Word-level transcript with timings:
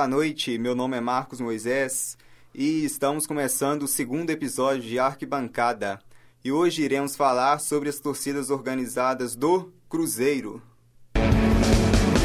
boa 0.00 0.08
noite. 0.08 0.56
Meu 0.56 0.74
nome 0.74 0.96
é 0.96 1.00
Marcos 1.00 1.42
Moisés 1.42 2.16
e 2.54 2.86
estamos 2.86 3.26
começando 3.26 3.82
o 3.82 3.86
segundo 3.86 4.30
episódio 4.30 4.80
de 4.80 4.98
Arquibancada. 4.98 6.00
E 6.42 6.50
hoje 6.50 6.82
iremos 6.82 7.14
falar 7.14 7.58
sobre 7.60 7.90
as 7.90 8.00
torcidas 8.00 8.48
organizadas 8.48 9.36
do 9.36 9.70
Cruzeiro. 9.90 10.62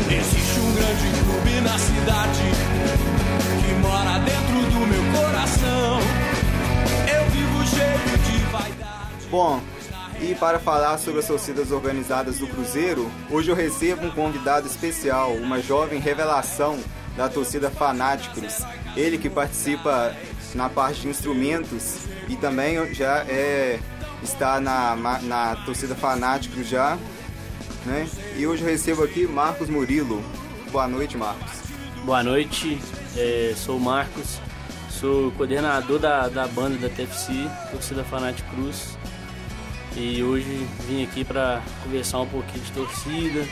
Existe 0.09 0.59
um 0.61 0.73
grande 0.73 1.03
clube 1.19 1.61
na 1.61 1.77
cidade 1.77 2.43
que 3.59 3.73
mora 3.81 4.19
dentro 4.19 4.71
do 4.71 4.87
meu 4.87 5.21
coração. 5.21 5.99
Eu 7.13 7.29
vivo 7.29 7.65
cheio 7.75 8.17
de 8.19 8.37
vaidade. 8.53 9.27
Bom, 9.29 9.61
e 10.21 10.33
para 10.35 10.59
falar 10.59 10.97
sobre 10.97 11.19
as 11.19 11.27
torcidas 11.27 11.71
organizadas 11.71 12.39
do 12.39 12.47
Cruzeiro, 12.47 13.11
hoje 13.29 13.51
eu 13.51 13.55
recebo 13.55 14.07
um 14.07 14.11
convidado 14.11 14.65
especial, 14.65 15.33
uma 15.33 15.59
jovem 15.61 15.99
revelação 15.99 16.79
da 17.15 17.29
torcida 17.29 17.69
Fanáticos. 17.69 18.63
Ele 18.95 19.17
que 19.17 19.29
participa 19.29 20.15
na 20.53 20.69
parte 20.69 21.01
de 21.01 21.07
instrumentos 21.07 22.05
e 22.27 22.35
também 22.35 22.93
já 22.93 23.25
é, 23.27 23.79
está 24.23 24.59
na, 24.59 24.95
na 25.21 25.55
torcida 25.65 25.95
Fanáticos 25.95 26.67
já. 26.67 26.97
Né? 27.85 28.07
E 28.37 28.47
hoje 28.47 28.63
eu 28.63 28.69
recebo 28.69 29.03
aqui 29.03 29.27
Marcos 29.27 29.69
Murilo. 29.69 30.23
Boa 30.71 30.87
noite, 30.87 31.17
Marcos. 31.17 31.65
Boa 32.03 32.23
noite, 32.23 32.79
é, 33.17 33.53
sou 33.55 33.77
o 33.77 33.79
Marcos, 33.79 34.39
sou 34.89 35.31
coordenador 35.31 35.97
da, 35.97 36.27
da 36.27 36.47
banda 36.47 36.77
da 36.77 36.89
TFC, 36.89 37.31
Torcida 37.71 38.03
Fanático 38.03 38.47
Cruz. 38.51 38.97
E 39.95 40.21
hoje 40.21 40.67
vim 40.87 41.03
aqui 41.03 41.23
para 41.23 41.63
conversar 41.83 42.19
um 42.19 42.27
pouquinho 42.27 42.63
de 42.63 42.71
torcida, 42.73 43.45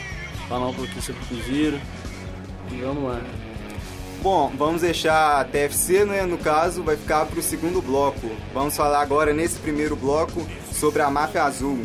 falar 0.48 0.68
um 0.68 0.74
pouquinho 0.74 1.02
sobre 1.02 1.22
o 1.22 1.26
Cruzeiro. 1.26 1.80
E 2.70 2.80
vamos 2.80 3.04
lá. 3.04 3.20
Bom, 4.24 4.50
vamos 4.56 4.80
deixar 4.80 5.38
a 5.38 5.44
TFC, 5.44 6.06
né, 6.06 6.22
no 6.22 6.38
caso, 6.38 6.82
vai 6.82 6.96
ficar 6.96 7.26
para 7.26 7.38
o 7.38 7.42
segundo 7.42 7.82
bloco. 7.82 8.30
Vamos 8.54 8.74
falar 8.74 9.02
agora 9.02 9.34
nesse 9.34 9.58
primeiro 9.58 9.94
bloco 9.94 10.46
sobre 10.72 11.02
a 11.02 11.10
Máfia 11.10 11.42
Azul, 11.42 11.84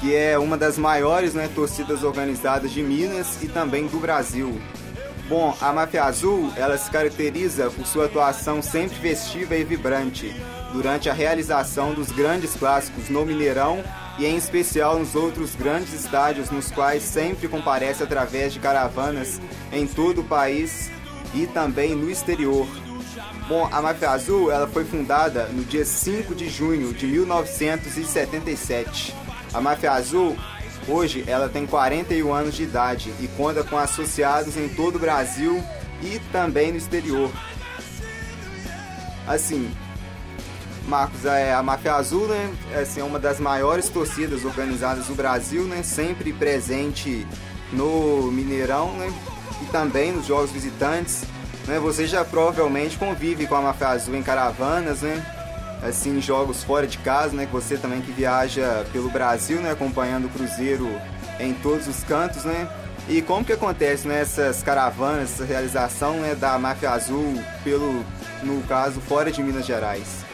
que 0.00 0.12
é 0.12 0.36
uma 0.36 0.58
das 0.58 0.76
maiores 0.76 1.32
né, 1.32 1.48
torcidas 1.54 2.02
organizadas 2.02 2.72
de 2.72 2.82
Minas 2.82 3.40
e 3.40 3.46
também 3.46 3.86
do 3.86 4.00
Brasil. 4.00 4.60
Bom, 5.28 5.56
a 5.60 5.72
Máfia 5.72 6.02
Azul, 6.02 6.52
ela 6.56 6.76
se 6.76 6.90
caracteriza 6.90 7.70
por 7.70 7.86
sua 7.86 8.06
atuação 8.06 8.60
sempre 8.60 8.96
festiva 8.96 9.54
e 9.54 9.62
vibrante, 9.62 10.34
durante 10.72 11.08
a 11.08 11.12
realização 11.12 11.94
dos 11.94 12.10
grandes 12.10 12.52
clássicos 12.56 13.08
no 13.08 13.24
Mineirão 13.24 13.80
e 14.18 14.26
em 14.26 14.36
especial 14.36 14.98
nos 14.98 15.14
outros 15.14 15.54
grandes 15.54 15.92
estádios 15.92 16.50
nos 16.50 16.68
quais 16.72 17.04
sempre 17.04 17.46
comparece 17.46 18.02
através 18.02 18.52
de 18.52 18.58
caravanas 18.58 19.40
em 19.72 19.86
todo 19.86 20.22
o 20.22 20.24
país 20.24 20.90
e 21.34 21.46
também 21.46 21.94
no 21.94 22.10
exterior. 22.10 22.66
Bom, 23.48 23.68
a 23.70 23.82
Máfia 23.82 24.10
Azul 24.10 24.50
ela 24.50 24.68
foi 24.68 24.84
fundada 24.84 25.46
no 25.46 25.64
dia 25.64 25.84
5 25.84 26.34
de 26.34 26.48
junho 26.48 26.94
de 26.94 27.06
1977. 27.06 29.14
A 29.52 29.60
Máfia 29.60 29.92
Azul 29.92 30.36
hoje 30.86 31.24
ela 31.26 31.48
tem 31.48 31.66
41 31.66 32.32
anos 32.32 32.54
de 32.54 32.62
idade 32.62 33.12
e 33.20 33.26
conta 33.28 33.64
com 33.64 33.76
associados 33.76 34.56
em 34.56 34.68
todo 34.68 34.96
o 34.96 34.98
Brasil 34.98 35.62
e 36.02 36.18
também 36.32 36.70
no 36.70 36.78
exterior. 36.78 37.30
Assim, 39.26 39.70
Marcos, 40.86 41.24
é, 41.24 41.52
a 41.52 41.62
Máfia 41.62 41.94
Azul 41.94 42.26
né, 42.26 42.52
é 42.72 42.80
assim, 42.80 43.02
uma 43.02 43.18
das 43.18 43.38
maiores 43.38 43.88
torcidas 43.88 44.44
organizadas 44.44 45.06
do 45.06 45.14
Brasil, 45.14 45.64
né, 45.64 45.82
sempre 45.82 46.32
presente 46.32 47.26
no 47.72 48.30
Mineirão 48.32 48.96
né, 48.96 49.12
e 49.62 49.64
também 49.66 50.12
nos 50.12 50.26
jogos 50.26 50.50
visitantes. 50.50 51.24
Né, 51.66 51.78
você 51.78 52.06
já 52.06 52.24
provavelmente 52.24 52.96
convive 52.96 53.46
com 53.46 53.54
a 53.54 53.60
Máfia 53.60 53.88
Azul 53.88 54.16
em 54.16 54.22
caravanas, 54.22 55.02
né, 55.02 55.24
assim, 55.82 56.20
jogos 56.20 56.64
fora 56.64 56.86
de 56.86 56.98
casa, 56.98 57.36
né, 57.36 57.46
você 57.50 57.76
também 57.76 58.00
que 58.00 58.10
viaja 58.10 58.84
pelo 58.92 59.10
Brasil, 59.10 59.60
né, 59.60 59.70
acompanhando 59.70 60.24
o 60.24 60.28
Cruzeiro 60.30 60.88
em 61.38 61.52
todos 61.52 61.86
os 61.86 62.02
cantos, 62.02 62.44
né, 62.44 62.66
e 63.08 63.20
como 63.20 63.44
que 63.44 63.52
acontece 63.52 64.06
nessas 64.06 64.58
né, 64.58 64.64
caravanas, 64.64 65.32
essa 65.32 65.44
realização 65.44 66.14
né, 66.14 66.34
da 66.34 66.58
Máfia 66.58 66.90
Azul, 66.90 67.42
pelo, 67.62 68.04
no 68.42 68.62
caso, 68.62 69.00
fora 69.00 69.30
de 69.30 69.42
Minas 69.42 69.66
Gerais? 69.66 70.24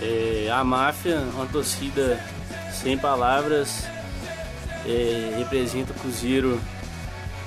É, 0.00 0.48
a 0.52 0.62
máfia, 0.62 1.20
uma 1.34 1.46
torcida 1.46 2.20
sem 2.72 2.96
palavras, 2.96 3.84
é, 4.86 5.34
representa 5.38 5.92
o 5.92 5.94
Cruzeiro 5.94 6.60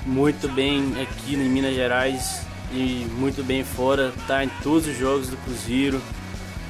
muito 0.06 0.48
bem 0.48 0.94
aqui 1.00 1.34
em 1.34 1.48
Minas 1.48 1.74
Gerais 1.74 2.44
e 2.72 3.06
muito 3.12 3.44
bem 3.44 3.62
fora, 3.62 4.12
tá 4.26 4.44
em 4.44 4.48
todos 4.62 4.86
os 4.86 4.96
jogos 4.96 5.28
do 5.28 5.36
Cruzeiro. 5.38 6.00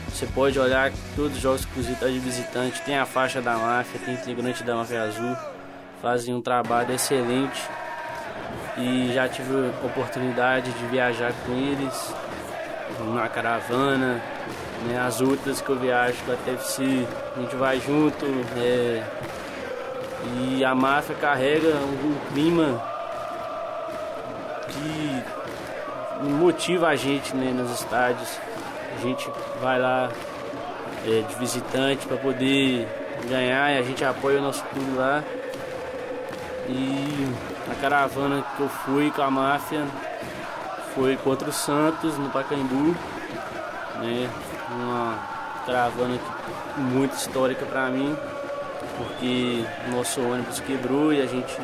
Você 0.09 0.27
pode 0.27 0.59
olhar 0.59 0.93
todos 1.17 1.37
os 1.37 1.43
jogos 1.43 1.65
que 1.65 1.71
o 1.71 1.75
Cruzeiro 1.75 1.95
está 1.95 2.09
de 2.09 2.19
visitante, 2.19 2.83
tem 2.83 2.99
a 2.99 3.07
faixa 3.07 3.41
da 3.41 3.57
máfia, 3.57 4.01
tem 4.05 4.15
integrante 4.15 4.63
da 4.63 4.77
máfia 4.77 5.03
azul, 5.03 5.37
fazem 6.03 6.35
um 6.35 6.43
trabalho 6.43 6.95
excelente 6.95 7.61
e 8.77 9.13
já 9.15 9.29
tive 9.29 9.55
oportunidade 9.85 10.71
de 10.71 10.87
viajar 10.87 11.33
com 11.47 11.53
eles 11.53 12.15
na 13.15 13.29
caravana, 13.29 14.23
né, 14.87 15.01
as 15.01 15.21
outras 15.21 15.61
que 15.61 15.71
eu 15.71 15.79
viajo 15.79 16.17
com 16.25 16.33
a 16.33 16.37
TFC, 16.37 17.07
a 17.37 17.41
gente 17.41 17.57
vai 17.57 17.81
junto. 17.81 18.27
É, 18.57 19.03
e 20.39 20.65
a 20.65 20.73
máfia 20.75 21.17
carrega 21.17 21.69
um 21.69 22.33
clima 22.33 22.92
motiva 26.23 26.89
a 26.89 26.97
gente 26.97 27.35
né, 27.35 27.53
nos 27.53 27.71
estádios. 27.81 28.29
A 28.97 29.01
gente 29.01 29.29
vai 29.61 29.79
lá 29.79 30.11
é, 31.07 31.23
de 31.23 31.35
visitante 31.37 32.07
para 32.07 32.17
poder 32.17 32.87
ganhar 33.29 33.73
e 33.73 33.79
a 33.79 33.83
gente 33.83 34.05
apoia 34.05 34.39
o 34.39 34.43
nosso 34.43 34.63
clube 34.65 34.93
lá. 34.97 35.23
E 36.69 37.29
a 37.71 37.75
caravana 37.81 38.45
que 38.57 38.63
eu 38.63 38.69
fui 38.69 39.11
com 39.11 39.23
a 39.23 39.31
máfia 39.31 39.85
foi 40.95 41.17
contra 41.17 41.49
o 41.49 41.53
Santos 41.53 42.17
no 42.19 42.31
Pacaembu. 42.31 42.95
Né? 44.01 44.29
uma 44.73 45.19
caravana 45.67 46.19
muito 46.77 47.15
histórica 47.15 47.65
para 47.67 47.89
mim, 47.89 48.17
porque 48.97 49.65
nosso 49.91 50.21
ônibus 50.21 50.61
quebrou 50.61 51.13
e 51.13 51.21
a 51.21 51.27
gente 51.27 51.57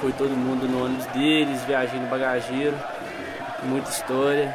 foi 0.00 0.12
todo 0.12 0.30
mundo 0.30 0.68
no 0.68 0.84
ônibus 0.84 1.06
deles, 1.06 1.62
viajando 1.64 2.06
bagageiro, 2.08 2.76
muita 3.64 3.90
história. 3.90 4.54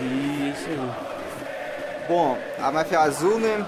E 0.00 0.48
é 0.48 0.50
isso 0.50 0.68
aí. 0.70 0.90
Bom, 2.08 2.36
a 2.60 2.70
Máfia 2.70 3.00
Azul, 3.00 3.38
né, 3.38 3.64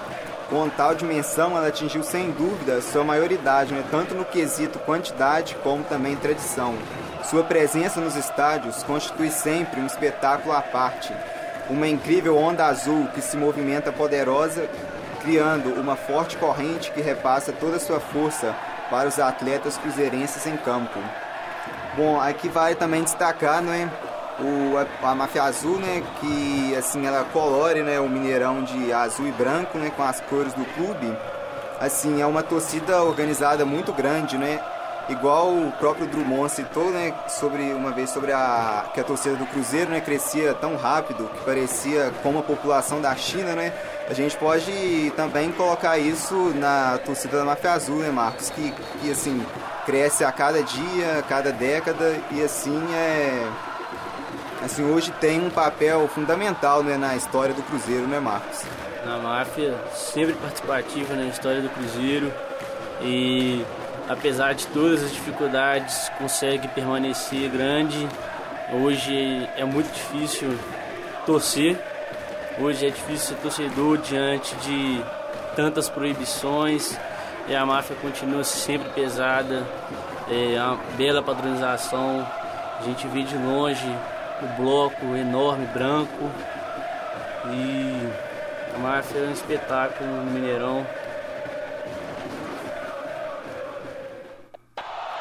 com 0.49 0.69
tal 0.69 0.93
dimensão, 0.93 1.57
ela 1.57 1.67
atingiu 1.67 2.03
sem 2.03 2.31
dúvida 2.31 2.81
sua 2.81 3.03
maioridade, 3.03 3.73
né, 3.73 3.83
tanto 3.89 4.13
no 4.13 4.23
quesito 4.23 4.79
quantidade 4.79 5.55
como 5.63 5.83
também 5.83 6.15
tradição. 6.15 6.75
Sua 7.23 7.43
presença 7.43 7.99
nos 7.99 8.15
estádios 8.15 8.83
constitui 8.83 9.29
sempre 9.31 9.81
um 9.81 9.85
espetáculo 9.85 10.53
à 10.53 10.61
parte, 10.61 11.11
uma 11.69 11.87
incrível 11.87 12.37
onda 12.37 12.65
azul 12.65 13.07
que 13.13 13.21
se 13.21 13.35
movimenta 13.35 13.91
poderosa, 13.91 14.69
criando 15.21 15.73
uma 15.81 15.95
forte 15.95 16.37
corrente 16.37 16.91
que 16.91 17.01
repassa 17.01 17.51
toda 17.51 17.77
a 17.77 17.79
sua 17.79 17.99
força 17.99 18.55
para 18.89 19.09
os 19.09 19.19
atletas 19.19 19.77
cruzeirenses 19.77 20.45
em 20.45 20.55
campo. 20.55 20.99
Bom, 21.97 22.21
aqui 22.21 22.47
vale 22.47 22.75
também 22.75 23.03
destacar, 23.03 23.59
né, 23.59 23.91
o, 24.39 24.77
a, 24.77 25.09
a 25.09 25.15
Máfia 25.15 25.41
Azul, 25.41 25.79
né, 25.79 26.03
que 26.19 26.75
assim 26.75 27.07
ela 27.07 27.23
colore, 27.33 27.81
né, 27.81 27.99
o 27.99 28.07
Mineirão 28.07 28.63
de 28.63 28.93
azul 28.93 29.27
e 29.27 29.31
branco, 29.31 29.79
né, 29.79 29.91
com 29.97 30.03
as 30.03 30.21
cores 30.21 30.53
do 30.53 30.63
clube. 30.75 31.11
Assim, 31.79 32.21
é 32.21 32.25
uma 32.27 32.43
torcida 32.43 33.01
organizada 33.01 33.65
muito 33.65 33.91
grande, 33.91 34.37
né? 34.37 34.59
igual 35.09 35.49
o 35.53 35.71
próprio 35.79 36.05
Drummond 36.07 36.51
citou, 36.51 36.91
né, 36.91 37.13
sobre 37.27 37.73
uma 37.73 37.91
vez 37.91 38.09
sobre 38.09 38.31
a 38.31 38.85
que 38.93 38.99
a 38.99 39.03
torcida 39.03 39.35
do 39.35 39.45
Cruzeiro, 39.45 39.89
né, 39.89 40.01
crescia 40.01 40.53
tão 40.53 40.75
rápido 40.75 41.29
que 41.33 41.45
parecia 41.45 42.11
como 42.21 42.39
a 42.39 42.43
população 42.43 43.01
da 43.01 43.15
China, 43.15 43.55
né? 43.55 43.73
A 44.09 44.13
gente 44.13 44.35
pode 44.37 45.11
também 45.15 45.51
colocar 45.51 45.97
isso 45.97 46.35
na 46.55 46.99
torcida 47.05 47.37
da 47.37 47.45
Mafia 47.45 47.71
Azul, 47.71 47.97
né, 47.97 48.09
Marcos, 48.09 48.49
que, 48.49 48.73
que 49.01 49.11
assim 49.11 49.45
cresce 49.87 50.25
a 50.25 50.31
cada 50.33 50.61
dia, 50.61 51.19
a 51.19 51.23
cada 51.23 51.49
década 51.49 52.19
e 52.31 52.43
assim 52.43 52.77
é 52.93 53.49
assim 54.61 54.83
hoje 54.83 55.11
tem 55.21 55.39
um 55.39 55.49
papel 55.49 56.09
fundamental, 56.09 56.83
né, 56.83 56.97
na 56.97 57.15
história 57.15 57.53
do 57.53 57.63
Cruzeiro, 57.63 58.05
né, 58.05 58.19
Marcos? 58.19 58.63
Na 59.05 59.17
máfia 59.17 59.73
sempre 59.95 60.33
participativa 60.33 61.15
na 61.15 61.23
história 61.23 61.61
do 61.61 61.69
Cruzeiro 61.69 62.33
e 63.01 63.65
apesar 64.09 64.53
de 64.53 64.67
todas 64.67 65.03
as 65.05 65.13
dificuldades, 65.13 66.11
consegue 66.17 66.67
permanecer 66.67 67.49
grande. 67.49 68.07
Hoje 68.73 69.47
é 69.55 69.63
muito 69.63 69.89
difícil 69.93 70.57
torcer, 71.25 71.79
hoje 72.59 72.87
é 72.87 72.89
difícil 72.89 73.35
ser 73.35 73.41
torcedor 73.41 73.99
diante 73.99 74.53
de 74.57 75.01
tantas 75.55 75.87
proibições 75.87 76.97
e 77.47 77.55
a 77.55 77.65
máfia 77.65 77.95
continua 77.95 78.43
sempre 78.43 78.89
pesada, 78.89 79.65
é 80.29 80.61
uma 80.61 80.77
bela 80.97 81.21
padronização 81.21 82.27
A 82.79 82.83
gente 82.83 83.07
vê 83.07 83.23
de 83.23 83.37
longe 83.37 83.87
o 84.41 84.61
bloco 84.61 85.15
enorme, 85.15 85.65
branco. 85.67 86.29
E 87.49 88.11
a 88.75 88.77
máfia 88.77 89.19
é 89.19 89.27
um 89.27 89.31
espetáculo 89.31 90.09
no 90.09 90.31
Mineirão. 90.31 90.85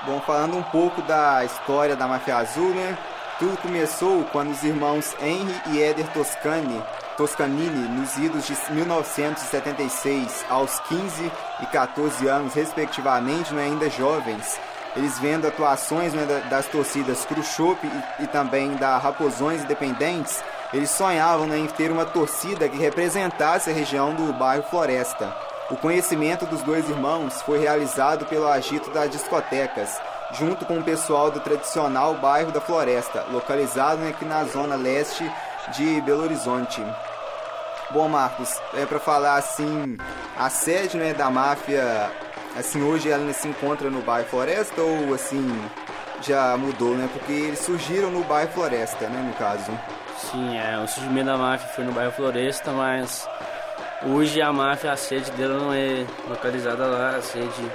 Bom, 0.05 0.21
falando 0.21 0.57
um 0.57 0.63
pouco 0.63 1.01
da 1.03 1.45
história 1.45 1.97
da 1.97 2.07
Máfia 2.07 2.37
Azul, 2.37 2.75
né? 2.75 2.97
Tudo 3.39 3.57
começou 3.59 4.25
quando 4.33 4.51
os 4.51 4.63
irmãos 4.63 5.15
Henry 5.21 5.55
e 5.73 5.83
Éder 5.83 6.07
Toscani, 6.13 6.83
Toscanini, 7.17 7.89
nos 7.89 8.17
idos 8.19 8.47
de 8.47 8.55
1976, 8.73 10.45
aos 10.51 10.79
15 10.81 11.33
e 11.63 11.67
14 11.67 12.27
anos, 12.29 12.55
respectivamente, 12.55 13.55
né, 13.55 13.65
ainda 13.65 13.89
jovens, 13.89 14.59
eles 14.95 15.19
vendo 15.19 15.47
atuações 15.47 16.13
né, 16.15 16.25
das 16.49 16.67
torcidas 16.67 17.25
Khrushchev 17.25 17.79
e, 17.85 18.25
e, 18.25 18.27
também 18.27 18.77
da 18.77 18.99
Raposões 18.99 19.63
Independentes, 19.63 20.43
eles 20.73 20.91
sonhavam 20.91 21.47
né, 21.47 21.59
em 21.59 21.67
ter 21.67 21.91
uma 21.91 22.05
torcida 22.05 22.69
que 22.69 22.79
representasse 22.79 23.71
a 23.71 23.73
região 23.73 24.15
do 24.15 24.33
bairro 24.33 24.65
Floresta. 24.65 25.35
O 25.71 25.77
conhecimento 25.77 26.47
dos 26.47 26.63
dois 26.63 26.89
irmãos 26.89 27.43
foi 27.43 27.59
realizado 27.59 28.25
pelo 28.27 28.47
agito 28.47 28.91
das 28.91 29.11
discotecas, 29.11 30.01
junto 30.33 30.65
com 30.65 30.79
o 30.79 30.83
pessoal 30.83 31.31
do 31.31 31.41
tradicional 31.41 32.15
bairro 32.15 32.53
da 32.53 32.61
Floresta, 32.61 33.27
localizado 33.31 34.07
aqui 34.07 34.25
na 34.25 34.45
zona 34.45 34.77
leste 34.77 35.31
de 35.73 36.01
Belo 36.01 36.23
Horizonte. 36.23 36.83
Bom, 37.91 38.09
Marcos, 38.09 38.61
é 38.75 38.85
para 38.85 38.99
falar 38.99 39.37
assim, 39.37 39.97
a 40.37 40.51
sede 40.51 40.97
né, 40.97 41.15
da 41.15 41.31
máfia, 41.31 42.11
assim, 42.57 42.83
hoje 42.83 43.09
ela 43.11 43.33
se 43.33 43.47
encontra 43.49 43.89
no 43.91 44.01
bairro 44.03 44.29
Floresta 44.29 44.81
ou 44.81 45.15
assim 45.15 45.69
já 46.23 46.57
mudou, 46.57 46.95
né? 46.97 47.09
Porque 47.13 47.33
eles 47.33 47.61
surgiram 47.61 48.11
no 48.11 48.25
bairro 48.25 48.51
Floresta, 48.53 49.09
né, 49.09 49.23
no 49.23 49.33
caso. 49.35 49.71
Sim, 50.19 50.57
é, 50.59 50.79
o 50.79 50.89
surgimento 50.89 51.27
da 51.27 51.37
máfia 51.37 51.69
foi 51.69 51.85
no 51.85 51.93
bairro 51.93 52.13
Floresta, 52.13 52.73
mas 52.73 53.29
hoje 54.05 54.41
a 54.41 54.53
máfia, 54.53 54.93
a 54.93 54.97
sede 54.97 55.31
dela 55.33 55.59
não 55.59 55.73
é 55.73 56.07
localizada 56.29 56.87
lá, 56.87 57.17
a 57.17 57.23
sede 57.23 57.71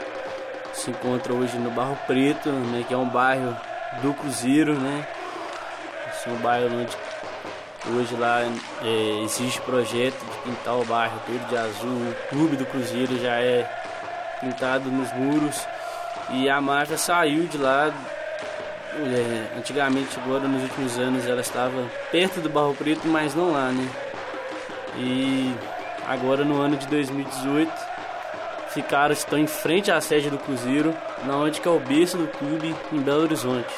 se 0.74 0.90
encontra 0.90 1.34
hoje 1.34 1.58
no 1.58 1.70
Barro 1.72 1.98
Preto, 2.08 2.50
né, 2.50 2.84
que 2.88 2.94
é 2.94 2.98
um 2.98 3.08
bairro 3.08 3.56
do 4.02 4.14
Cruzeiro, 4.14 4.74
né? 4.80 5.06
É 6.26 6.30
um 6.30 6.38
bairro 6.38 6.82
onde 6.82 6.96
hoje 7.90 8.16
lá 8.16 8.42
é, 8.84 9.24
existe 9.24 9.60
projeto 9.62 10.20
de 10.20 10.38
pintar 10.44 10.76
o 10.76 10.86
bairro 10.86 11.20
todo 11.26 11.50
de 11.50 11.58
azul. 11.58 11.90
O 11.90 12.30
clube 12.30 12.56
do 12.56 12.66
Cruzeiro 12.66 13.20
já 13.20 13.36
é 13.36 13.70
pintado 14.40 14.90
nos 14.90 15.12
muros 15.14 15.66
e 16.32 16.50
a 16.50 16.62
máfia 16.62 16.98
saiu 16.98 17.46
de 17.48 17.58
lá. 17.58 17.94
É, 18.94 19.58
antigamente, 19.58 20.20
agora 20.20 20.48
nos 20.48 20.64
últimos 20.64 20.98
anos, 20.98 21.26
ela 21.26 21.42
estava 21.42 21.86
perto 22.12 22.42
do 22.42 22.50
Barro 22.50 22.76
Preto, 22.76 23.08
mas 23.08 23.34
não 23.34 23.54
lá, 23.54 23.72
né? 23.72 23.88
E 24.98 25.56
agora 26.06 26.44
no 26.44 26.62
ano 26.62 26.76
de 26.76 26.86
2018 26.88 27.72
ficaram, 28.70 29.14
estão 29.14 29.40
em 29.40 29.48
frente 29.48 29.92
à 29.92 30.02
sede 30.02 30.30
do 30.30 30.38
Cruzeiro, 30.38 30.94
na 31.26 31.38
onde 31.38 31.62
que 31.62 31.68
é 31.68 31.72
o 31.72 31.80
berço 31.80 32.18
do 32.18 32.28
clube 32.28 32.76
em 32.92 33.00
Belo 33.00 33.24
Horizonte. 33.24 33.74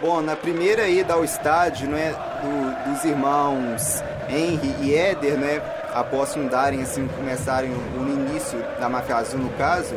Bom, 0.00 0.20
na 0.20 0.36
primeira 0.36 0.88
ida 0.88 1.14
ao 1.14 1.24
estádio, 1.24 1.88
né, 1.88 2.14
do, 2.44 2.90
dos 2.90 3.04
irmãos 3.04 4.02
Henry 4.28 4.74
e 4.80 4.94
Éder, 4.94 5.36
né, 5.36 5.62
após 5.92 6.34
fundarem, 6.34 6.82
assim, 6.82 7.08
começarem 7.08 7.70
no 7.70 8.08
início 8.08 8.58
da 8.78 8.88
Máfia 8.88 9.16
Azul, 9.16 9.40
no 9.40 9.50
caso, 9.50 9.94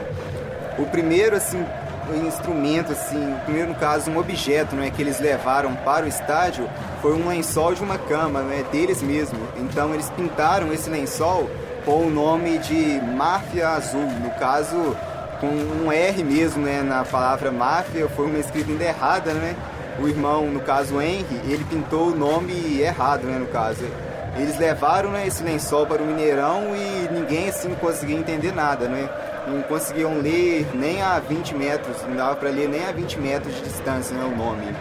o 0.78 0.86
primeiro, 0.86 1.36
assim, 1.36 1.66
instrumento, 2.26 2.92
assim, 2.92 3.34
o 3.34 3.40
primeiro, 3.42 3.70
no 3.70 3.76
caso, 3.76 4.10
um 4.10 4.18
objeto, 4.18 4.76
né, 4.76 4.92
que 4.96 5.02
eles 5.02 5.20
levaram 5.20 5.76
para 5.76 6.06
o 6.06 6.08
estádio 6.08 6.70
foi 7.02 7.14
um 7.14 7.28
lençol 7.28 7.74
de 7.74 7.84
uma 7.84 7.98
cama, 7.98 8.42
né, 8.42 8.64
deles 8.72 9.02
mesmo. 9.02 9.40
Então, 9.58 9.94
eles 9.94 10.10
pintaram 10.12 10.72
esse 10.74 10.90
lençol 10.90 11.50
com 11.84 12.06
o 12.06 12.10
nome 12.10 12.58
de 12.60 13.02
Máfia 13.02 13.70
Azul, 13.70 14.02
no 14.02 14.30
caso 14.32 14.96
com 15.40 15.48
um 15.48 15.92
R 15.92 16.24
mesmo, 16.24 16.64
né, 16.64 16.82
na 16.82 17.04
palavra 17.04 17.52
máfia, 17.52 18.08
foi 18.10 18.26
uma 18.26 18.40
escrita 18.40 18.72
ainda 18.72 18.84
errada, 18.84 19.34
né? 19.34 19.56
O 20.00 20.08
irmão, 20.08 20.46
no 20.48 20.60
caso 20.60 21.02
Henry, 21.02 21.42
ele 21.48 21.64
pintou 21.64 22.10
o 22.10 22.16
nome 22.16 22.80
errado, 22.80 23.24
né, 23.24 23.38
no 23.40 23.48
caso. 23.48 23.84
Eles 24.36 24.58
levaram 24.60 25.10
né, 25.10 25.26
esse 25.26 25.42
lençol 25.44 25.88
para 25.88 26.02
o 26.02 26.06
Mineirão 26.06 26.76
e 26.76 27.12
ninguém 27.12 27.50
assim 27.50 27.74
conseguia 27.76 28.16
entender 28.16 28.54
nada, 28.54 28.88
né? 28.88 29.10
Não 29.48 29.64
conseguiam 29.64 30.20
ler 30.20 30.68
nem 30.76 31.02
a 31.02 31.18
20 31.20 31.56
metros, 31.56 32.04
não 32.04 32.16
dava 32.16 32.36
para 32.36 32.50
ler 32.50 32.70
nem 32.70 32.86
a 32.86 32.92
20 32.92 33.20
metros 33.20 33.56
de 33.56 33.62
distância 33.62 34.16
né, 34.16 34.24
o 34.24 34.38
nome. 34.38 34.76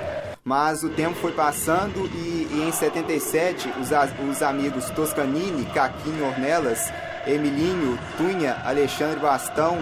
Mas 0.45 0.83
o 0.85 0.91
tempo 0.91 1.15
foi 1.15 1.33
passando 1.33 2.07
e, 2.15 2.49
e 2.53 2.65
em 2.69 2.71
77 2.71 3.73
os, 3.81 3.89
os 4.29 4.43
amigos 4.43 4.91
Toscanini, 4.91 5.65
Caquinho 5.67 6.27
Ornelas, 6.27 6.93
Emilinho, 7.27 7.99
Tunha, 8.17 8.57
Alexandre 8.65 9.19
Bastão, 9.19 9.79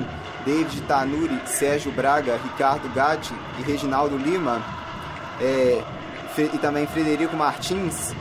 David 0.47 0.81
Tanuri, 0.83 1.41
Sérgio 1.47 1.91
Braga, 1.91 2.39
Ricardo 2.43 2.89
Gatti 2.95 3.35
e 3.59 3.63
Reginaldo 3.63 4.17
Lima, 4.17 4.63
é, 5.41 5.83
e 6.39 6.59
também 6.59 6.87
Frederico 6.87 7.37
Martins, 7.37 8.13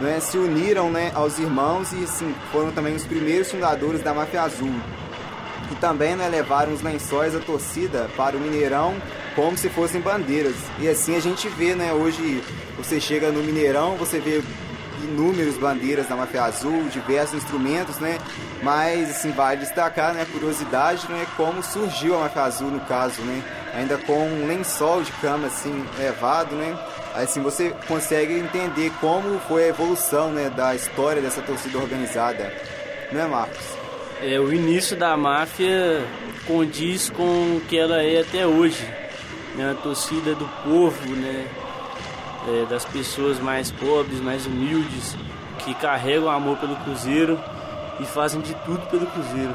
né, 0.00 0.18
se 0.20 0.38
uniram 0.38 0.90
né, 0.90 1.12
aos 1.14 1.38
irmãos 1.38 1.92
e 1.92 2.06
sim, 2.06 2.34
foram 2.50 2.70
também 2.72 2.94
os 2.94 3.04
primeiros 3.04 3.50
fundadores 3.50 4.02
da 4.02 4.14
Máfia 4.14 4.42
Azul. 4.42 4.74
E 5.70 5.74
também 5.76 6.16
né, 6.16 6.28
levaram 6.28 6.72
os 6.72 6.82
lençóis 6.82 7.32
da 7.32 7.38
torcida 7.38 8.08
para 8.16 8.36
o 8.36 8.40
Mineirão 8.40 8.94
como 9.36 9.56
se 9.56 9.68
fossem 9.68 10.00
bandeiras. 10.00 10.56
E 10.78 10.88
assim 10.88 11.16
a 11.16 11.20
gente 11.20 11.48
vê, 11.48 11.74
né? 11.74 11.92
Hoje 11.92 12.42
você 12.76 13.00
chega 13.00 13.30
no 13.30 13.42
Mineirão, 13.42 13.96
você 13.96 14.18
vê 14.18 14.42
inúmeras 15.04 15.56
bandeiras 15.56 16.08
da 16.08 16.16
Máfia 16.16 16.42
Azul, 16.42 16.84
diversos 16.90 17.36
instrumentos, 17.36 17.98
né? 17.98 18.18
Mas 18.62 19.10
assim 19.10 19.30
vale 19.30 19.60
destacar, 19.60 20.12
né, 20.12 20.22
a 20.22 20.26
curiosidade, 20.26 21.06
né, 21.08 21.26
como 21.36 21.62
surgiu 21.62 22.16
a 22.16 22.20
Máfia 22.20 22.42
Azul 22.42 22.70
no 22.70 22.80
caso, 22.80 23.22
né? 23.22 23.42
Ainda 23.74 23.96
com 23.98 24.26
um 24.26 24.46
lençol 24.46 25.02
de 25.02 25.12
cama 25.12 25.46
assim 25.46 25.84
levado, 25.98 26.54
né? 26.56 26.76
Assim 27.14 27.42
você 27.42 27.74
consegue 27.86 28.34
entender 28.34 28.92
como 29.00 29.38
foi 29.40 29.64
a 29.64 29.68
evolução, 29.68 30.30
né, 30.30 30.48
da 30.50 30.74
história 30.74 31.20
dessa 31.20 31.42
torcida 31.42 31.78
organizada, 31.78 32.52
não 33.10 33.20
é, 33.20 33.26
Marcos? 33.26 33.76
É, 34.22 34.38
o 34.38 34.52
início 34.52 34.96
da 34.96 35.16
máfia 35.16 36.04
condiz 36.46 37.10
com 37.10 37.56
o 37.56 37.62
que 37.68 37.76
ela 37.76 38.02
é 38.02 38.20
até 38.20 38.46
hoje 38.46 38.86
né, 39.54 39.70
a 39.70 39.74
torcida 39.74 40.34
do 40.34 40.46
povo, 40.64 41.16
né, 41.16 41.46
é, 42.48 42.66
das 42.66 42.84
pessoas 42.84 43.38
mais 43.38 43.70
pobres, 43.70 44.20
mais 44.20 44.46
humildes, 44.46 45.16
que 45.58 45.74
carregam 45.74 46.30
amor 46.30 46.56
pelo 46.58 46.76
Cruzeiro 46.76 47.38
e 47.98 48.04
fazem 48.04 48.40
de 48.40 48.54
tudo 48.64 48.86
pelo 48.88 49.06
Cruzeiro. 49.06 49.54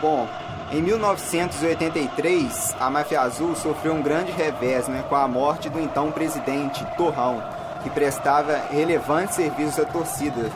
Bom, 0.00 0.28
em 0.72 0.80
1983, 0.82 2.76
a 2.78 2.88
Máfia 2.88 3.22
Azul 3.22 3.56
sofreu 3.56 3.92
um 3.92 4.02
grande 4.02 4.30
revés 4.30 4.86
né, 4.86 5.04
com 5.08 5.16
a 5.16 5.26
morte 5.26 5.68
do 5.68 5.80
então 5.80 6.12
presidente 6.12 6.86
Torrão, 6.96 7.42
que 7.82 7.90
prestava 7.90 8.56
relevantes 8.70 9.34
serviços 9.34 9.80
à 9.80 9.84
torcida. 9.84 10.48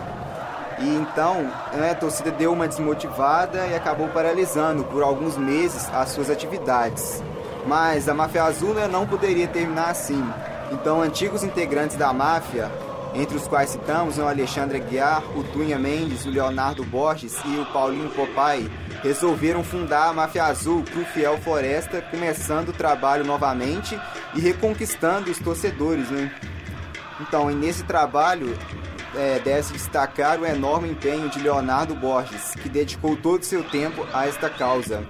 E 0.79 0.89
então 0.89 1.51
né, 1.73 1.91
a 1.91 1.95
torcida 1.97 2.31
deu 2.31 2.53
uma 2.53 2.69
desmotivada 2.69 3.67
e 3.67 3.75
acabou 3.75 4.07
paralisando 4.07 4.85
por 4.85 5.03
alguns 5.03 5.37
meses 5.37 5.89
as 5.93 6.11
suas 6.11 6.31
atividades. 6.31 7.21
Mas 7.67 8.09
a 8.09 8.15
máfia 8.15 8.45
azul 8.45 8.73
né, 8.73 8.87
não 8.87 9.09
poderia 9.09 9.49
terminar 9.49 9.91
assim. 9.91 10.25
Então, 10.71 11.03
antigos 11.03 11.43
integrantes 11.43 11.97
da 11.97 12.13
máfia, 12.13 12.71
entre 13.15 13.37
os 13.37 13.47
quais 13.47 13.71
citamos 13.71 14.19
o 14.19 14.23
Alexandre 14.23 14.79
Aguiar, 14.79 15.23
o 15.37 15.45
Tunha 15.45 15.79
Mendes, 15.79 16.27
o 16.27 16.31
Leonardo 16.31 16.85
Borges 16.85 17.37
e 17.45 17.59
o 17.59 17.67
Paulinho 17.67 18.11
Popai, 18.11 18.69
resolveram 19.03 19.63
fundar 19.63 20.09
a 20.09 20.13
Máfia 20.13 20.45
Azul 20.45 20.83
pro 20.83 21.05
Fiel 21.05 21.39
Floresta, 21.39 22.03
começando 22.03 22.71
o 22.71 22.73
trabalho 22.73 23.25
novamente 23.25 23.99
e 24.35 24.41
reconquistando 24.41 25.31
os 25.31 25.39
torcedores, 25.39 26.11
né? 26.11 26.35
Então, 27.21 27.49
nesse 27.51 27.85
trabalho, 27.85 28.59
é, 29.15 29.39
deve 29.39 29.73
destacar 29.73 30.41
o 30.41 30.47
enorme 30.47 30.91
empenho 30.91 31.29
de 31.29 31.39
Leonardo 31.39 31.95
Borges, 31.95 32.53
que 32.61 32.69
dedicou 32.69 33.17
todo 33.17 33.43
o 33.43 33.45
seu 33.45 33.63
tempo 33.63 34.07
a 34.13 34.27
esta 34.27 34.51
causa. 34.51 35.07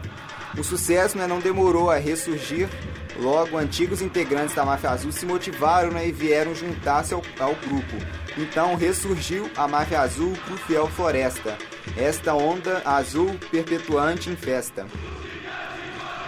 O 0.59 0.63
sucesso 0.63 1.17
né, 1.17 1.27
não 1.27 1.41
demorou 1.41 1.91
a 1.91 1.97
ressurgir, 1.97 2.69
logo 3.19 3.57
antigos 3.57 4.03
integrantes 4.03 4.55
da 4.55 4.65
Máfia 4.65 4.91
Azul 4.91 5.13
se 5.13 5.25
motivaram 5.27 5.91
né, 5.91 6.09
e 6.09 6.13
vieram 6.13 6.55
juntar-se 6.55 7.15
ao, 7.15 7.23
ao, 7.39 7.55
grupo. 7.55 7.97
Então 8.37 8.75
ressurgiu 8.75 9.49
a 9.57 9.69
Máfia 9.69 10.01
Azul 10.01 10.33
pro 10.45 10.57
Fiel 10.57 10.87
Floresta, 10.89 11.57
esta 11.97 12.35
onda 12.35 12.83
azul 12.85 13.35
perpetuante 13.51 14.31
em 14.31 14.37
festa. 14.37 14.87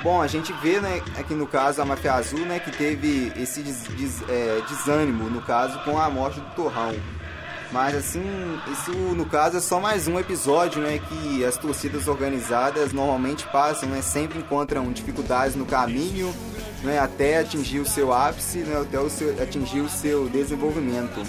Bom, 0.02 0.22
a 0.22 0.26
gente 0.26 0.52
vê, 0.62 0.80
né, 0.80 1.02
aqui 1.18 1.34
no 1.34 1.46
caso, 1.46 1.82
a 1.82 1.84
Máfia 1.84 2.14
Azul, 2.14 2.40
né, 2.40 2.60
que 2.60 2.70
teve 2.70 3.32
esse 3.36 3.62
des, 3.62 3.82
des, 3.88 4.22
é, 4.28 4.62
desânimo, 4.68 5.28
no 5.28 5.42
caso, 5.42 5.82
com 5.84 5.98
a 5.98 6.08
morte 6.08 6.38
do 6.38 6.54
Torrão. 6.54 6.94
Mas 7.72 7.96
assim, 7.96 8.22
isso 8.70 8.92
no 8.92 9.26
caso 9.26 9.56
é 9.56 9.60
só 9.60 9.80
mais 9.80 10.06
um 10.06 10.18
episódio, 10.18 10.80
né, 10.80 11.00
que 11.08 11.44
as 11.44 11.56
torcidas 11.56 12.06
organizadas 12.06 12.92
normalmente 12.92 13.44
passam, 13.48 13.88
né, 13.88 14.00
sempre 14.00 14.38
encontram 14.38 14.92
dificuldades 14.92 15.56
no 15.56 15.66
caminho, 15.66 16.32
né, 16.86 16.98
até 17.00 17.38
atingir 17.38 17.80
o 17.80 17.86
seu 17.86 18.12
ápice, 18.12 18.58
né, 18.58 18.80
até 18.80 18.98
o 18.98 19.10
seu, 19.10 19.30
atingir 19.42 19.80
o 19.80 19.88
seu 19.88 20.28
desenvolvimento. 20.28 21.20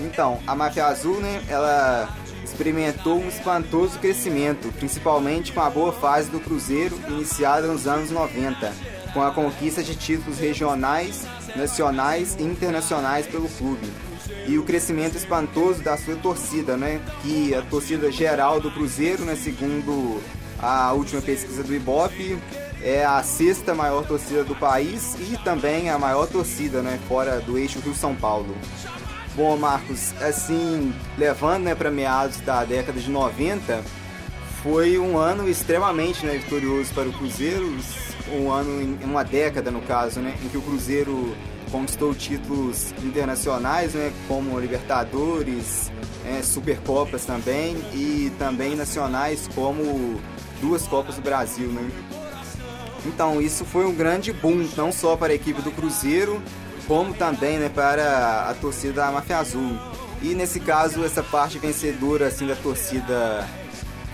Então, 0.00 0.40
a 0.46 0.54
Máfia 0.54 0.86
Azul, 0.86 1.20
né, 1.20 1.42
ela 1.48 2.08
experimentou 2.42 3.18
um 3.18 3.28
espantoso 3.28 3.98
crescimento, 3.98 4.72
principalmente 4.78 5.52
com 5.52 5.60
a 5.60 5.68
boa 5.68 5.92
fase 5.92 6.30
do 6.30 6.38
Cruzeiro 6.38 6.98
iniciada 7.08 7.66
nos 7.66 7.86
anos 7.86 8.10
90, 8.10 8.72
com 9.12 9.22
a 9.22 9.32
conquista 9.32 9.82
de 9.82 9.96
títulos 9.96 10.38
regionais, 10.38 11.26
nacionais 11.56 12.36
e 12.38 12.42
internacionais 12.42 13.26
pelo 13.26 13.48
clube. 13.48 13.92
E 14.46 14.58
o 14.58 14.62
crescimento 14.62 15.16
espantoso 15.16 15.82
da 15.82 15.96
sua 15.96 16.16
torcida, 16.16 16.76
né? 16.76 17.00
Que 17.22 17.54
a 17.54 17.62
torcida 17.62 18.10
geral 18.12 18.60
do 18.60 18.70
Cruzeiro, 18.70 19.24
né, 19.24 19.36
segundo 19.36 20.20
a 20.58 20.92
última 20.92 21.20
pesquisa 21.20 21.62
do 21.62 21.74
Ibope, 21.74 22.38
é 22.84 23.02
a 23.02 23.22
sexta 23.22 23.74
maior 23.74 24.06
torcida 24.06 24.44
do 24.44 24.54
país 24.54 25.16
e 25.18 25.38
também 25.42 25.88
a 25.88 25.98
maior 25.98 26.26
torcida, 26.26 26.82
né, 26.82 27.00
fora 27.08 27.40
do 27.40 27.56
eixo 27.56 27.80
Rio-São 27.80 28.14
Paulo. 28.14 28.54
Bom, 29.34 29.56
Marcos, 29.56 30.12
assim, 30.20 30.94
levando 31.16 31.64
né, 31.64 31.74
para 31.74 31.90
meados 31.90 32.36
da 32.42 32.62
década 32.62 33.00
de 33.00 33.10
90, 33.10 33.82
foi 34.62 34.98
um 34.98 35.16
ano 35.16 35.48
extremamente 35.48 36.26
né, 36.26 36.36
vitorioso 36.36 36.92
para 36.92 37.08
o 37.08 37.12
Cruzeiro, 37.12 37.74
um 38.30 38.52
ano, 38.52 38.98
uma 39.02 39.24
década 39.24 39.70
no 39.70 39.80
caso, 39.80 40.20
né, 40.20 40.36
em 40.44 40.48
que 40.48 40.58
o 40.58 40.62
Cruzeiro 40.62 41.34
conquistou 41.72 42.14
títulos 42.14 42.92
internacionais, 43.02 43.94
né, 43.94 44.12
como 44.28 44.60
Libertadores, 44.60 45.90
é, 46.26 46.42
Supercopas 46.42 47.24
também, 47.24 47.76
e 47.94 48.30
também 48.38 48.76
nacionais 48.76 49.48
como 49.54 50.20
duas 50.60 50.86
Copas 50.86 51.16
do 51.16 51.22
Brasil. 51.22 51.68
Né. 51.68 51.90
Então, 53.06 53.40
isso 53.40 53.64
foi 53.64 53.84
um 53.84 53.94
grande 53.94 54.32
boom, 54.32 54.68
não 54.76 54.90
só 54.90 55.16
para 55.16 55.32
a 55.32 55.36
equipe 55.36 55.60
do 55.60 55.70
Cruzeiro, 55.70 56.42
como 56.86 57.14
também 57.14 57.58
né, 57.58 57.68
para 57.68 58.48
a 58.48 58.54
torcida 58.54 58.94
da 58.94 59.10
Máfia 59.10 59.38
Azul. 59.38 59.78
E 60.22 60.34
nesse 60.34 60.60
caso, 60.60 61.04
essa 61.04 61.22
parte 61.22 61.58
vencedora 61.58 62.28
assim, 62.28 62.46
da 62.46 62.56
torcida 62.56 63.46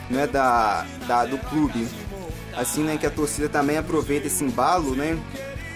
né, 0.08 0.26
da, 0.26 0.84
da, 1.06 1.24
do 1.24 1.38
clube, 1.38 1.86
assim 2.56 2.82
né, 2.82 2.96
que 2.96 3.06
a 3.06 3.10
torcida 3.10 3.48
também 3.48 3.78
aproveita 3.78 4.26
esse 4.26 4.42
embalo, 4.44 4.94
né? 4.94 5.18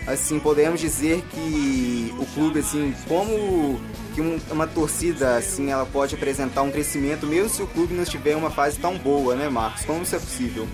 Assim, 0.06 0.38
podemos 0.38 0.80
dizer 0.80 1.23
que 1.30 2.14
o 2.18 2.26
clube, 2.35 2.59
assim, 2.59 2.94
como 3.09 3.80
que 4.14 4.21
um, 4.21 4.38
uma 4.50 4.66
torcida, 4.66 5.37
assim, 5.37 5.71
ela 5.71 5.87
pode 5.87 6.14
apresentar 6.14 6.62
um 6.62 6.71
crescimento 6.71 7.26
mesmo 7.26 7.49
se 7.49 7.62
o 7.62 7.66
clube 7.66 7.94
não 7.94 8.02
estiver 8.02 8.33
em 8.33 8.37
uma 8.37 8.50
fase 8.50 8.78
tão 8.78 8.99
boa, 8.99 9.35
né, 9.35 9.49
Marcos? 9.49 9.85
Como 9.85 10.02
isso 10.02 10.14
é 10.14 10.18
possível? 10.18 10.68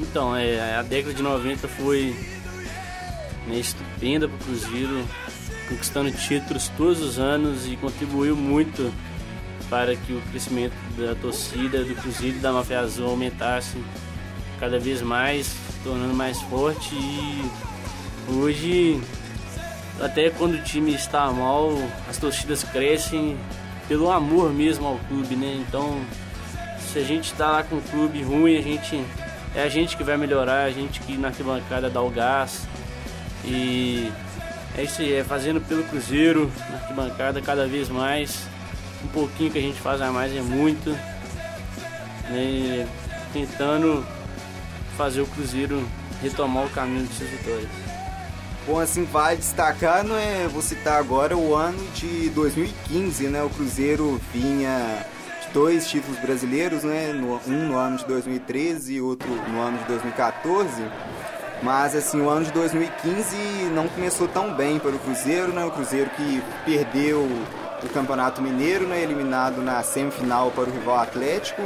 Então, 0.00 0.34
é, 0.36 0.76
a 0.76 0.82
década 0.82 1.14
de 1.14 1.22
90 1.22 1.68
foi 1.68 2.14
estupenda 3.50 4.28
para 4.28 4.36
o 4.36 4.40
Cruzeiro, 4.40 5.04
conquistando 5.68 6.10
títulos 6.12 6.68
todos 6.76 7.00
os 7.00 7.18
anos 7.18 7.66
e 7.66 7.76
contribuiu 7.76 8.36
muito 8.36 8.92
para 9.68 9.96
que 9.96 10.12
o 10.12 10.20
crescimento 10.30 10.74
da 10.96 11.14
torcida 11.14 11.84
do 11.84 11.94
Cruzeiro 11.94 12.36
e 12.36 12.40
da 12.40 12.52
Mafia 12.52 12.80
Azul 12.80 13.08
aumentasse 13.08 13.76
cada 14.60 14.78
vez 14.78 15.02
mais, 15.02 15.54
tornando 15.82 16.14
mais 16.14 16.40
forte 16.42 16.94
e 16.94 17.50
hoje 18.28 19.00
até 20.00 20.30
quando 20.30 20.54
o 20.54 20.62
time 20.62 20.94
está 20.94 21.30
mal, 21.30 21.70
as 22.08 22.16
torcidas 22.16 22.64
crescem 22.64 23.36
pelo 23.88 24.10
amor 24.10 24.52
mesmo 24.52 24.86
ao 24.86 24.98
clube, 24.98 25.36
né? 25.36 25.64
Então, 25.66 26.00
se 26.80 26.98
a 26.98 27.02
gente 27.02 27.32
está 27.32 27.50
lá 27.50 27.62
com 27.62 27.76
o 27.76 27.82
clube 27.82 28.22
ruim, 28.22 28.56
a 28.56 28.62
gente 28.62 29.04
é 29.54 29.62
a 29.62 29.68
gente 29.68 29.96
que 29.96 30.04
vai 30.04 30.16
melhorar, 30.16 30.64
a 30.64 30.70
gente 30.70 31.00
que 31.00 31.16
na 31.16 31.28
arquibancada 31.28 31.90
dá 31.90 32.00
o 32.00 32.10
gás, 32.10 32.66
e 33.44 34.10
é 34.76 34.84
isso 34.84 35.02
aí, 35.02 35.14
é 35.14 35.24
fazendo 35.24 35.60
pelo 35.60 35.84
Cruzeiro, 35.84 36.50
na 36.70 36.76
arquibancada 36.76 37.40
cada 37.42 37.66
vez 37.66 37.88
mais. 37.88 38.46
Um 39.04 39.08
pouquinho 39.08 39.50
que 39.50 39.58
a 39.58 39.62
gente 39.62 39.80
faz 39.80 40.00
a 40.00 40.12
mais 40.12 40.34
é 40.34 40.40
muito. 40.40 40.90
Né, 42.30 42.86
tentando 43.32 44.06
fazer 44.96 45.22
o 45.22 45.26
Cruzeiro 45.26 45.86
retomar 46.22 46.64
o 46.64 46.70
caminho 46.70 47.06
de 47.06 47.14
suas 47.14 47.30
vitórias. 47.30 47.68
Bom, 48.66 48.78
assim, 48.78 49.04
vale 49.04 49.38
destacar, 49.38 50.04
não 50.04 50.16
é, 50.16 50.46
vou 50.46 50.62
citar 50.62 50.98
agora 50.98 51.36
o 51.36 51.54
ano 51.54 51.84
de 51.94 52.30
2015, 52.30 53.26
né? 53.26 53.42
O 53.42 53.50
Cruzeiro 53.50 54.20
vinha 54.32 55.04
dois 55.52 55.86
títulos 55.86 56.18
brasileiros, 56.18 56.82
né? 56.82 57.12
Um 57.46 57.68
no 57.68 57.76
ano 57.76 57.96
de 57.96 58.06
2013 58.06 58.94
e 58.94 59.00
outro 59.00 59.28
no 59.28 59.60
ano 59.60 59.78
de 59.78 59.84
2014. 59.84 60.82
Mas 61.62 61.94
assim, 61.94 62.20
o 62.20 62.28
ano 62.28 62.44
de 62.44 62.52
2015 62.52 63.36
não 63.72 63.86
começou 63.88 64.26
tão 64.26 64.52
bem 64.52 64.78
para 64.78 64.90
o 64.90 64.98
Cruzeiro, 64.98 65.52
né? 65.52 65.64
O 65.64 65.70
Cruzeiro 65.70 66.10
que 66.10 66.42
perdeu 66.64 67.28
o 67.84 67.88
Campeonato 67.88 68.40
Mineiro, 68.40 68.86
né? 68.86 69.02
eliminado 69.02 69.60
na 69.60 69.82
semifinal 69.82 70.50
para 70.50 70.64
o 70.64 70.72
rival 70.72 70.98
Atlético 70.98 71.62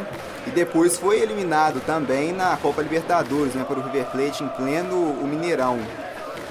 e 0.46 0.50
depois 0.50 0.98
foi 0.98 1.20
eliminado 1.20 1.80
também 1.84 2.32
na 2.32 2.56
Copa 2.56 2.82
Libertadores, 2.82 3.54
né? 3.54 3.64
para 3.64 3.78
o 3.78 3.82
River 3.82 4.06
Plate 4.06 4.42
em 4.42 4.48
pleno 4.48 4.96
o 4.96 5.26
Mineirão. 5.26 5.78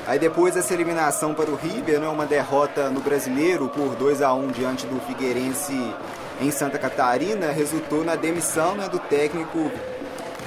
Aí 0.08 0.20
depois 0.20 0.54
dessa 0.54 0.74
eliminação 0.74 1.34
para 1.34 1.50
o 1.50 1.56
River, 1.56 2.00
né? 2.00 2.08
uma 2.08 2.28
derrota 2.28 2.90
no 2.90 3.00
Brasileiro 3.00 3.68
por 3.70 3.96
2 3.96 4.22
a 4.22 4.34
1 4.34 4.48
diante 4.50 4.86
do 4.86 5.00
Figueirense 5.02 5.94
em 6.42 6.52
Santa 6.52 6.78
Catarina, 6.78 7.52
resultou 7.52 8.04
na 8.04 8.16
demissão 8.16 8.76
né? 8.76 8.90
do 8.90 9.00
técnico 9.00 9.72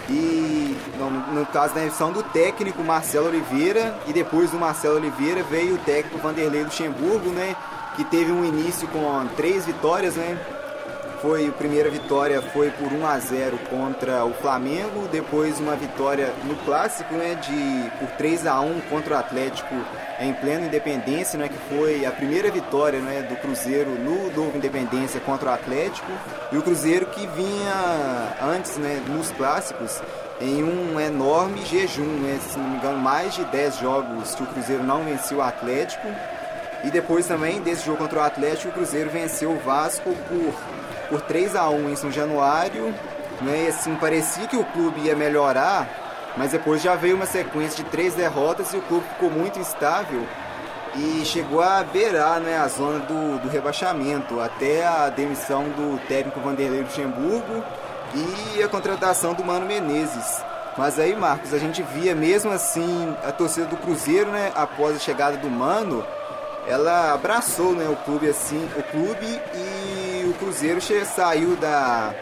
e 0.08 0.76
no, 0.98 1.10
no, 1.10 1.46
caso 1.46 1.74
da 1.74 1.80
eleição 1.80 2.12
do 2.12 2.22
técnico 2.22 2.82
Marcelo 2.82 3.28
Oliveira 3.28 3.94
e 4.06 4.12
depois 4.12 4.50
do 4.50 4.58
Marcelo 4.58 4.96
Oliveira 4.96 5.42
veio 5.42 5.74
o 5.74 5.78
técnico 5.78 6.18
Vanderlei 6.18 6.64
Luxemburgo, 6.64 7.30
né, 7.30 7.54
que 7.94 8.04
teve 8.04 8.32
um 8.32 8.44
início 8.44 8.88
com 8.88 9.26
três 9.36 9.66
vitórias, 9.66 10.14
né, 10.14 10.38
foi 11.20 11.48
a 11.48 11.52
primeira 11.52 11.90
vitória 11.90 12.40
foi 12.40 12.70
por 12.70 12.92
1 12.92 13.06
a 13.06 13.18
0 13.18 13.58
contra 13.68 14.24
o 14.24 14.32
Flamengo, 14.32 15.08
depois 15.10 15.58
uma 15.58 15.76
vitória 15.76 16.32
no 16.44 16.56
clássico, 16.64 17.12
né, 17.14 17.34
de 17.34 17.90
por 17.98 18.08
3 18.16 18.46
a 18.46 18.60
1 18.60 18.80
contra 18.88 19.16
o 19.16 19.18
Atlético 19.18 19.74
em 20.20 20.32
plena 20.32 20.66
Independência, 20.66 21.38
né, 21.38 21.48
que 21.48 21.58
foi 21.74 22.04
a 22.04 22.10
primeira 22.10 22.50
vitória, 22.50 23.00
né, 23.00 23.22
do 23.22 23.36
Cruzeiro 23.36 23.90
no 23.90 24.30
novo 24.32 24.56
Independência 24.56 25.20
contra 25.20 25.50
o 25.50 25.54
Atlético, 25.54 26.10
e 26.52 26.56
o 26.56 26.62
Cruzeiro 26.62 27.06
que 27.06 27.26
vinha 27.28 28.36
antes, 28.42 28.76
né, 28.76 29.02
nos 29.06 29.30
clássicos 29.30 30.00
em 30.40 30.62
um 30.62 31.00
enorme 31.00 31.64
jejum, 31.64 32.02
né, 32.02 32.38
se 32.40 32.58
não 32.58 32.68
me 32.68 32.76
engano, 32.76 32.98
mais 32.98 33.34
de 33.34 33.44
10 33.44 33.78
jogos 33.78 34.34
que 34.34 34.42
o 34.42 34.46
Cruzeiro 34.46 34.82
não 34.82 35.04
venceu 35.04 35.38
o 35.38 35.42
Atlético. 35.42 36.08
E 36.84 36.90
depois 36.90 37.26
também 37.26 37.60
desse 37.60 37.84
jogo 37.84 37.98
contra 37.98 38.20
o 38.20 38.22
Atlético, 38.22 38.68
o 38.68 38.72
Cruzeiro 38.72 39.10
venceu 39.10 39.50
o 39.50 39.58
Vasco 39.58 40.14
por 40.28 40.54
por 41.08 41.20
3 41.22 41.56
a 41.56 41.68
1 41.68 41.90
em 41.90 41.96
São 41.96 42.12
Januário, 42.12 42.94
né? 43.40 43.64
E 43.64 43.68
assim, 43.68 43.94
parecia 43.96 44.46
que 44.46 44.56
o 44.56 44.64
clube 44.64 45.00
ia 45.00 45.16
melhorar, 45.16 45.88
mas 46.36 46.52
depois 46.52 46.82
já 46.82 46.94
veio 46.94 47.16
uma 47.16 47.26
sequência 47.26 47.82
de 47.82 47.90
três 47.90 48.14
derrotas 48.14 48.72
e 48.72 48.76
o 48.76 48.82
clube 48.82 49.06
ficou 49.08 49.30
muito 49.30 49.58
instável 49.58 50.26
e 50.94 51.24
chegou 51.24 51.60
a 51.60 51.82
beirar 51.82 52.40
né, 52.40 52.56
a 52.56 52.66
zona 52.68 53.00
do, 53.00 53.38
do 53.38 53.48
rebaixamento, 53.48 54.40
até 54.40 54.86
a 54.86 55.08
demissão 55.08 55.64
do 55.64 55.98
técnico 56.06 56.40
Vanderlei 56.40 56.80
Luxemburgo 56.82 57.62
e 58.14 58.62
a 58.62 58.68
contratação 58.68 59.34
do 59.34 59.44
Mano 59.44 59.66
Menezes. 59.66 60.42
Mas 60.76 60.98
aí, 60.98 61.14
Marcos, 61.14 61.52
a 61.52 61.58
gente 61.58 61.82
via 61.82 62.14
mesmo 62.14 62.50
assim 62.52 63.14
a 63.24 63.32
torcida 63.32 63.66
do 63.66 63.76
Cruzeiro, 63.76 64.30
né, 64.30 64.52
após 64.54 64.96
a 64.96 64.98
chegada 65.00 65.36
do 65.36 65.50
Mano, 65.50 66.06
ela 66.66 67.12
abraçou 67.12 67.72
né, 67.72 67.88
o 67.88 67.96
clube 67.96 68.28
assim, 68.28 68.68
o 68.76 68.82
clube 68.84 69.40
e 69.54 70.26
o 70.28 70.34
Cruzeiro 70.34 70.80
saiu 71.04 71.56
da, 71.56 72.14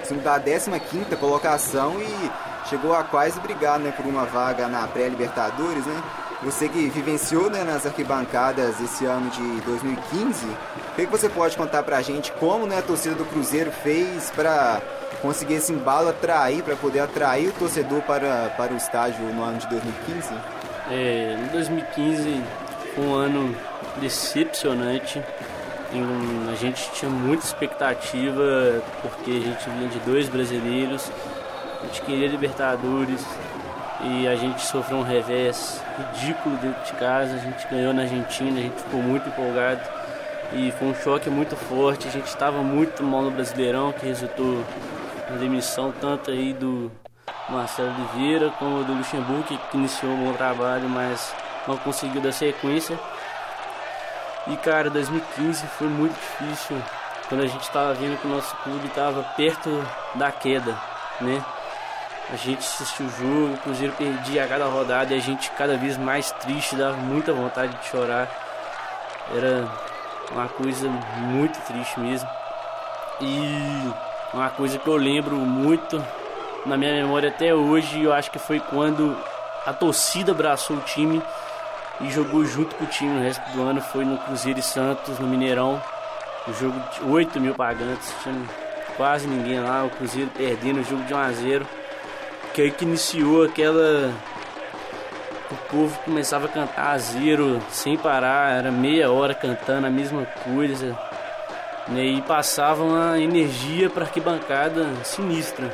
assim, 0.00 0.16
da 0.18 0.38
15 0.40 1.16
colocação 1.16 2.00
e 2.00 2.30
chegou 2.68 2.94
a 2.94 3.02
quase 3.02 3.38
brigar 3.40 3.78
né, 3.78 3.92
por 3.96 4.06
uma 4.06 4.24
vaga 4.24 4.68
na 4.68 4.86
pré-Libertadores, 4.86 5.84
né? 5.86 6.02
Você 6.42 6.68
que 6.68 6.88
vivenciou 6.88 7.48
né, 7.48 7.62
nas 7.62 7.86
arquibancadas 7.86 8.80
esse 8.80 9.04
ano 9.04 9.30
de 9.30 9.60
2015, 9.60 10.44
o 10.46 10.94
que, 10.96 11.06
você 11.06 11.28
pode 11.28 11.56
contar 11.56 11.84
pra 11.84 12.02
gente 12.02 12.32
como 12.32 12.66
né, 12.66 12.78
a 12.78 12.82
torcida 12.82 13.14
do 13.14 13.24
Cruzeiro 13.24 13.70
fez 13.70 14.28
para 14.30 14.80
conseguir 15.20 15.54
esse 15.54 15.72
embalo 15.72 16.08
atrair, 16.08 16.64
para 16.64 16.74
poder 16.74 16.98
atrair 17.00 17.48
o 17.48 17.52
torcedor 17.52 18.02
para, 18.02 18.52
para 18.56 18.72
o 18.72 18.76
estádio 18.76 19.24
no 19.26 19.44
ano 19.44 19.58
de 19.58 19.68
2015? 19.68 20.34
É, 20.90 21.38
em 21.38 21.52
2015 21.52 22.42
foi 22.94 23.04
um 23.04 23.14
ano 23.14 23.56
decepcionante 24.00 25.22
a 26.50 26.54
gente 26.54 26.90
tinha 26.92 27.10
muita 27.10 27.44
expectativa 27.44 28.82
porque 29.02 29.30
a 29.30 29.40
gente 29.40 29.70
vinha 29.70 29.88
de 29.88 29.98
dois 30.00 30.28
brasileiros, 30.28 31.10
a 31.82 31.86
gente 31.86 32.02
queria 32.02 32.28
Libertadores 32.28 33.26
e 34.00 34.26
a 34.26 34.36
gente 34.36 34.62
sofreu 34.62 34.98
um 34.98 35.02
revés 35.02 35.82
ridículo 35.98 36.56
dentro 36.56 36.84
de 36.84 36.92
casa. 36.92 37.34
A 37.34 37.38
gente 37.38 37.66
ganhou 37.68 37.92
na 37.92 38.02
Argentina, 38.02 38.58
a 38.58 38.62
gente 38.62 38.82
ficou 38.82 39.02
muito 39.02 39.28
empolgado 39.28 39.80
e 40.52 40.70
foi 40.72 40.88
um 40.88 40.94
choque 40.94 41.28
muito 41.28 41.56
forte. 41.56 42.08
A 42.08 42.10
gente 42.10 42.26
estava 42.26 42.62
muito 42.62 43.02
mal 43.02 43.22
no 43.22 43.30
Brasileirão, 43.30 43.92
que 43.92 44.06
resultou 44.06 44.64
na 45.30 45.36
demissão 45.36 45.92
tanto 46.00 46.30
aí 46.30 46.52
do, 46.52 46.90
Marcelo 47.48 47.92
Oliveira, 47.94 48.50
como 48.58 48.84
do 48.84 48.94
Luxemburgo, 48.94 49.44
que 49.44 49.58
iniciou 49.76 50.12
um 50.12 50.26
bom 50.26 50.32
trabalho, 50.32 50.88
mas 50.88 51.34
não 51.66 51.76
conseguiu 51.76 52.20
dar 52.20 52.32
sequência. 52.32 52.98
E 54.46 54.56
cara, 54.56 54.90
2015 54.90 55.66
foi 55.78 55.88
muito 55.88 56.14
difícil 56.14 56.76
quando 57.28 57.42
a 57.42 57.46
gente 57.46 57.62
estava 57.62 57.94
vendo 57.94 58.18
que 58.20 58.26
o 58.26 58.30
nosso 58.30 58.54
clube 58.56 58.86
estava 58.86 59.22
perto 59.36 59.70
da 60.14 60.32
queda, 60.32 60.76
né? 61.20 61.44
A 62.30 62.36
gente 62.36 62.60
assistiu 62.60 63.06
o 63.06 63.10
jogo, 63.10 63.54
o 63.54 63.58
Cruzeiro 63.58 63.92
perdia 63.94 64.44
a 64.44 64.48
cada 64.48 64.66
rodada 64.66 65.12
e 65.12 65.18
a 65.18 65.20
gente 65.20 65.50
cada 65.50 65.76
vez 65.76 65.96
mais 65.98 66.30
triste, 66.32 66.76
dava 66.76 66.96
muita 66.96 67.32
vontade 67.32 67.76
de 67.76 67.86
chorar. 67.86 68.28
Era 69.34 69.68
uma 70.30 70.48
coisa 70.48 70.88
muito 70.88 71.58
triste 71.66 72.00
mesmo. 72.00 72.28
E 73.20 73.92
uma 74.32 74.48
coisa 74.50 74.78
que 74.78 74.86
eu 74.86 74.96
lembro 74.96 75.36
muito 75.36 76.02
na 76.64 76.76
minha 76.76 76.92
memória 76.92 77.28
até 77.28 77.54
hoje, 77.54 78.02
eu 78.02 78.12
acho 78.12 78.30
que 78.30 78.38
foi 78.38 78.60
quando 78.60 79.16
a 79.66 79.72
torcida 79.72 80.32
abraçou 80.32 80.76
o 80.76 80.80
time 80.80 81.22
e 82.00 82.10
jogou 82.10 82.44
junto 82.44 82.74
com 82.76 82.84
o 82.84 82.88
time 82.88 83.10
no 83.10 83.22
resto 83.22 83.42
do 83.50 83.62
ano. 83.62 83.80
Foi 83.80 84.04
no 84.04 84.16
Cruzeiro 84.18 84.58
e 84.58 84.62
Santos, 84.62 85.18
no 85.18 85.26
Mineirão. 85.26 85.82
O 86.48 86.52
jogo 86.54 86.80
de 86.90 87.04
8 87.04 87.40
mil 87.40 87.54
pagantes, 87.54 88.12
tinha 88.22 88.34
quase 88.96 89.26
ninguém 89.26 89.60
lá. 89.60 89.84
O 89.84 89.90
Cruzeiro 89.90 90.30
perdendo 90.30 90.80
o 90.80 90.84
jogo 90.84 91.02
de 91.04 91.12
1 91.12 91.18
a 91.18 91.32
0 91.32 91.81
Que 92.54 92.62
aí 92.62 92.70
que 92.70 92.84
iniciou 92.84 93.44
aquela. 93.44 94.12
O 95.50 95.54
povo 95.70 95.98
começava 96.04 96.46
a 96.46 96.48
cantar 96.48 96.92
a 96.92 96.98
zero 96.98 97.60
sem 97.70 97.96
parar, 97.96 98.56
era 98.56 98.70
meia 98.70 99.10
hora 99.10 99.34
cantando 99.34 99.86
a 99.86 99.90
mesma 99.90 100.24
coisa. 100.44 100.98
Né? 101.88 102.04
E 102.04 102.22
passava 102.22 102.82
uma 102.82 103.18
energia 103.18 103.90
para 103.90 104.04
arquibancada 104.04 104.86
sinistra. 105.04 105.72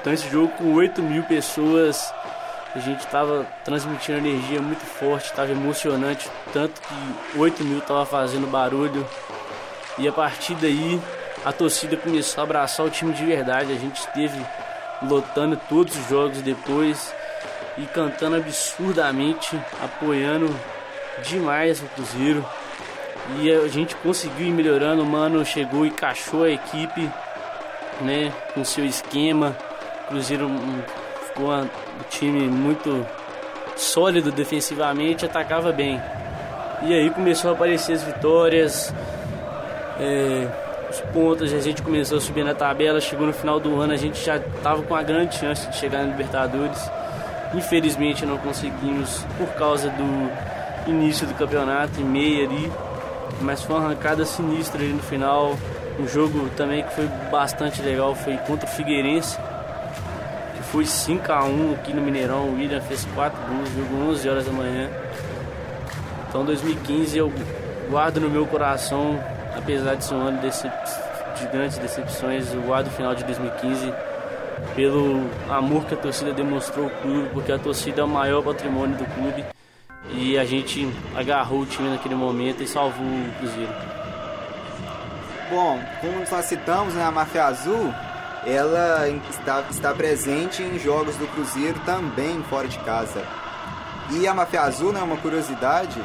Então 0.00 0.12
esse 0.12 0.28
jogo 0.28 0.48
com 0.56 0.74
8 0.74 1.02
mil 1.02 1.22
pessoas 1.24 2.12
a 2.74 2.80
gente 2.80 3.00
estava 3.00 3.46
transmitindo 3.64 4.18
energia 4.18 4.60
muito 4.60 4.84
forte, 4.84 5.30
estava 5.30 5.50
emocionante, 5.50 6.30
tanto 6.52 6.80
que 6.80 7.38
8 7.38 7.64
mil 7.64 7.78
estava 7.78 8.04
fazendo 8.04 8.46
barulho. 8.46 9.06
E 9.96 10.06
a 10.06 10.12
partir 10.12 10.54
daí 10.54 11.00
a 11.44 11.52
torcida 11.52 11.96
começou 11.96 12.42
a 12.42 12.44
abraçar 12.44 12.84
o 12.84 12.90
time 12.90 13.12
de 13.12 13.24
verdade. 13.24 13.72
A 13.72 13.76
gente 13.76 13.96
esteve 13.96 14.38
lotando 15.02 15.58
todos 15.68 15.96
os 15.96 16.08
jogos 16.08 16.40
depois 16.42 17.14
e 17.76 17.86
cantando 17.86 18.36
absurdamente, 18.36 19.58
apoiando 19.82 20.54
demais 21.22 21.80
o 21.80 21.86
Cruzeiro. 21.86 22.44
E 23.40 23.50
a 23.50 23.68
gente 23.68 23.94
conseguiu 23.96 24.46
ir 24.46 24.52
melhorando, 24.52 25.02
o 25.02 25.06
mano 25.06 25.44
chegou 25.44 25.84
e 25.84 25.90
cachou 25.90 26.44
a 26.44 26.50
equipe, 26.50 27.08
né, 28.00 28.32
com 28.54 28.64
seu 28.64 28.84
esquema. 28.84 29.56
O 30.04 30.08
Cruzeiro 30.08 30.48
ficou 31.26 31.52
um 31.52 31.68
time 32.08 32.48
muito 32.48 33.06
sólido 33.76 34.32
defensivamente, 34.32 35.24
atacava 35.24 35.72
bem. 35.72 36.00
E 36.82 36.94
aí 36.94 37.10
começou 37.10 37.50
a 37.50 37.54
aparecer 37.54 37.92
as 37.92 38.02
vitórias, 38.02 38.94
é, 40.00 40.48
os 40.90 41.00
pontos, 41.12 41.52
a 41.52 41.60
gente 41.60 41.82
começou 41.82 42.18
a 42.18 42.20
subir 42.20 42.44
na 42.44 42.54
tabela, 42.54 43.00
chegou 43.00 43.26
no 43.26 43.32
final 43.32 43.60
do 43.60 43.78
ano, 43.80 43.92
a 43.92 43.96
gente 43.96 44.24
já 44.24 44.36
estava 44.36 44.82
com 44.82 44.94
uma 44.94 45.02
grande 45.02 45.36
chance 45.36 45.68
de 45.68 45.76
chegar 45.76 46.02
na 46.02 46.10
Libertadores. 46.10 46.90
Infelizmente 47.54 48.24
não 48.24 48.38
conseguimos 48.38 49.24
por 49.36 49.48
causa 49.54 49.90
do 49.90 50.90
início 50.90 51.26
do 51.26 51.34
campeonato, 51.34 52.00
em 52.00 52.04
meia 52.04 52.46
ali, 52.46 52.72
mas 53.42 53.62
foi 53.62 53.76
uma 53.76 53.84
arrancada 53.84 54.24
sinistra 54.24 54.80
ali 54.80 54.92
no 54.92 55.02
final. 55.02 55.56
Um 55.98 56.06
jogo 56.06 56.48
também 56.56 56.82
que 56.82 56.94
foi 56.94 57.06
bastante 57.30 57.82
legal 57.82 58.14
foi 58.14 58.36
contra 58.38 58.66
o 58.66 58.70
Figueirense, 58.70 59.36
que 60.56 60.62
foi 60.64 60.86
5 60.86 61.32
a 61.32 61.44
1 61.44 61.72
aqui 61.74 61.92
no 61.92 62.00
Mineirão. 62.00 62.48
O 62.48 62.54
William 62.54 62.80
fez 62.80 63.06
4 63.14 63.38
gols, 63.46 63.68
jogo 63.70 64.10
11 64.10 64.28
horas 64.28 64.46
da 64.46 64.52
manhã. 64.52 64.88
Então 66.28 66.44
2015 66.44 67.18
eu 67.18 67.32
guardo 67.90 68.20
no 68.20 68.28
meu 68.28 68.46
coração 68.46 69.18
apesar 69.58 69.96
de 69.96 70.04
ser 70.04 70.14
um 70.14 70.20
ano 70.20 70.40
de 70.40 71.46
grandes 71.48 71.78
decepções, 71.78 72.52
eu 72.52 72.62
guardo 72.62 72.86
o 72.86 72.90
final 72.90 73.14
de 73.14 73.24
2015 73.24 73.92
pelo 74.74 75.28
amor 75.50 75.84
que 75.84 75.94
a 75.94 75.96
torcida 75.96 76.32
demonstrou 76.32 76.86
ao 76.86 76.90
clube, 77.02 77.28
porque 77.32 77.52
a 77.52 77.58
torcida 77.58 78.00
é 78.00 78.04
o 78.04 78.08
maior 78.08 78.42
patrimônio 78.42 78.96
do 78.96 79.04
clube 79.14 79.44
e 80.10 80.38
a 80.38 80.44
gente 80.44 80.88
agarrou 81.14 81.60
o 81.60 81.66
time 81.66 81.90
naquele 81.90 82.14
momento 82.14 82.62
e 82.62 82.66
salvou 82.66 83.06
o 83.06 83.32
Cruzeiro. 83.38 83.72
Bom, 85.50 85.80
como 86.00 86.24
nós 86.30 86.44
citamos, 86.44 86.94
né, 86.94 87.04
a 87.04 87.10
Máfia 87.10 87.44
Azul 87.44 87.92
ela 88.46 89.08
está, 89.08 89.64
está 89.70 89.92
presente 89.92 90.62
em 90.62 90.78
jogos 90.78 91.16
do 91.16 91.26
Cruzeiro 91.28 91.78
também 91.84 92.42
fora 92.44 92.68
de 92.68 92.78
casa. 92.80 93.22
E 94.10 94.26
a 94.26 94.32
Máfia 94.32 94.62
Azul, 94.62 94.92
né, 94.92 95.02
uma 95.02 95.16
curiosidade, 95.16 96.00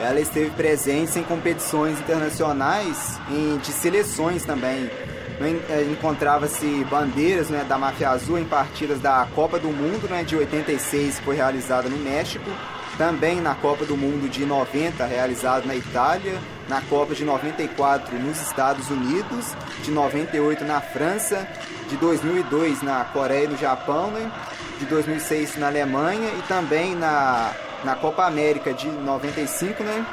ela 0.00 0.20
esteve 0.20 0.50
presente 0.50 1.18
em 1.18 1.22
competições 1.22 1.98
internacionais 1.98 3.18
e 3.30 3.58
de 3.58 3.72
seleções 3.72 4.44
também. 4.44 4.90
Eh, 5.38 5.86
encontrava-se 5.90 6.66
bandeiras 6.90 7.50
né, 7.50 7.64
da 7.68 7.76
Máfia 7.76 8.10
Azul 8.10 8.38
em 8.38 8.44
partidas 8.44 9.00
da 9.00 9.26
Copa 9.34 9.58
do 9.58 9.68
Mundo 9.68 10.08
né, 10.08 10.22
de 10.22 10.34
86, 10.34 11.18
que 11.18 11.24
foi 11.24 11.36
realizada 11.36 11.88
no 11.88 11.98
México, 11.98 12.50
também 12.96 13.40
na 13.40 13.54
Copa 13.54 13.84
do 13.84 13.96
Mundo 13.96 14.30
de 14.30 14.46
90, 14.46 15.04
realizada 15.04 15.66
na 15.66 15.74
Itália, 15.74 16.38
na 16.68 16.80
Copa 16.80 17.14
de 17.14 17.24
94 17.24 18.18
nos 18.18 18.40
Estados 18.40 18.88
Unidos, 18.88 19.54
de 19.82 19.90
98 19.90 20.64
na 20.64 20.80
França, 20.80 21.46
de 21.88 21.96
2002 21.98 22.82
na 22.82 23.04
Coreia 23.04 23.44
e 23.44 23.48
no 23.48 23.58
Japão, 23.58 24.10
né, 24.10 24.30
de 24.78 24.86
2006 24.86 25.56
na 25.58 25.66
Alemanha. 25.66 26.30
E 26.38 26.42
também 26.48 26.94
na 26.94 27.52
na 27.86 27.94
Copa 27.94 28.26
América 28.26 28.74
de 28.74 28.88
95, 28.88 29.84
né? 29.84 30.04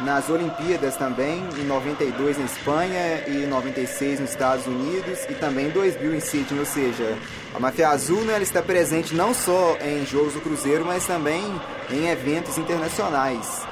Nas 0.00 0.28
Olimpíadas 0.28 0.96
também, 0.96 1.42
em 1.58 1.64
92 1.64 2.36
na 2.36 2.44
Espanha 2.44 3.24
e 3.26 3.46
96 3.46 4.20
nos 4.20 4.30
Estados 4.30 4.66
Unidos 4.66 5.18
e 5.30 5.34
também 5.34 5.68
em 5.68 5.70
2000 5.70 6.14
em 6.14 6.20
Sydney, 6.20 6.60
ou 6.60 6.66
seja, 6.66 7.16
a 7.54 7.58
Máfia 7.58 7.88
Azul 7.88 8.20
né, 8.22 8.34
ela 8.34 8.42
está 8.42 8.60
presente 8.60 9.14
não 9.14 9.32
só 9.32 9.76
em 9.80 10.04
jogos 10.04 10.34
do 10.34 10.40
Cruzeiro, 10.40 10.84
mas 10.84 11.06
também 11.06 11.42
em 11.90 12.08
eventos 12.08 12.58
internacionais. 12.58 13.62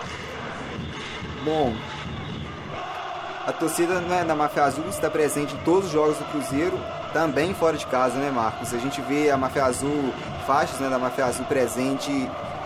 Bom, 1.44 1.74
a 3.46 3.52
torcida 3.52 4.00
né, 4.00 4.24
da 4.24 4.34
Máfia 4.34 4.64
Azul 4.64 4.88
está 4.88 5.10
presente 5.10 5.54
em 5.54 5.58
todos 5.58 5.86
os 5.86 5.92
jogos 5.92 6.16
do 6.16 6.24
Cruzeiro, 6.26 6.78
também 7.12 7.52
fora 7.52 7.76
de 7.76 7.86
casa, 7.86 8.16
né, 8.18 8.30
Marcos? 8.30 8.72
A 8.72 8.78
gente 8.78 9.02
vê 9.02 9.30
a 9.30 9.36
Máfia 9.36 9.64
Azul, 9.64 10.14
faixas 10.46 10.78
né, 10.80 10.88
da 10.88 10.98
Máfia 10.98 11.26
Azul 11.26 11.44
presente 11.46 12.10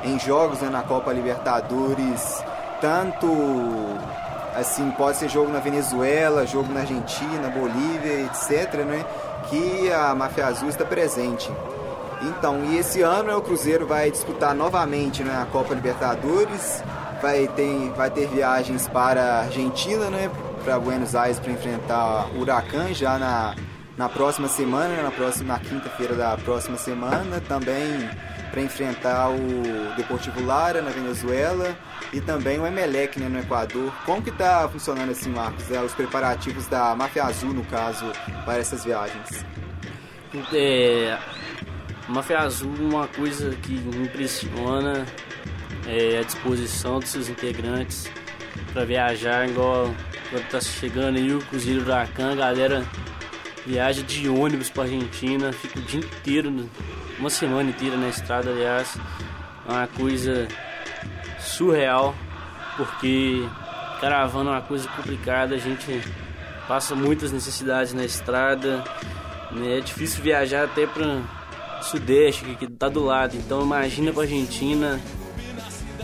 em 0.04 0.18
jogos 0.18 0.60
né, 0.60 0.68
na 0.68 0.82
Copa 0.82 1.12
Libertadores, 1.12 2.42
tanto 2.80 3.26
assim, 4.54 4.90
pode 4.92 5.16
ser 5.16 5.28
jogo 5.28 5.50
na 5.50 5.58
Venezuela, 5.58 6.46
jogo 6.46 6.72
na 6.72 6.80
Argentina, 6.80 7.48
Bolívia, 7.48 8.26
etc, 8.26 8.74
né, 8.84 9.04
que 9.48 9.90
a 9.90 10.14
Máfia 10.14 10.46
Azul 10.46 10.68
está 10.68 10.84
presente. 10.84 11.50
Então, 12.22 12.64
e 12.64 12.78
esse 12.78 13.02
ano 13.02 13.24
né, 13.24 13.34
o 13.34 13.42
Cruzeiro 13.42 13.86
vai 13.86 14.10
disputar 14.10 14.54
novamente 14.54 15.22
né, 15.22 15.36
a 15.42 15.46
Copa 15.46 15.74
Libertadores, 15.74 16.82
vai 17.20 17.48
ter, 17.48 17.90
vai 17.96 18.10
ter 18.10 18.28
viagens 18.28 18.86
para 18.88 19.22
a 19.22 19.40
Argentina, 19.40 20.08
né, 20.08 20.30
para 20.64 20.78
Buenos 20.78 21.14
Aires 21.14 21.38
para 21.38 21.52
enfrentar 21.52 22.28
o 22.34 22.40
Huracan 22.40 22.94
já 22.94 23.18
na, 23.18 23.54
na 23.96 24.08
próxima 24.08 24.48
semana, 24.48 24.88
né, 24.88 25.02
na 25.02 25.10
próxima 25.10 25.58
quinta-feira 25.58 26.14
da 26.14 26.36
próxima 26.36 26.78
semana, 26.78 27.42
também 27.46 28.08
para 28.54 28.62
enfrentar 28.62 29.30
o 29.30 29.96
Deportivo 29.96 30.40
Lara 30.44 30.80
na 30.80 30.90
Venezuela 30.90 31.76
e 32.12 32.20
também 32.20 32.60
o 32.60 32.64
Emelec 32.64 33.18
né, 33.18 33.28
no 33.28 33.40
Equador. 33.40 33.92
Como 34.06 34.22
que 34.22 34.30
está 34.30 34.68
funcionando 34.68 35.10
assim, 35.10 35.30
Marcos, 35.30 35.68
é, 35.72 35.82
os 35.82 35.92
preparativos 35.92 36.68
da 36.68 36.94
Máfia 36.94 37.24
Azul, 37.24 37.52
no 37.52 37.64
caso, 37.64 38.12
para 38.44 38.58
essas 38.58 38.84
viagens? 38.84 39.44
É, 40.52 41.18
Máfia 42.06 42.38
Azul, 42.38 42.72
uma 42.78 43.08
coisa 43.08 43.50
que 43.56 43.72
me 43.72 44.04
impressiona 44.04 45.04
é 45.88 46.20
a 46.20 46.22
disposição 46.22 47.00
dos 47.00 47.08
seus 47.08 47.28
integrantes 47.28 48.08
para 48.72 48.84
viajar, 48.84 49.48
igual 49.48 49.92
quando 50.30 50.44
está 50.44 50.60
chegando 50.60 51.16
aí 51.16 51.34
o 51.34 51.40
Cruzeiro 51.40 51.82
Huracan, 51.82 52.32
a 52.32 52.36
galera 52.36 52.84
viaja 53.66 54.02
de 54.02 54.28
ônibus 54.28 54.68
para 54.70 54.84
Argentina, 54.84 55.52
fica 55.52 55.78
o 55.78 55.82
dia 55.82 56.00
inteiro 56.00 56.68
uma 57.18 57.30
semana 57.30 57.70
inteira 57.70 57.96
na 57.96 58.08
estrada, 58.08 58.50
aliás, 58.50 58.98
é 59.66 59.72
uma 59.72 59.86
coisa 59.86 60.48
surreal, 61.40 62.14
porque 62.76 63.46
caravana 64.00 64.50
é 64.50 64.52
uma 64.54 64.62
coisa 64.62 64.88
complicada, 64.88 65.54
a 65.54 65.58
gente 65.58 66.02
passa 66.66 66.94
muitas 66.94 67.32
necessidades 67.32 67.92
na 67.92 68.04
estrada, 68.04 68.84
né? 69.52 69.78
é 69.78 69.80
difícil 69.80 70.22
viajar 70.22 70.64
até 70.64 70.86
para 70.86 71.22
sudeste, 71.82 72.44
que 72.56 72.64
está 72.64 72.88
do 72.88 73.04
lado, 73.04 73.36
então 73.36 73.62
imagina 73.62 74.12
para 74.12 74.22
Argentina, 74.22 75.00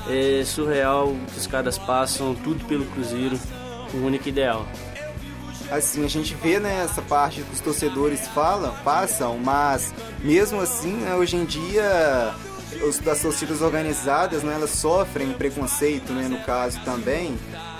é 0.09 0.45
surreal 0.45 1.09
o 1.09 1.27
que 1.27 1.39
os 1.39 1.47
caras 1.47 1.79
passam, 1.79 2.35
tudo 2.35 2.65
pelo 2.67 2.85
Cruzeiro, 2.87 3.39
o 3.93 3.99
único 3.99 4.29
ideal. 4.29 4.67
Assim, 5.71 6.05
a 6.05 6.09
gente 6.09 6.35
vê 6.35 6.59
né, 6.59 6.83
essa 6.85 7.03
parte 7.03 7.43
que 7.43 7.53
os 7.53 7.61
torcedores 7.61 8.27
falam, 8.29 8.75
passam, 8.85 9.39
mas 9.39 9.95
mesmo 10.21 10.61
assim, 10.61 10.93
né, 10.93 11.15
hoje 11.15 11.37
em 11.37 11.45
dia 11.45 12.35
os, 12.83 13.07
as 13.07 13.23
torcidas 13.23 13.63
organizadas, 13.63 14.43
né, 14.43 14.55
elas 14.55 14.71
sofrem 14.71 15.33
preconceito, 15.33 16.13
né, 16.13 16.29
no 16.29 16.43
caso 16.45 16.81
também. 16.85 17.37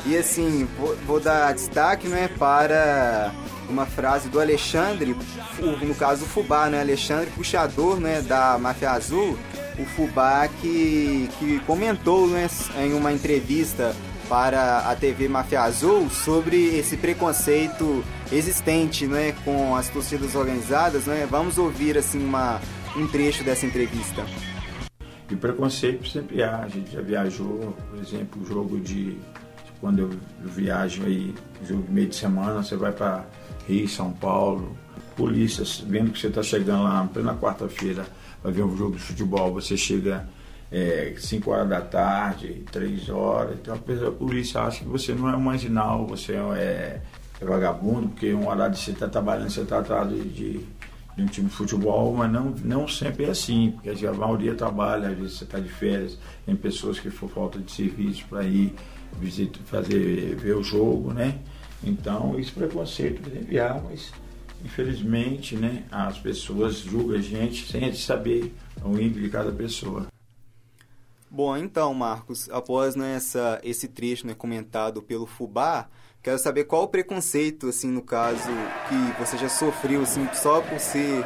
E 0.07 0.17
assim, 0.17 0.69
vou, 0.79 0.97
vou 1.07 1.21
dar 1.21 1.53
destaque, 1.53 2.09
né, 2.09 2.29
para 2.39 3.33
uma 3.69 3.87
frase 3.87 4.29
do 4.29 4.41
Alexandre, 4.41 5.17
no 5.61 5.95
caso 5.95 6.25
o 6.25 6.29
Fubá, 6.29 6.69
né, 6.69 6.81
Alexandre 6.81 7.31
Puxador, 7.31 8.01
né, 8.01 8.21
da 8.23 8.59
Máfia 8.59 8.91
Azul, 8.91 9.39
o 9.79 9.85
Fubá 9.85 10.49
que, 10.61 11.29
que 11.39 11.61
comentou, 11.61 12.27
né, 12.27 12.49
em 12.79 12.93
uma 12.93 13.13
entrevista 13.13 13.95
para 14.31 14.89
a 14.89 14.95
TV 14.95 15.27
Máfia 15.27 15.63
Azul 15.63 16.09
sobre 16.09 16.79
esse 16.79 16.97
preconceito 16.97 18.05
existente, 18.31 19.05
né, 19.05 19.33
com 19.45 19.75
as 19.75 19.89
torcidas 19.89 20.37
organizadas, 20.37 21.07
né? 21.07 21.27
Vamos 21.29 21.59
ouvir 21.59 21.99
assim 21.99 22.25
uma 22.25 22.61
um 22.97 23.09
trecho 23.09 23.43
dessa 23.43 23.67
entrevista. 23.67 24.25
E 25.29 25.35
preconceito 25.35 26.09
sempre 26.09 26.45
há, 26.45 26.61
a 26.61 26.69
gente 26.69 26.93
já 26.93 27.01
viajou, 27.01 27.77
por 27.91 27.99
exemplo, 27.99 28.41
o 28.41 28.47
jogo 28.47 28.79
de 28.79 29.19
quando 29.81 30.01
eu 30.01 30.11
viajo 30.45 31.05
aí, 31.05 31.35
jogo 31.67 31.83
de 31.83 31.93
meio 31.93 32.09
de 32.09 32.15
semana, 32.15 32.63
você 32.63 32.77
vai 32.77 32.93
para 32.93 33.25
Rio, 33.67 33.89
São 33.89 34.13
Paulo, 34.13 34.77
polícias 35.17 35.83
vendo 35.85 36.13
que 36.13 36.21
você 36.21 36.29
está 36.29 36.43
chegando 36.43 36.85
lá 36.85 37.09
plena 37.13 37.35
quarta-feira, 37.35 38.07
vai 38.45 38.53
ver 38.53 38.63
um 38.63 38.77
jogo 38.77 38.97
de 38.97 39.03
futebol, 39.03 39.53
você 39.53 39.77
chega 39.77 40.25
é, 40.71 41.15
5 41.17 41.51
horas 41.51 41.69
da 41.69 41.81
tarde, 41.81 42.65
3 42.71 43.09
horas. 43.09 43.59
Então 43.61 43.75
a 43.75 44.11
polícia 44.11 44.63
acha 44.63 44.81
que 44.81 44.89
você 44.89 45.13
não 45.13 45.29
é 45.29 45.37
um 45.37 45.41
marginal, 45.41 46.07
você 46.07 46.35
é, 46.35 47.01
é 47.41 47.45
vagabundo, 47.45 48.09
porque 48.09 48.33
um 48.33 48.49
horário 48.49 48.77
você 48.77 48.93
está 48.93 49.09
trabalhando, 49.09 49.51
você 49.51 49.63
está 49.63 49.79
atrás 49.81 50.09
de, 50.09 50.23
de, 50.29 50.67
um 51.19 51.27
time 51.27 51.49
de 51.49 51.55
futebol, 51.55 52.15
mas 52.15 52.31
não, 52.33 52.55
não 52.65 52.89
sempre 52.89 53.25
é 53.25 53.31
assim, 53.31 53.73
porque 53.73 54.07
a 54.07 54.13
maioria 54.13 54.55
trabalha, 54.55 55.09
às 55.09 55.19
vezes 55.19 55.39
você 55.39 55.45
está 55.45 55.59
de 55.59 55.69
férias, 55.69 56.17
tem 56.47 56.57
pessoas 56.57 56.99
que 56.99 57.11
for 57.11 57.29
falta 57.29 57.59
de 57.59 57.71
serviço 57.71 58.25
para 58.29 58.45
ir 58.45 58.75
fazer, 59.67 60.37
ver 60.37 60.57
o 60.57 60.63
jogo, 60.63 61.13
né? 61.13 61.39
Então, 61.83 62.39
isso 62.39 62.53
é 62.57 62.67
preconceito 62.67 63.23
deve 63.23 63.41
enviar, 63.41 63.83
mas 63.83 64.13
infelizmente, 64.65 65.57
né, 65.57 65.85
as 65.91 66.19
pessoas 66.19 66.77
julgam 66.77 67.17
a 67.17 67.21
gente 67.21 67.71
sem 67.71 67.83
a 67.83 67.87
gente 67.87 68.03
saber 68.03 68.55
o 68.85 68.99
índole 68.99 69.23
de 69.23 69.29
cada 69.31 69.51
pessoa. 69.51 70.07
Bom, 71.33 71.57
então, 71.57 71.95
Marcos, 71.95 72.51
após 72.51 72.97
né, 72.97 73.15
essa, 73.15 73.61
esse 73.63 73.87
trecho 73.87 74.27
né, 74.27 74.35
comentado 74.35 75.01
pelo 75.01 75.27
Fubá, 75.27 75.87
quero 76.21 76.41
saber 76.41 76.65
qual 76.65 76.83
o 76.83 76.89
preconceito, 76.89 77.69
assim, 77.69 77.89
no 77.89 78.03
caso, 78.03 78.51
que 78.89 79.23
você 79.23 79.39
já 79.39 79.49
sofreu, 79.49 80.03
assim, 80.03 80.29
só 80.35 80.61
por 80.61 80.81
ser 80.81 81.25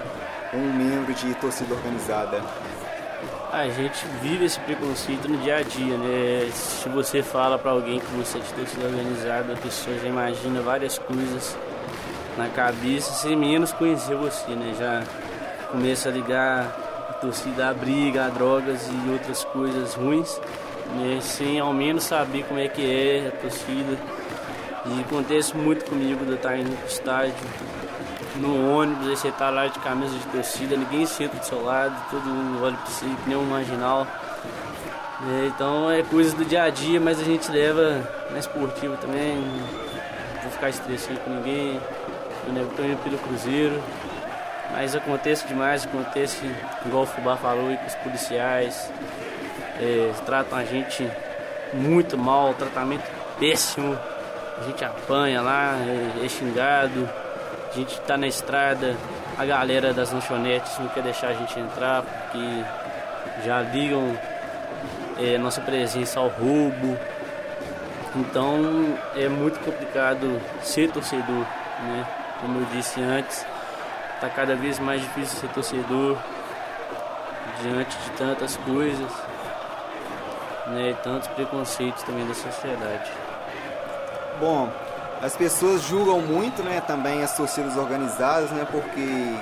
um 0.53 0.75
membro 0.75 1.15
de 1.15 1.35
torcida 1.37 1.73
organizada. 1.73 2.43
A 3.51 3.67
gente 3.71 4.05
vive 4.21 4.45
esse 4.45 4.61
preconceito 4.61 5.27
no 5.27 5.39
dia 5.39 5.57
a 5.57 5.63
dia, 5.63 5.97
né? 5.97 6.51
Se 6.53 6.87
você 6.91 7.23
fala 7.23 7.59
para 7.59 7.71
alguém 7.71 7.99
que 7.99 8.07
você 8.15 8.37
é 8.37 8.41
de 8.43 8.53
torcida 8.53 8.87
organizada, 8.87 9.55
a 9.55 9.57
pessoa 9.57 9.99
já 9.99 10.07
imagina 10.07 10.61
várias 10.61 10.99
coisas 10.99 11.57
na 12.37 12.51
cabeça, 12.51 13.11
sem 13.15 13.35
menos 13.35 13.73
conhecer 13.73 14.17
você, 14.17 14.51
né? 14.51 14.75
Já 14.79 15.03
começa 15.71 16.11
a 16.11 16.13
ligar 16.13 16.84
torcida 17.25 17.71
a 17.71 17.75
briga, 17.75 18.27
a 18.27 18.29
drogas 18.29 18.87
e 18.87 19.11
outras 19.11 19.45
coisas 19.45 19.95
ruins, 19.95 20.39
né, 20.97 21.19
sem 21.23 21.59
ao 21.59 21.73
menos 21.73 22.05
saber 22.05 22.45
como 22.45 22.61
é 22.61 22.69
que 22.69 22.83
é 22.83 23.29
a 23.29 23.31
torcida. 23.41 23.99
E 24.87 25.01
acontece 25.01 25.57
muito 25.57 25.87
comigo 25.87 26.27
de 26.27 26.35
estar 26.35 26.59
indo 26.59 26.77
pro 26.77 26.87
estádio, 26.87 27.35
no 28.37 28.77
ônibus, 28.77 29.09
aí 29.09 29.17
você 29.17 29.31
tá 29.31 29.49
lá 29.49 29.67
de 29.69 29.79
camisa 29.79 30.15
de 30.19 30.27
torcida, 30.27 30.77
ninguém 30.77 31.07
senta 31.07 31.39
do 31.39 31.47
seu 31.47 31.65
lado, 31.65 31.95
todo 32.11 32.25
mundo 32.25 32.63
olha 32.63 32.77
pra 32.77 32.87
você, 32.87 33.07
que 33.07 33.29
nem 33.29 33.39
um 33.39 33.45
marginal. 33.45 34.07
É, 35.27 35.47
então 35.47 35.91
é 35.91 36.03
coisa 36.03 36.37
do 36.37 36.45
dia 36.45 36.65
a 36.65 36.69
dia, 36.69 37.01
mas 37.01 37.19
a 37.19 37.25
gente 37.25 37.51
leva 37.51 38.03
na 38.31 38.39
esportiva 38.39 38.97
também. 38.99 39.37
Não 39.37 40.43
vou 40.43 40.51
ficar 40.51 40.69
estressando 40.69 41.21
com 41.21 41.31
ninguém. 41.31 41.81
Eu 42.55 42.67
tô 42.77 42.83
indo 42.83 43.03
pelo 43.03 43.17
Cruzeiro. 43.17 43.81
Mas 44.77 44.97
acontece 44.97 45.47
demais, 45.47 45.87
acontece, 45.87 46.45
igual 46.85 47.05
o 47.05 47.07
Fubá 47.07 47.37
falou, 47.37 47.71
e 47.71 47.77
com 47.77 47.87
os 47.87 47.95
policiais. 47.95 48.91
É, 49.81 50.13
tratam 50.27 50.59
a 50.59 50.65
gente 50.65 51.09
muito 51.73 52.19
mal, 52.19 52.53
tratamento 52.55 53.09
péssimo. 53.39 53.97
A 54.61 54.65
gente 54.65 54.85
apanha 54.85 55.41
lá, 55.41 55.77
é, 55.77 56.25
é 56.25 56.29
xingado. 56.29 57.09
A 57.71 57.77
gente 57.77 58.01
tá 58.01 58.17
na 58.17 58.27
estrada, 58.27 58.97
a 59.39 59.45
galera 59.45 59.95
das 59.95 60.11
lanchonetes 60.11 60.77
não 60.81 60.89
quer 60.89 61.05
deixar 61.05 61.29
a 61.29 61.35
gente 61.35 61.59
entrar 61.59 62.03
porque 62.03 62.65
já 63.45 63.61
ligam 63.63 64.19
é, 65.21 65.39
nossa 65.39 65.61
presença 65.61 66.19
ao 66.19 66.29
roubo. 66.29 66.99
Então 68.17 68.99
é 69.15 69.29
muito 69.29 69.61
complicado 69.65 70.41
ser 70.63 70.91
torcedor, 70.91 71.47
né? 71.83 72.07
Como 72.41 72.59
eu 72.59 72.67
disse 72.73 73.01
antes, 73.01 73.47
Tá 74.25 74.31
cada 74.31 74.57
vez 74.57 74.79
mais 74.79 75.03
difícil 75.03 75.39
ser 75.39 75.49
torcedor 75.49 76.17
diante 77.61 77.95
de 77.99 78.11
tantas 78.13 78.57
coisas, 78.57 79.13
né, 80.69 80.93
e 80.93 80.95
tantos 81.05 81.29
preconceitos 81.29 82.03
também 82.05 82.27
da 82.27 82.33
sociedade. 82.33 83.13
Bom, 84.41 84.71
as 85.21 85.37
pessoas 85.37 85.83
julgam 85.83 86.23
muito, 86.23 86.63
né, 86.63 86.81
também 86.87 87.23
as 87.23 87.37
torcidas 87.37 87.77
organizadas, 87.77 88.51
né, 88.53 88.67
porque 88.71 89.37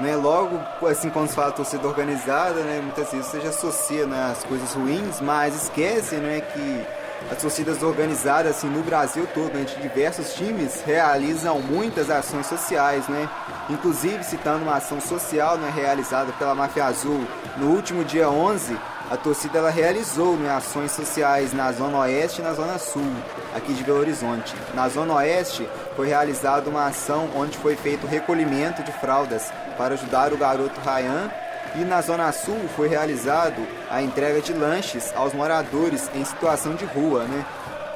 né, 0.00 0.16
logo 0.16 0.60
assim 0.88 1.08
quando 1.08 1.28
se 1.28 1.36
fala 1.36 1.52
torcida 1.52 1.86
organizada, 1.86 2.62
né, 2.62 2.80
muitas 2.82 3.12
vezes 3.12 3.26
você 3.26 3.40
já 3.40 3.50
associa 3.50 4.06
né, 4.06 4.32
as 4.32 4.42
coisas 4.42 4.74
ruins, 4.74 5.20
mas 5.20 5.54
esquece, 5.54 6.16
né, 6.16 6.40
que 6.52 6.84
as 7.30 7.40
torcidas 7.40 7.80
organizadas 7.80 8.56
assim, 8.56 8.66
no 8.66 8.82
Brasil 8.82 9.28
todo, 9.32 9.52
né, 9.54 9.62
de 9.62 9.76
diversos 9.76 10.34
times, 10.34 10.82
realizam 10.84 11.60
muitas 11.60 12.10
ações 12.10 12.46
sociais, 12.46 13.06
né? 13.06 13.28
Inclusive, 13.70 14.24
citando 14.24 14.64
uma 14.64 14.76
ação 14.76 15.00
social 15.00 15.56
né, 15.56 15.72
realizada 15.72 16.32
pela 16.32 16.56
Máfia 16.56 16.86
Azul 16.86 17.24
no 17.56 17.68
último 17.68 18.04
dia 18.04 18.28
11, 18.28 18.76
a 19.08 19.16
torcida 19.16 19.58
ela 19.58 19.70
realizou 19.70 20.36
né, 20.36 20.50
ações 20.50 20.90
sociais 20.90 21.52
na 21.52 21.70
Zona 21.70 21.98
Oeste 21.98 22.40
e 22.40 22.44
na 22.44 22.52
Zona 22.52 22.78
Sul, 22.78 23.06
aqui 23.54 23.72
de 23.72 23.84
Belo 23.84 24.00
Horizonte. 24.00 24.54
Na 24.74 24.88
Zona 24.88 25.14
Oeste, 25.14 25.68
foi 25.94 26.08
realizada 26.08 26.68
uma 26.68 26.86
ação 26.86 27.30
onde 27.36 27.56
foi 27.58 27.76
feito 27.76 28.08
recolhimento 28.08 28.82
de 28.82 28.90
fraldas 28.90 29.52
para 29.78 29.94
ajudar 29.94 30.32
o 30.32 30.36
garoto 30.36 30.80
Ryan 30.80 31.30
e 31.76 31.84
na 31.84 32.02
Zona 32.02 32.32
Sul 32.32 32.58
foi 32.74 32.88
realizado 32.88 33.64
a 33.88 34.02
entrega 34.02 34.40
de 34.40 34.52
lanches 34.52 35.12
aos 35.14 35.32
moradores 35.32 36.10
em 36.12 36.24
situação 36.24 36.74
de 36.74 36.84
rua, 36.84 37.24
né? 37.24 37.44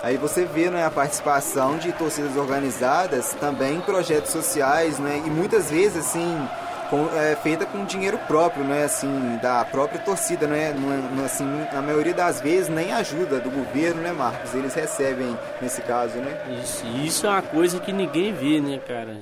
Aí 0.04 0.18
você 0.18 0.44
vê 0.44 0.68
né, 0.68 0.84
a 0.84 0.90
participação 0.90 1.78
de 1.78 1.90
torcidas 1.92 2.36
organizadas 2.36 3.32
também 3.40 3.76
em 3.76 3.80
projetos 3.80 4.32
sociais, 4.32 4.98
né? 4.98 5.22
E 5.24 5.30
muitas 5.30 5.70
vezes 5.70 5.96
assim 5.96 6.46
com, 6.90 7.08
é, 7.16 7.34
feita 7.36 7.64
com 7.64 7.86
dinheiro 7.86 8.18
próprio, 8.28 8.62
né? 8.64 8.84
Assim 8.84 9.38
da 9.40 9.64
própria 9.64 9.98
torcida, 9.98 10.46
né? 10.46 10.74
No, 10.74 11.24
assim 11.24 11.46
na 11.72 11.80
maioria 11.80 12.12
das 12.12 12.38
vezes 12.38 12.68
nem 12.68 12.92
ajuda 12.92 13.40
do 13.40 13.50
governo, 13.50 14.02
né, 14.02 14.12
Marcos? 14.12 14.54
Eles 14.54 14.74
recebem 14.74 15.38
nesse 15.62 15.80
caso, 15.80 16.18
né? 16.18 16.36
Isso, 16.62 16.86
isso 17.02 17.26
é 17.26 17.30
uma 17.30 17.40
coisa 17.40 17.80
que 17.80 17.90
ninguém 17.90 18.30
vê, 18.30 18.60
né, 18.60 18.78
cara? 18.86 19.16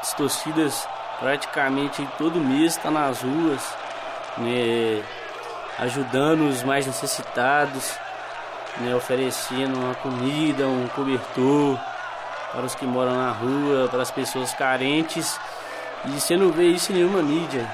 As 0.00 0.14
torcidas 0.14 0.86
praticamente 1.18 2.08
todo 2.16 2.38
mês 2.38 2.76
estão 2.76 2.92
tá 2.92 3.00
nas 3.00 3.20
ruas 3.20 3.74
né, 4.38 5.02
ajudando 5.80 6.48
os 6.48 6.62
mais 6.62 6.86
necessitados, 6.86 7.98
né, 8.78 8.94
oferecendo 8.94 9.78
uma 9.78 9.94
comida, 9.94 10.66
um 10.66 10.88
cobertor 10.88 11.78
para 12.52 12.64
os 12.64 12.74
que 12.74 12.86
moram 12.86 13.14
na 13.14 13.30
rua, 13.30 13.88
para 13.88 14.02
as 14.02 14.10
pessoas 14.10 14.52
carentes. 14.54 15.38
E 16.04 16.10
você 16.12 16.36
não 16.36 16.50
vê 16.50 16.64
isso 16.64 16.92
em 16.92 16.96
nenhuma 16.96 17.22
mídia, 17.22 17.68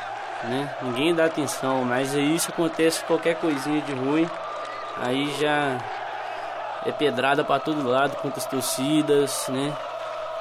né? 0.45 0.75
Ninguém 0.83 1.15
dá 1.15 1.27
atenção, 1.27 1.85
mas 1.85 2.13
isso 2.15 2.51
acontece 2.51 3.05
qualquer 3.05 3.37
coisinha 3.37 3.81
de 3.83 3.93
ruim, 3.93 4.29
aí 5.01 5.33
já 5.39 5.79
é 6.85 6.93
pedrada 6.93 7.45
para 7.45 7.61
todo 7.61 7.89
lado 7.89 8.17
contra 8.17 8.39
as 8.39 8.47
torcidas, 8.47 9.47
né? 9.49 9.73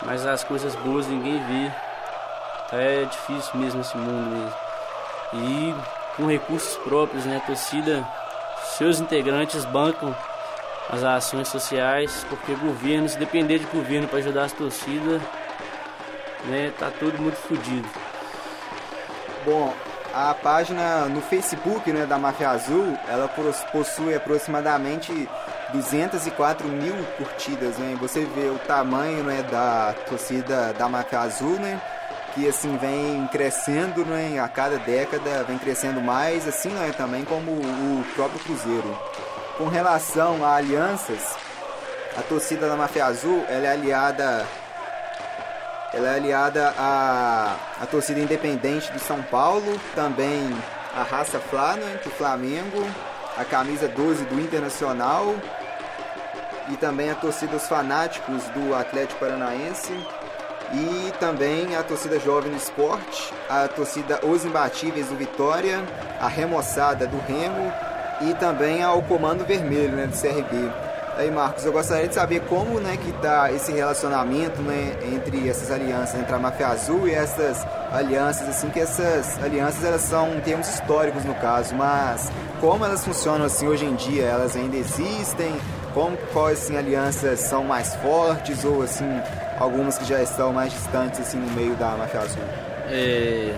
Mas 0.01 0.25
as 0.25 0.43
coisas 0.43 0.75
boas 0.75 1.07
ninguém 1.07 1.41
vê. 1.43 1.71
É 2.71 3.05
difícil 3.05 3.51
mesmo 3.55 3.81
esse 3.81 3.95
mundo 3.95 4.29
mesmo. 4.31 4.53
E 5.33 5.75
com 6.17 6.27
recursos 6.27 6.75
próprios, 6.77 7.25
né? 7.25 7.37
A 7.37 7.45
torcida, 7.45 8.03
seus 8.77 8.99
integrantes 8.99 9.63
bancam 9.65 10.15
as 10.89 11.03
ações 11.03 11.47
sociais, 11.47 12.25
porque 12.29 12.53
governo, 12.53 13.09
se 13.09 13.17
depender 13.17 13.59
de 13.59 13.65
governo 13.65 14.07
para 14.07 14.19
ajudar 14.19 14.45
as 14.45 14.53
torcidas, 14.53 15.21
né, 16.45 16.71
tá 16.77 16.91
tudo 16.99 17.19
muito 17.21 17.37
fodido. 17.37 17.87
Bom, 19.45 19.73
a 20.13 20.33
página 20.33 21.05
no 21.07 21.21
Facebook, 21.21 21.91
né, 21.91 22.05
da 22.05 22.17
Máfia 22.17 22.49
Azul, 22.49 22.97
ela 23.07 23.27
possui 23.71 24.15
aproximadamente 24.15 25.27
204 25.73 26.67
mil 26.67 26.95
curtidas, 27.17 27.77
né? 27.77 27.97
Você 27.99 28.21
vê 28.21 28.47
o 28.47 28.57
tamanho 28.59 29.23
né, 29.23 29.43
da 29.43 29.93
torcida 30.07 30.73
da 30.73 30.87
Máfia 30.87 31.19
Azul, 31.19 31.59
né? 31.59 31.81
Que 32.33 32.47
assim 32.47 32.77
vem 32.77 33.27
crescendo 33.27 34.05
né, 34.05 34.39
a 34.39 34.47
cada 34.47 34.77
década, 34.77 35.43
vem 35.43 35.57
crescendo 35.57 36.01
mais, 36.01 36.47
assim 36.47 36.69
né, 36.69 36.93
também 36.95 37.23
como 37.25 37.51
o 37.51 38.05
próprio 38.15 38.39
Cruzeiro. 38.39 38.97
Com 39.57 39.69
relação 39.69 40.43
a 40.43 40.55
alianças, 40.55 41.37
a 42.17 42.21
torcida 42.21 42.67
da 42.67 42.75
Máfia 42.75 43.05
Azul 43.05 43.45
ela 43.47 43.67
é 43.67 43.71
aliada 43.71 44.45
ela 45.93 46.09
é 46.09 46.15
aliada 46.15 46.73
à, 46.77 47.55
à 47.81 47.85
torcida 47.85 48.19
independente 48.19 48.91
do 48.91 48.99
São 48.99 49.23
Paulo, 49.23 49.79
também 49.95 50.53
a 50.93 51.03
raça 51.03 51.39
Flá, 51.39 51.77
né, 51.77 52.01
do 52.03 52.09
Flamengo, 52.09 52.85
a 53.37 53.45
camisa 53.45 53.87
12 53.87 54.25
do 54.25 54.41
Internacional 54.41 55.33
e 56.69 56.75
também 56.75 57.09
a 57.09 57.15
torcida 57.15 57.53
dos 57.53 57.65
fanáticos 57.65 58.43
do 58.49 58.75
Atlético 58.75 59.21
Paranaense 59.21 59.93
e 60.73 61.13
também 61.17 61.77
a 61.77 61.83
torcida 61.83 62.19
jovem 62.19 62.53
esporte, 62.57 63.33
a 63.49 63.69
torcida 63.69 64.19
Os 64.25 64.43
Imbatíveis 64.43 65.07
do 65.07 65.15
Vitória, 65.15 65.81
a 66.19 66.27
remoçada 66.27 67.07
do 67.07 67.17
Remo 67.19 67.71
e 68.21 68.33
também 68.35 68.83
ao 68.83 69.01
Comando 69.03 69.45
Vermelho 69.45 69.95
né, 69.95 70.07
do 70.07 70.17
CRB. 70.17 70.71
Aí, 71.17 71.31
Marcos, 71.31 71.63
eu 71.65 71.71
gostaria 71.71 72.09
de 72.09 72.13
saber 72.13 72.41
como 72.41 72.77
né, 72.81 72.97
que 72.97 73.09
está 73.09 73.49
esse 73.49 73.71
relacionamento 73.71 74.61
né, 74.61 74.97
entre 75.13 75.47
essas 75.47 75.71
alianças, 75.71 76.19
entre 76.19 76.35
a 76.35 76.37
Máfia 76.37 76.67
Azul 76.67 77.07
e 77.07 77.13
essas 77.13 77.65
alianças, 77.89 78.49
assim, 78.49 78.69
que 78.69 78.81
essas 78.81 79.41
alianças 79.41 79.81
elas 79.85 80.01
são 80.01 80.41
termos 80.41 80.67
históricos 80.67 81.23
no 81.23 81.33
caso, 81.35 81.73
mas 81.73 82.29
como 82.59 82.83
elas 82.83 83.05
funcionam 83.05 83.45
assim 83.45 83.65
hoje 83.65 83.85
em 83.85 83.95
dia? 83.95 84.23
Elas 84.23 84.57
ainda 84.57 84.75
existem? 84.75 85.55
Como 85.93 86.17
quais 86.33 86.63
assim, 86.63 86.75
alianças 86.75 87.39
são 87.39 87.63
mais 87.63 87.95
fortes 87.95 88.65
ou 88.65 88.81
assim 88.81 89.05
algumas 89.57 89.97
que 89.97 90.03
já 90.03 90.21
estão 90.21 90.51
mais 90.51 90.73
distantes 90.73 91.21
assim 91.21 91.37
no 91.37 91.49
meio 91.51 91.75
da 91.75 91.91
Máfia 91.91 92.19
Azul? 92.19 92.43
É, 92.89 93.55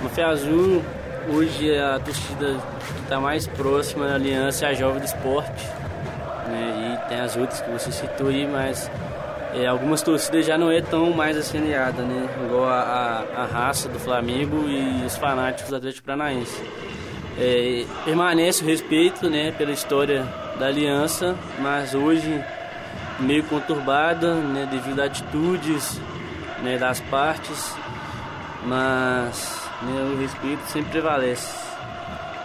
Máfia 0.00 0.28
Azul 0.28 0.84
hoje 1.28 1.76
a 1.78 1.98
torcida 1.98 2.56
que 2.94 3.02
está 3.02 3.20
mais 3.20 3.46
próxima 3.46 4.06
da 4.06 4.14
aliança 4.14 4.66
é 4.66 4.70
a 4.70 4.74
Jovem 4.74 5.00
do 5.00 5.06
Esporte 5.06 5.64
né? 6.48 6.98
E 7.04 7.08
tem 7.08 7.20
as 7.20 7.36
outras 7.36 7.60
que 7.60 7.70
você 7.70 7.90
citou 7.90 8.28
aí, 8.28 8.46
mas 8.46 8.90
é, 9.54 9.66
algumas 9.66 10.02
torcidas 10.02 10.46
já 10.46 10.58
não 10.58 10.70
é 10.70 10.80
tão 10.80 11.10
mais 11.12 11.36
assemelhada, 11.36 12.02
né? 12.02 12.28
Igual 12.44 12.68
a, 12.68 12.80
a, 13.36 13.42
a, 13.42 13.46
raça 13.46 13.88
do 13.88 13.98
Flamengo 13.98 14.68
e 14.68 15.04
os 15.04 15.16
fanáticos 15.16 15.70
do 15.70 15.76
Atlético 15.76 16.06
Paranaense. 16.06 16.62
É, 17.38 17.84
permanece 18.04 18.62
o 18.62 18.66
respeito, 18.66 19.28
né, 19.28 19.50
pela 19.50 19.72
história 19.72 20.24
da 20.56 20.66
aliança, 20.66 21.34
mas 21.58 21.92
hoje 21.92 22.44
meio 23.18 23.42
conturbada, 23.44 24.36
né, 24.36 24.68
devido 24.70 25.00
a 25.00 25.06
atitudes, 25.06 26.00
né, 26.62 26.78
das 26.78 27.00
partes, 27.00 27.74
mas 28.64 29.63
o 29.82 30.20
respeito 30.20 30.62
sempre 30.66 30.90
prevalece. 30.90 31.64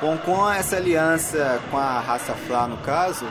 Bom, 0.01 0.17
com 0.17 0.49
essa 0.49 0.77
aliança 0.77 1.61
com 1.69 1.77
a 1.77 1.99
raça 1.99 2.33
Flá, 2.33 2.67
no 2.67 2.77
caso, 2.77 3.25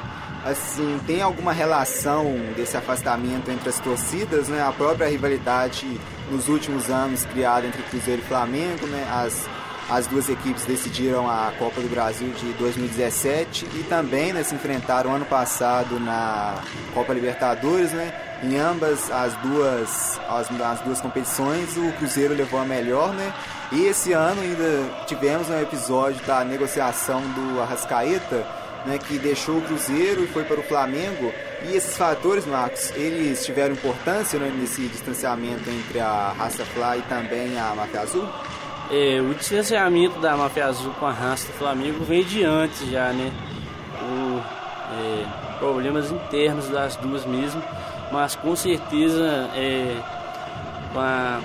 assim, 0.45 1.01
tem 1.07 1.23
alguma 1.23 1.53
relação 1.53 2.25
desse 2.55 2.77
afastamento 2.77 3.51
entre 3.51 3.69
as 3.69 3.81
torcidas, 3.81 4.49
né? 4.49 4.63
A 4.63 4.71
própria 4.71 5.09
rivalidade 5.09 5.87
nos 6.31 6.49
últimos 6.49 6.91
anos 6.91 7.25
criada 7.25 7.67
entre 7.67 7.83
Cruzeiro 7.85 8.21
e 8.21 8.25
Flamengo, 8.25 8.87
né? 8.87 9.07
As, 9.11 9.49
as 9.89 10.07
duas 10.07 10.29
equipes 10.29 10.67
decidiram 10.67 11.29
a 11.29 11.53
Copa 11.59 11.81
do 11.81 11.89
Brasil 11.89 12.29
de 12.33 12.53
2017 12.53 13.67
e 13.75 13.83
também 13.85 14.35
né, 14.35 14.43
se 14.43 14.55
enfrentaram 14.55 15.15
ano 15.15 15.25
passado 15.25 15.99
na 15.99 16.57
Copa 16.93 17.15
Libertadores, 17.15 17.93
né? 17.93 18.13
Em 18.43 18.57
ambas 18.57 19.11
as 19.11 19.35
duas, 19.37 20.21
as, 20.29 20.61
as 20.61 20.81
duas 20.81 21.01
competições, 21.01 21.77
o 21.77 21.91
Cruzeiro 21.93 22.35
levou 22.35 22.61
a 22.61 22.65
melhor, 22.65 23.15
né? 23.15 23.33
E 23.71 23.85
esse 23.85 24.13
ano 24.13 24.41
ainda 24.41 25.05
tivemos 25.07 25.51
um 25.51 25.61
episódio 25.61 26.25
da 26.27 26.43
negociação 26.43 27.21
do 27.21 27.61
Arrascaeta, 27.61 28.47
né, 28.87 28.99
que 28.99 29.19
deixou 29.19 29.59
o 29.59 29.63
Cruzeiro 29.63 30.25
e 30.25 30.27
foi 30.27 30.45
para 30.45 30.59
o 30.59 30.63
Flamengo. 30.63 31.33
E 31.69 31.77
esses 31.77 31.97
fatores, 31.97 32.47
Marcos, 32.47 32.91
eles 32.93 33.45
tiveram 33.45 33.75
importância 33.75 34.39
né, 34.39 34.51
nesse 34.57 34.83
distanciamento 34.89 35.69
entre 35.69 36.01
a 36.01 36.33
raça 36.37 36.65
Fly 36.65 36.99
e 36.99 37.03
também 37.03 37.59
a 37.59 37.75
Máfia 37.75 38.01
Azul? 38.01 38.27
É, 38.91 39.21
o 39.21 39.35
distanciamento 39.35 40.19
da 40.19 40.35
Máfia 40.35 40.67
Azul 40.67 40.93
com 40.95 41.05
a 41.05 41.13
raça 41.13 41.47
do 41.49 41.53
Flamengo 41.59 42.03
vem 42.05 42.25
de 42.25 42.43
antes 42.45 42.89
já, 42.89 43.13
né? 43.13 43.31
O, 44.01 44.39
é, 44.95 45.59
problemas 45.59 46.11
internos 46.11 46.69
das 46.69 46.97
duas 46.97 47.27
mesmo, 47.27 47.63
mas 48.11 48.35
com 48.35 48.57
certeza 48.57 49.51
é, 49.55 49.95
com 50.95 51.01
a, 51.01 51.41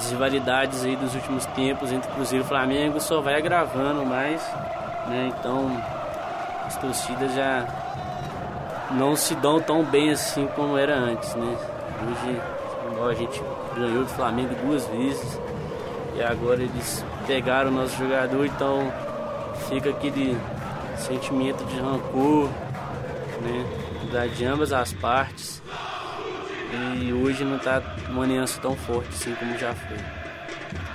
as 0.00 0.10
rivalidades 0.10 0.82
aí 0.82 0.96
dos 0.96 1.14
últimos 1.14 1.44
tempos 1.46 1.92
entre 1.92 2.10
Cruzeiro 2.12 2.42
e 2.42 2.48
Flamengo 2.48 2.98
só 3.00 3.20
vai 3.20 3.34
agravando 3.34 4.04
mais, 4.04 4.42
né? 5.06 5.30
Então 5.38 5.70
as 6.66 6.76
torcidas 6.76 7.34
já 7.34 7.66
não 8.92 9.14
se 9.14 9.34
dão 9.34 9.60
tão 9.60 9.84
bem 9.84 10.10
assim 10.10 10.46
como 10.56 10.78
era 10.78 10.96
antes, 10.96 11.34
né? 11.34 11.56
Hoje 12.02 12.40
a 13.10 13.14
gente 13.14 13.42
ganhou 13.76 14.04
do 14.04 14.10
Flamengo 14.10 14.54
duas 14.64 14.86
vezes 14.86 15.38
e 16.16 16.22
agora 16.22 16.62
eles 16.62 17.04
pegaram 17.26 17.70
o 17.70 17.74
nosso 17.74 17.96
jogador, 17.96 18.46
então 18.46 18.90
fica 19.68 19.90
aquele 19.90 20.36
sentimento 20.96 21.62
de 21.66 21.78
rancor, 21.78 22.48
né? 23.42 24.28
De 24.34 24.44
ambas 24.46 24.72
as 24.72 24.94
partes. 24.94 25.62
E 26.72 27.12
hoje 27.12 27.44
não 27.44 27.56
está 27.56 27.82
uma 28.08 28.24
aliança 28.24 28.60
tão 28.60 28.76
forte 28.76 29.08
assim 29.10 29.34
como 29.34 29.56
já 29.58 29.74
foi. 29.74 29.96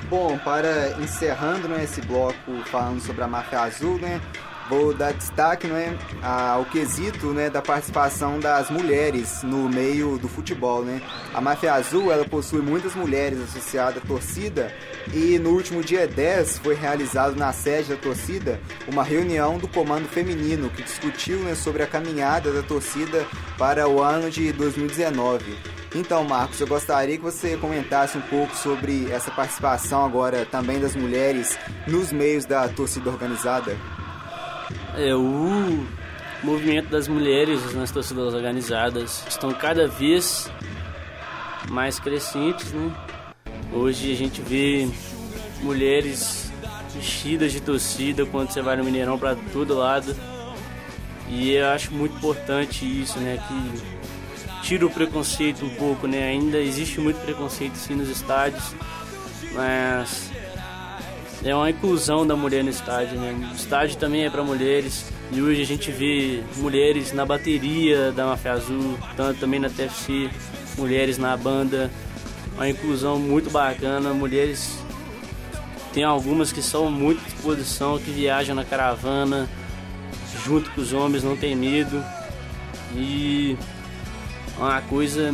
Bom, 0.09 0.38
para 0.38 0.91
encerrando 1.01 1.67
né, 1.67 1.83
esse 1.83 2.01
bloco 2.01 2.51
falando 2.65 2.99
sobre 3.01 3.23
a 3.23 3.27
máfia 3.27 3.61
azul, 3.61 3.97
né? 3.97 4.21
vou 4.69 4.93
dar 4.93 5.13
destaque 5.13 5.67
né, 5.67 5.97
ao 6.21 6.65
quesito 6.65 7.27
né, 7.27 7.49
da 7.49 7.61
participação 7.61 8.39
das 8.39 8.69
mulheres 8.69 9.43
no 9.43 9.69
meio 9.69 10.17
do 10.17 10.27
futebol. 10.27 10.83
Né? 10.83 11.01
A 11.33 11.41
Máfia 11.41 11.73
Azul 11.73 12.11
ela 12.11 12.25
possui 12.25 12.61
muitas 12.61 12.95
mulheres 12.95 13.41
associadas 13.41 13.97
à 13.97 14.05
torcida 14.05 14.73
e 15.13 15.38
no 15.39 15.52
último 15.52 15.82
dia 15.82 16.08
10 16.08 16.60
foi 16.60 16.76
realizado 16.76 17.36
na 17.36 17.52
sede 17.54 17.89
da 17.89 17.96
torcida 17.96 18.60
uma 18.88 19.04
reunião 19.04 19.58
do 19.58 19.68
comando 19.68 20.08
feminino 20.08 20.70
que 20.70 20.84
discutiu 20.84 21.39
né, 21.39 21.56
sobre 21.56 21.84
a 21.84 21.88
caminhada 21.88 22.52
da 22.52 22.62
torcida 22.62 23.26
para 23.58 23.88
o 23.88 24.02
ano 24.02 24.30
de 24.30 24.52
2019. 24.52 25.58
Então, 25.96 26.26
Marcos, 26.26 26.60
eu 26.60 26.68
gostaria 26.68 27.18
que 27.18 27.24
você 27.24 27.56
comentasse 27.56 28.18
um 28.18 28.22
pouco 28.22 28.54
sobre 28.56 29.10
essa 29.12 29.32
participação 29.32 30.04
agora 30.04 30.46
também 30.46 30.80
das 30.80 30.96
mulheres 30.96 31.58
nos 31.88 32.12
meios 32.12 32.44
da 32.46 32.68
torcida 32.68 33.10
organizada. 33.10 33.78
É, 34.98 35.15
o 35.15 35.86
movimento 36.44 36.89
das 36.89 37.08
mulheres 37.08 37.74
nas 37.74 37.91
torcidas 37.91 38.34
organizadas 38.34 39.24
estão 39.30 39.54
cada 39.54 39.88
vez 39.88 40.52
mais 41.70 41.98
crescentes, 41.98 42.74
né? 42.74 42.91
Hoje 43.75 44.13
a 44.13 44.15
gente 44.15 44.41
vê 44.41 44.88
mulheres 45.61 46.49
vestidas 46.95 47.51
de 47.51 47.59
torcida 47.59 48.25
quando 48.25 48.49
você 48.49 48.61
vai 48.61 48.77
no 48.77 48.85
Mineirão 48.85 49.19
para 49.19 49.35
todo 49.51 49.73
lado. 49.75 50.15
E 51.27 51.51
eu 51.51 51.67
acho 51.67 51.93
muito 51.93 52.15
importante 52.15 52.85
isso, 52.85 53.19
né? 53.19 53.38
Que 53.45 54.65
tira 54.65 54.85
o 54.85 54.89
preconceito 54.89 55.65
um 55.65 55.69
pouco, 55.71 56.07
né? 56.07 56.29
Ainda 56.29 56.57
existe 56.57 57.01
muito 57.01 57.17
preconceito 57.17 57.75
sim 57.75 57.95
nos 57.95 58.07
estádios, 58.07 58.73
mas 59.53 60.31
é 61.43 61.53
uma 61.53 61.69
inclusão 61.69 62.25
da 62.25 62.35
mulher 62.35 62.63
no 62.63 62.69
estádio, 62.69 63.19
né? 63.19 63.49
O 63.51 63.55
estádio 63.55 63.97
também 63.97 64.23
é 64.23 64.29
para 64.29 64.41
mulheres. 64.41 65.11
E 65.33 65.41
hoje 65.41 65.61
a 65.61 65.65
gente 65.65 65.91
vê 65.91 66.41
mulheres 66.55 67.11
na 67.11 67.25
bateria 67.25 68.13
da 68.13 68.25
Mafia 68.25 68.53
Azul, 68.53 68.97
tanto 69.17 69.41
também 69.41 69.59
na 69.59 69.69
TFC, 69.69 70.29
mulheres 70.77 71.17
na 71.17 71.35
banda. 71.35 71.91
Uma 72.56 72.70
inclusão 72.70 73.20
muito 73.20 73.50
bacana, 73.50 74.13
mulheres 74.13 74.80
tem 75.94 76.04
algumas 76.04 76.52
que 76.52 76.62
são 76.62 76.91
muito 76.91 77.24
disposição, 77.24 77.98
que 77.98 78.12
viajam 78.12 78.54
na 78.54 78.65
caravana 78.65 79.48
junto 80.44 80.70
com 80.72 80.82
os 80.82 80.91
homens, 80.91 81.24
não 81.24 81.38
tem 81.38 81.56
medo. 81.56 82.04
E 82.94 83.58
uma 84.58 84.82
coisa 84.82 85.32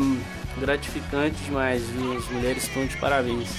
gratificante 0.60 1.36
demais, 1.44 1.84
viu? 1.90 2.18
As 2.18 2.30
mulheres 2.30 2.64
estão 2.64 2.86
de 2.86 2.96
parabéns. 2.98 3.50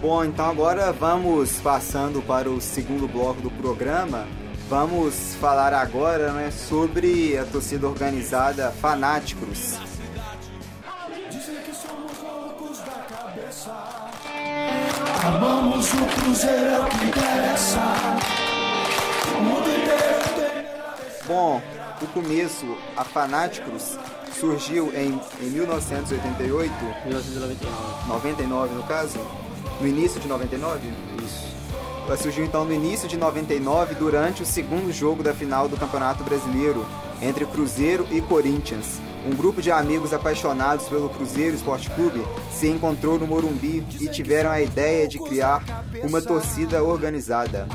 Bom, 0.00 0.24
então 0.24 0.44
agora 0.44 0.92
vamos 0.92 1.58
passando 1.60 2.20
para 2.22 2.50
o 2.50 2.60
segundo 2.60 3.08
bloco 3.08 3.40
do 3.40 3.50
programa. 3.50 4.26
Vamos 4.68 5.36
falar 5.40 5.72
agora 5.72 6.32
né, 6.32 6.50
sobre 6.50 7.38
a 7.38 7.44
torcida 7.44 7.88
organizada 7.88 8.70
Fanáticos. 8.72 9.78
Amamos 15.86 15.92
o 15.92 16.20
Cruzeiro 16.20 16.64
é 16.64 16.80
o 16.80 16.84
que 16.86 17.04
interessa. 17.04 17.80
O 19.38 19.42
mundo 19.42 19.68
inteiro 19.68 20.24
tem 20.34 21.26
Bom, 21.26 21.62
o 22.02 22.06
começo, 22.08 22.66
a 22.96 23.04
Fanáticos 23.04 23.96
surgiu 24.38 24.92
em, 24.94 25.20
em 25.40 25.50
1988, 25.50 26.72
1999. 27.04 28.08
99 28.08 28.74
no 28.74 28.82
caso, 28.84 29.18
no 29.80 29.86
início 29.86 30.20
de 30.20 30.26
99? 30.26 30.88
Isso. 31.24 31.46
Ela 32.06 32.16
surgiu 32.16 32.44
então 32.44 32.64
no 32.64 32.72
início 32.72 33.08
de 33.08 33.16
99, 33.16 33.94
durante 33.94 34.42
o 34.42 34.46
segundo 34.46 34.92
jogo 34.92 35.22
da 35.22 35.34
final 35.34 35.68
do 35.68 35.76
Campeonato 35.76 36.24
Brasileiro, 36.24 36.86
entre 37.22 37.44
Cruzeiro 37.46 38.06
e 38.10 38.20
Corinthians. 38.20 39.00
Um 39.26 39.34
grupo 39.34 39.60
de 39.60 39.72
amigos 39.72 40.14
apaixonados 40.14 40.88
pelo 40.88 41.08
Cruzeiro 41.08 41.56
Esporte 41.56 41.90
Clube 41.90 42.24
se 42.52 42.68
encontrou 42.68 43.18
no 43.18 43.26
Morumbi 43.26 43.84
e 44.00 44.08
tiveram 44.08 44.50
a 44.50 44.60
ideia 44.60 45.08
de 45.08 45.18
criar 45.18 45.64
uma 46.04 46.22
torcida 46.22 46.82
organizada. 46.82 47.66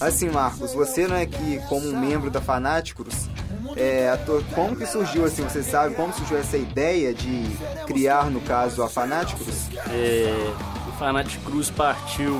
Assim, 0.00 0.30
Marcos, 0.30 0.72
você 0.72 1.08
não 1.08 1.16
é 1.16 1.26
que, 1.26 1.60
como 1.68 1.88
um 1.88 1.98
membro 1.98 2.30
da 2.30 2.40
Fanáticos, 2.40 3.28
é, 3.76 4.16
como 4.54 4.76
que 4.76 4.86
surgiu 4.86 5.24
assim? 5.24 5.42
Você 5.42 5.62
sabe 5.62 5.94
como 5.96 6.12
surgiu 6.12 6.38
essa 6.38 6.56
ideia 6.56 7.12
de 7.12 7.44
criar, 7.86 8.30
no 8.30 8.40
caso, 8.40 8.82
a 8.82 8.88
Fanáticos? 8.88 9.66
É, 9.90 10.52
o 10.86 11.40
Cruz 11.44 11.68
partiu 11.68 12.32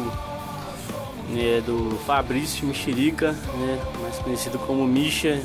né, 1.29 1.61
do 1.61 1.99
Fabrício 2.07 2.67
Mexerica, 2.67 3.33
né, 3.33 3.79
mais 4.01 4.19
conhecido 4.19 4.59
como 4.61 4.87
Misha, 4.87 5.43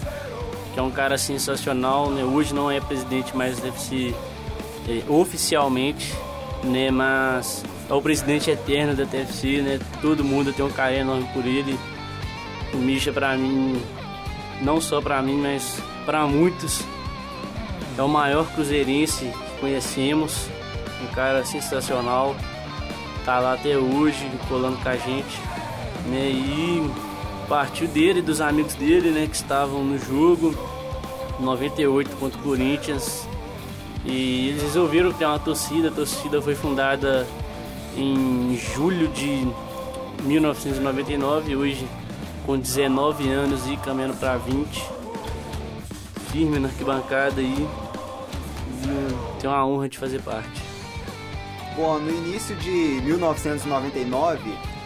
que 0.73 0.79
é 0.79 0.81
um 0.81 0.91
cara 0.91 1.17
sensacional. 1.17 2.09
Né, 2.09 2.23
hoje 2.23 2.53
não 2.53 2.69
é 2.69 2.79
presidente 2.79 3.35
mais 3.35 3.59
do 3.59 3.65
UFC 3.65 4.13
é, 4.87 5.03
oficialmente, 5.11 6.13
né, 6.63 6.89
mas 6.91 7.63
é 7.89 7.93
o 7.93 8.01
presidente 8.01 8.49
eterno 8.49 8.95
da 8.95 9.05
TFC. 9.05 9.61
Né, 9.61 9.79
todo 10.01 10.23
mundo 10.23 10.53
tem 10.53 10.65
um 10.65 10.71
carinho 10.71 11.01
enorme 11.01 11.27
por 11.33 11.45
ele. 11.45 11.77
O 12.73 12.77
Misha, 12.77 13.11
pra 13.11 13.35
mim, 13.35 13.81
não 14.61 14.79
só 14.79 15.01
pra 15.01 15.21
mim, 15.21 15.37
mas 15.37 15.81
pra 16.05 16.25
muitos, 16.25 16.81
é 17.97 18.01
o 18.01 18.07
maior 18.07 18.47
cruzeirense 18.53 19.25
que 19.25 19.59
conhecemos. 19.59 20.47
Um 21.03 21.13
cara 21.13 21.43
sensacional 21.43 22.35
tá 23.25 23.39
lá 23.39 23.53
até 23.53 23.77
hoje, 23.77 24.29
colando 24.47 24.77
com 24.77 24.89
a 24.89 24.95
gente. 24.95 25.39
Né? 26.07 26.29
E 26.29 27.10
partiu 27.51 27.85
dele 27.85 28.19
e 28.19 28.21
dos 28.21 28.39
amigos 28.39 28.75
dele, 28.75 29.11
né, 29.11 29.27
que 29.27 29.35
estavam 29.35 29.83
no 29.83 29.97
jogo 29.97 30.55
98 31.37 32.15
contra 32.15 32.39
o 32.39 32.43
Corinthians. 32.43 33.27
E 34.05 34.47
eles 34.47 34.63
resolveram 34.63 35.11
criar 35.11 35.31
uma 35.31 35.39
torcida. 35.39 35.89
A 35.89 35.91
torcida 35.91 36.41
foi 36.41 36.55
fundada 36.55 37.27
em 37.97 38.57
julho 38.73 39.09
de 39.09 39.45
1999, 40.23 41.57
hoje 41.57 41.85
com 42.45 42.57
19 42.57 43.29
anos 43.29 43.67
e 43.67 43.75
caminhando 43.75 44.15
para 44.17 44.37
20. 44.37 44.81
Firme 46.31 46.57
na 46.57 46.69
arquibancada 46.69 47.41
aí. 47.41 47.67
E 48.85 49.41
tenho 49.41 49.53
a 49.53 49.65
honra 49.65 49.89
de 49.89 49.97
fazer 49.97 50.21
parte. 50.21 50.61
Bom, 51.75 51.99
no 51.99 52.09
início 52.11 52.55
de 52.55 53.01
1999, 53.03 54.39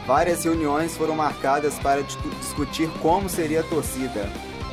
várias 0.06 0.44
reuniões 0.44 0.96
foram 0.96 1.15
marcadas 1.15 1.78
para 1.80 2.04
discu- 2.04 2.30
discutir 2.41 2.89
como 3.02 3.30
seria 3.30 3.62
a 3.62 3.63
torcida. 3.63 4.30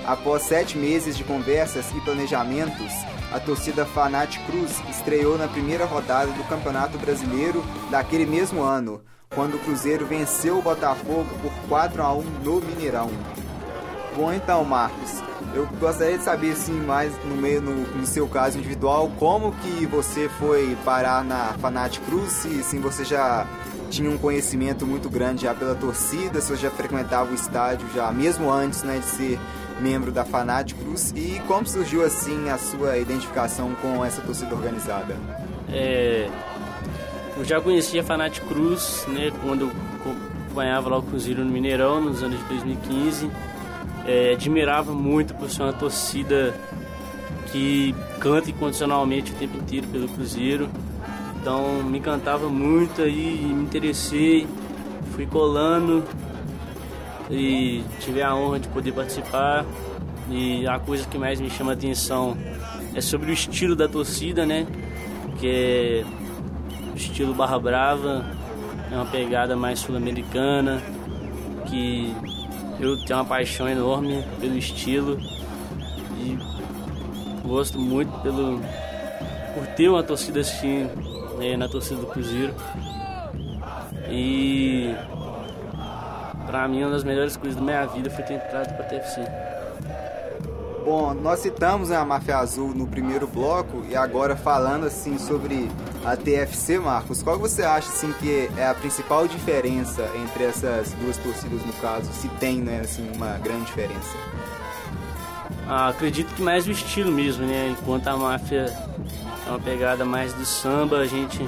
Após 0.07 0.43
sete 0.43 0.77
meses 0.77 1.17
de 1.17 1.25
conversas 1.25 1.87
e 1.95 2.01
planejamentos, 2.01 2.93
a 3.33 3.39
torcida 3.39 3.87
Fanat 3.87 4.39
Cruz 4.47 4.73
estreou 4.91 5.39
na 5.39 5.49
primeira 5.49 5.85
rodada 5.85 6.33
do 6.33 6.45
Campeonato 6.45 6.99
Brasileiro 6.99 7.65
daquele 7.91 8.27
mesmo 8.27 8.63
ano, 8.63 9.01
quando 9.35 9.55
o 9.55 9.59
Cruzeiro 9.61 10.05
venceu 10.05 10.59
o 10.59 10.63
Botafogo 10.63 11.27
por 11.41 11.53
4 11.69 12.03
a 12.03 12.13
1 12.13 12.23
no 12.45 12.61
Mineirão. 12.61 13.11
Bom, 14.15 14.31
então, 14.31 14.63
Marcos, 14.63 15.23
eu 15.55 15.67
gostaria 15.81 16.19
de 16.19 16.25
saber, 16.25 16.53
assim, 16.53 16.79
mais 16.81 17.13
no 17.25 17.35
meio, 17.37 17.63
no, 17.63 17.73
no 17.97 18.07
seu 18.07 18.29
caso 18.29 18.59
individual, 18.59 19.11
como 19.19 19.53
que 19.53 19.87
você 19.87 20.29
foi 20.39 20.77
parar 20.85 21.25
na 21.25 21.55
Fanat 21.61 21.99
Cruz, 22.01 22.31
se 22.33 22.61
assim, 22.61 22.79
você 22.79 23.05
já 23.07 23.47
tinha 23.93 24.11
um 24.11 24.17
conhecimento 24.17 24.87
muito 24.87 25.11
grande 25.11 25.43
já 25.43 25.55
pela 25.55 25.75
torcida, 25.75 26.41
você 26.41 26.57
já 26.57 26.71
frequentava 26.71 27.31
o 27.31 27.35
estádio 27.35 27.87
já, 27.95 28.11
mesmo 28.11 28.51
antes, 28.51 28.83
né, 28.83 28.99
de 28.99 29.05
ser 29.05 29.39
membro 29.81 30.11
da 30.11 30.25
Cruz, 30.25 31.13
e 31.15 31.41
como 31.47 31.67
surgiu, 31.67 32.03
assim, 32.05 32.49
a 32.49 32.57
sua 32.57 32.97
identificação 32.97 33.75
com 33.83 34.03
essa 34.05 34.23
torcida 34.23 34.55
organizada? 34.55 35.15
É, 35.69 36.29
eu 37.37 37.45
já 37.45 37.61
conhecia 37.61 38.01
a 38.01 38.05
Fanat 38.05 38.41
Cruz, 38.41 39.05
né, 39.09 39.31
quando 39.43 39.63
eu 39.63 39.69
co- 40.03 40.15
acompanhava 40.47 40.89
lá 40.89 40.99
o 40.99 41.03
Cruzeiro 41.03 41.45
no 41.45 41.51
Mineirão, 41.51 42.01
nos 42.01 42.23
anos 42.23 42.39
de 42.39 42.45
2015. 42.45 43.31
É, 44.07 44.33
admirava 44.33 44.93
muito 44.93 45.35
por 45.35 45.49
ser 45.51 45.63
uma 45.63 45.73
torcida 45.73 46.55
que 47.51 47.95
canta 48.21 48.51
incondicionalmente 48.51 49.33
o 49.33 49.35
tempo 49.35 49.57
inteiro 49.59 49.87
pelo 49.89 50.09
Cruzeiro. 50.09 50.69
Então 51.43 51.83
me 51.83 51.99
encantava 51.99 52.49
muito 52.49 53.03
aí, 53.03 53.53
me 53.53 53.65
interessei, 53.65 54.47
fui 55.11 55.27
colando 55.27 56.05
e 57.29 57.83
tive 57.99 58.23
a 58.23 58.33
honra 58.33 58.61
de 58.61 58.69
poder 58.69 58.93
participar. 58.93 59.67
E 60.31 60.65
a 60.69 60.79
coisa 60.79 61.05
que 61.05 61.19
mais 61.19 61.41
me 61.41 61.51
chama 61.51 61.73
a 61.73 61.75
atenção 61.75 62.37
é 62.95 63.01
sobre 63.01 63.33
o 63.33 63.35
estilo 63.35 63.75
da 63.75 63.89
torcida, 63.89 64.47
né? 64.47 64.69
Que 65.41 65.49
é 65.49 66.05
o 66.93 66.97
estilo 66.97 67.35
Barra 67.35 67.59
Brava, 67.59 68.25
é 68.89 68.95
uma 68.95 69.07
pegada 69.07 69.57
mais 69.57 69.81
sul-americana, 69.81 70.81
que 71.67 72.15
eu 72.79 72.97
tenho 73.05 73.19
uma 73.19 73.25
paixão 73.25 73.69
enorme 73.69 74.25
pelo 74.41 74.57
estilo 74.57 75.19
e 76.21 76.39
gosto 77.45 77.81
muito 77.81 78.13
pelo 78.23 78.61
por 79.55 79.67
ter 79.75 79.89
uma 79.89 80.05
torcida 80.05 80.41
assim 80.41 80.89
né, 81.43 81.57
na 81.57 81.69
torcida 81.69 82.01
do 82.01 82.07
Cruzeiro. 82.07 82.55
E 84.09 84.95
pra 86.47 86.69
mim 86.69 86.83
uma 86.83 86.93
das 86.93 87.05
melhores 87.05 87.37
coisas 87.37 87.57
da 87.57 87.63
minha 87.63 87.87
vida 87.87 88.11
foi 88.11 88.25
ter 88.25 88.35
entrado 88.35 88.75
pra 88.77 88.85
TFC. 88.85 89.21
Bom, 90.85 91.15
nós 91.15 91.39
citamos 91.41 91.91
né, 91.91 91.97
a 91.97 92.05
Máfia 92.05 92.39
Azul 92.39 92.75
no 92.75 92.87
primeiro 92.89 93.27
bloco 93.27 93.85
e 93.89 93.95
agora 93.95 94.35
falando 94.35 94.85
assim 94.85 95.17
sobre 95.17 95.71
a 96.05 96.17
TFC, 96.17 96.81
Marcos, 96.81 97.23
qual 97.23 97.39
você 97.39 97.63
acha 97.63 97.89
assim 97.89 98.13
que 98.15 98.51
é 98.57 98.67
a 98.67 98.75
principal 98.75 99.29
diferença 99.29 100.11
entre 100.17 100.45
essas 100.45 100.93
duas 100.95 101.17
torcidas 101.19 101.65
no 101.65 101.73
caso, 101.75 102.13
se 102.13 102.29
tem, 102.41 102.61
né, 102.61 102.81
assim, 102.83 103.09
uma 103.15 103.39
grande 103.39 103.67
diferença? 103.67 104.17
Ah, 105.69 105.89
acredito 105.89 106.35
que 106.35 106.43
mais 106.43 106.67
o 106.67 106.73
estilo 106.73 107.13
mesmo, 107.13 107.47
né? 107.47 107.69
Enquanto 107.71 108.09
a 108.09 108.17
máfia 108.17 108.67
é 109.47 109.51
uma 109.51 109.59
pegada 109.59 110.05
mais 110.05 110.33
do 110.33 110.45
samba, 110.45 110.99
a 110.99 111.07
gente 111.07 111.47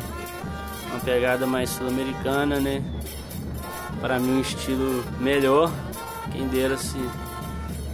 uma 0.94 1.00
pegada 1.00 1.46
mais 1.46 1.70
sul-americana, 1.70 2.60
né? 2.60 2.82
Para 4.00 4.18
mim 4.20 4.38
um 4.38 4.40
estilo 4.40 5.04
melhor. 5.20 5.72
Quem 6.32 6.46
dera 6.48 6.76
se 6.76 6.98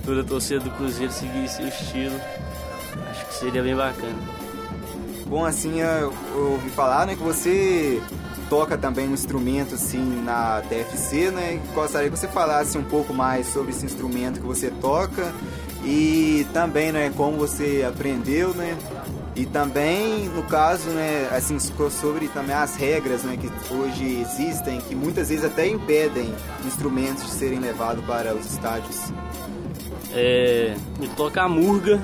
toda 0.04 0.20
a 0.20 0.24
torcida 0.24 0.60
do 0.60 0.70
Cruzeiro 0.70 1.12
seguisse 1.12 1.62
o 1.62 1.68
estilo. 1.68 2.20
Acho 3.10 3.26
que 3.26 3.34
seria 3.34 3.62
bem 3.62 3.74
bacana. 3.74 4.18
Bom, 5.26 5.44
assim, 5.44 5.80
eu 5.80 6.12
ouvi 6.34 6.70
falar, 6.70 7.06
né, 7.06 7.14
que 7.14 7.22
você 7.22 8.02
toca 8.48 8.76
também 8.76 9.08
um 9.08 9.14
instrumento 9.14 9.76
assim 9.76 10.22
na 10.24 10.60
TFC, 10.68 11.30
né? 11.30 11.60
Gostaria 11.72 12.10
que 12.10 12.18
você 12.18 12.26
falasse 12.26 12.76
um 12.76 12.82
pouco 12.82 13.14
mais 13.14 13.46
sobre 13.46 13.70
esse 13.70 13.86
instrumento 13.86 14.40
que 14.40 14.46
você 14.46 14.70
toca 14.70 15.32
e 15.84 16.46
também, 16.52 16.90
né, 16.90 17.12
como 17.16 17.36
você 17.36 17.86
aprendeu, 17.88 18.52
né? 18.52 18.76
E 19.36 19.46
também, 19.46 20.28
no 20.28 20.42
caso, 20.42 20.90
né, 20.90 21.28
assim, 21.30 21.58
sobre 21.58 22.28
também 22.28 22.54
as 22.54 22.74
regras, 22.74 23.22
né, 23.22 23.36
que 23.36 23.48
hoje 23.72 24.20
existem, 24.20 24.80
que 24.80 24.94
muitas 24.94 25.28
vezes 25.28 25.44
até 25.44 25.68
impedem 25.68 26.34
instrumentos 26.66 27.24
de 27.24 27.30
serem 27.30 27.60
levados 27.60 28.05
para 28.05 28.34
os 28.34 28.44
estádios. 28.52 29.12
É, 30.12 30.74
eu 31.00 31.09
toco 31.11 31.38
a 31.38 31.48
murga, 31.48 32.00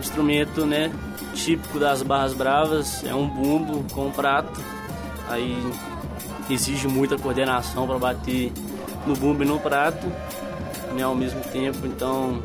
instrumento, 0.00 0.66
né? 0.66 0.92
Típico 1.34 1.78
das 1.78 2.02
barras 2.02 2.34
bravas, 2.34 3.04
é 3.04 3.14
um 3.14 3.28
bumbo 3.28 3.84
com 3.92 4.08
um 4.08 4.10
prato. 4.10 4.60
Aí 5.28 5.56
exige 6.50 6.88
muita 6.88 7.16
coordenação 7.16 7.86
para 7.86 7.98
bater 7.98 8.52
no 9.06 9.14
bumbo 9.14 9.44
e 9.44 9.46
no 9.46 9.60
prato, 9.60 10.06
né, 10.94 11.02
ao 11.02 11.14
mesmo 11.14 11.40
tempo. 11.52 11.86
Então 11.86 12.42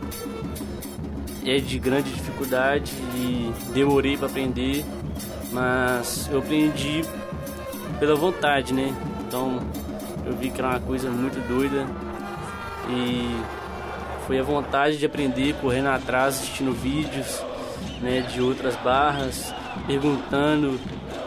é 1.45 1.59
de 1.59 1.77
grande 1.79 2.11
dificuldade 2.11 2.91
e 3.15 3.51
demorei 3.73 4.17
para 4.17 4.27
aprender, 4.27 4.83
mas 5.51 6.29
eu 6.31 6.39
aprendi 6.39 7.03
pela 7.99 8.15
vontade, 8.15 8.73
né? 8.73 8.93
Então 9.27 9.59
eu 10.25 10.33
vi 10.33 10.49
que 10.49 10.59
era 10.59 10.69
uma 10.69 10.79
coisa 10.79 11.09
muito 11.09 11.39
doida 11.47 11.85
e 12.89 13.35
foi 14.25 14.39
a 14.39 14.43
vontade 14.43 14.97
de 14.97 15.05
aprender, 15.05 15.53
correndo 15.61 15.89
atrás, 15.89 16.35
assistindo 16.35 16.73
vídeos 16.73 17.43
né, 18.01 18.21
de 18.21 18.41
outras 18.41 18.75
barras, 18.77 19.53
perguntando 19.85 20.79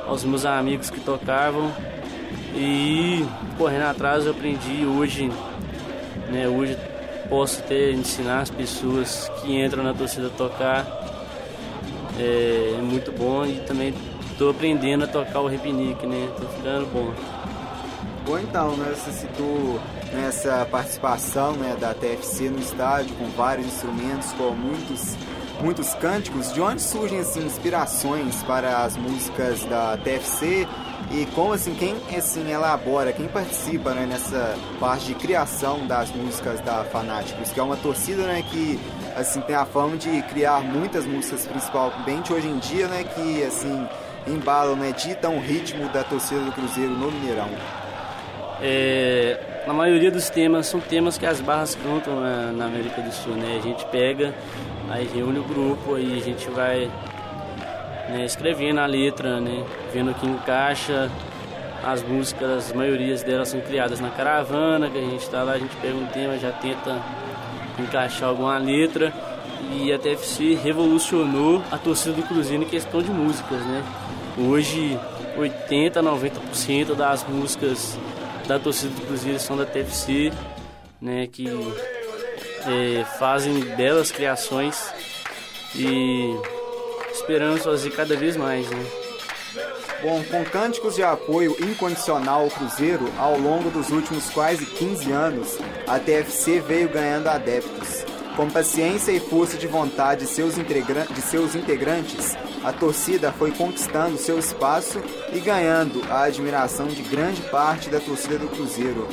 aos 0.07 0.25
meus 0.25 0.47
amigos 0.47 0.89
que 0.89 1.01
tocavam 1.01 1.73
e 2.55 3.25
correndo 3.59 3.85
atrás 3.85 4.25
eu 4.25 4.33
aprendi 4.33 4.87
hoje, 4.87 5.31
né, 6.31 6.49
hoje 6.49 6.77
posso 7.29 7.61
até 7.61 7.91
ensinar 7.91 8.41
as 8.41 8.51
pessoas 8.51 9.31
que 9.41 9.61
entram 9.63 9.83
na 9.83 9.93
torcida 9.95 10.29
a 10.29 10.31
tocar 10.31 10.87
é, 12.19 12.75
é 12.79 12.81
muito 12.83 13.13
bom 13.13 13.45
e 13.45 13.61
também 13.61 13.95
estou 14.31 14.51
aprendendo 14.51 15.05
a 15.05 15.07
tocar 15.07 15.41
o 15.41 15.47
repinique, 15.47 16.07
né? 16.07 16.29
Tô 16.39 16.47
ficando 16.49 16.87
bom. 16.93 17.13
Bom 18.25 18.39
então, 18.39 18.77
né? 18.77 18.95
Você 18.95 19.13
citou 19.13 19.81
nessa 20.13 20.67
participação 20.71 21.53
né, 21.53 21.77
da 21.79 21.95
TFC 21.95 22.49
no 22.49 22.59
estádio 22.59 23.15
com 23.17 23.27
vários 23.31 23.67
instrumentos, 23.67 24.33
com 24.33 24.51
muitos 24.51 25.17
muitos 25.61 25.95
cânticos. 25.95 26.53
De 26.53 26.61
onde 26.61 26.83
surgem 26.83 27.21
assim 27.21 27.45
inspirações 27.45 28.43
para 28.43 28.85
as 28.85 28.97
músicas 28.97 29.65
da 29.65 29.97
TFC 29.97 30.67
e 31.11 31.27
como 31.35 31.53
assim 31.53 31.75
quem 31.75 31.97
assim 32.17 32.51
elabora, 32.51 33.13
quem 33.13 33.29
participa 33.29 33.93
né, 33.95 34.07
nessa 34.07 34.57
parte 34.81 35.07
de 35.07 35.15
criação 35.15 35.87
das 35.87 36.11
músicas 36.11 36.61
da 36.61 36.85
Fanáticos, 36.85 37.51
que 37.53 37.61
é 37.61 37.63
uma 37.63 37.77
torcida 37.77 38.23
né, 38.23 38.43
que 38.51 38.79
assim 39.17 39.41
tem 39.43 39.55
a 39.55 39.65
fama 39.65 39.97
de 39.97 40.23
criar 40.23 40.61
muitas 40.61 41.07
músicas 41.07 41.47
principalmente 41.47 42.33
hoje 42.33 42.49
em 42.49 42.59
dia, 42.59 42.89
né, 42.89 43.05
que 43.05 43.43
assim 43.45 43.87
embalam, 44.27 44.75
né, 44.75 44.93
ditam 44.93 45.37
o 45.37 45.41
ritmo 45.41 45.89
da 45.91 46.03
torcida 46.03 46.41
do 46.41 46.53
Cruzeiro 46.53 46.93
no 46.93 47.11
Mineirão. 47.11 47.49
É, 48.61 49.63
na 49.67 49.75
maioria 49.75 50.11
dos 50.11 50.31
temas 50.31 50.67
são 50.67 50.81
temas 50.81 51.19
que 51.19 51.27
as 51.27 51.41
barras 51.41 51.75
cantam 51.75 52.21
na, 52.21 52.53
na 52.53 52.67
América 52.67 53.03
do 53.03 53.13
Sul, 53.13 53.35
né? 53.35 53.59
A 53.59 53.61
gente 53.61 53.85
pega, 53.87 54.35
aí 54.89 55.07
reúne 55.07 55.39
o 55.39 55.45
grupo, 55.45 55.95
aí 55.95 56.17
a 56.17 56.21
gente 56.23 56.49
vai 56.51 56.91
né, 58.09 58.25
escrevendo 58.25 58.81
a 58.81 58.87
letra, 58.87 59.41
né, 59.41 59.65
vendo 59.93 60.15
que 60.15 60.27
encaixa. 60.27 61.11
As 61.85 62.03
músicas, 62.03 62.51
as 62.51 62.73
maiorias 62.73 63.23
delas 63.23 63.49
são 63.49 63.61
criadas 63.61 64.01
na 64.01 64.11
caravana, 64.11 64.91
que 64.91 64.99
a 64.99 65.03
gente 65.03 65.23
está 65.23 65.45
lá, 65.45 65.53
a 65.53 65.59
gente 65.59 65.77
pega 65.77 65.95
um 65.95 66.07
tema, 66.07 66.37
já 66.37 66.51
tenta 66.51 67.01
encaixar 67.79 68.29
alguma 68.29 68.59
letra. 68.59 69.13
E 69.73 69.93
a 69.93 69.99
TFC 69.99 70.55
revolucionou 70.55 71.63
a 71.71 71.79
torcida 71.79 72.15
do 72.15 72.23
Cruzeiro 72.23 72.65
em 72.65 72.67
questão 72.67 73.03
de 73.03 73.11
músicas, 73.11 73.61
né? 73.61 73.85
Hoje, 74.37 74.99
80, 75.37 76.03
90% 76.03 76.95
das 76.95 77.25
músicas 77.27 77.99
da 78.47 78.59
torcida 78.59 78.95
do 78.95 79.07
Cruzeiro 79.07 79.39
são 79.39 79.57
da 79.57 79.65
TFC, 79.65 80.33
né? 81.01 81.27
Que 81.27 81.47
é, 82.67 83.05
fazem 83.19 83.61
belas 83.77 84.11
criações 84.11 84.93
e 85.75 86.35
esperamos 87.17 87.65
fazer 87.65 87.91
cada 87.91 88.15
vez 88.15 88.37
mais, 88.37 88.69
né? 88.69 88.87
Bom, 90.03 90.23
com 90.31 90.45
cânticos 90.45 90.95
de 90.95 91.03
apoio 91.03 91.57
incondicional 91.59 92.43
ao 92.43 92.51
Cruzeiro, 92.51 93.11
ao 93.19 93.39
longo 93.39 93.71
dos 93.71 93.91
últimos 93.91 94.29
quase 94.29 94.67
15 94.67 95.11
anos, 95.11 95.59
a 95.87 95.99
TFC 95.99 96.61
veio 96.61 96.89
ganhando 96.89 97.29
adeptos. 97.29 98.05
Com 98.37 98.51
paciência 98.51 99.13
e 99.13 99.19
força 99.19 99.57
de 99.57 99.67
vontade 99.67 100.27
de 100.27 100.31
seus, 100.31 100.55
de 100.55 101.23
seus 101.23 101.55
integrantes, 101.55 102.37
a 102.63 102.71
torcida 102.71 103.33
foi 103.33 103.51
conquistando 103.51 104.19
seu 104.19 104.39
espaço 104.39 105.01
e 105.33 105.41
ganhando 105.41 106.03
a 106.11 106.25
admiração 106.25 106.87
de 106.87 107.01
grande 107.03 107.41
parte 107.43 107.89
da 107.89 107.99
torcida 107.99 108.39
do 108.39 108.49
Cruzeiro. 108.49 109.09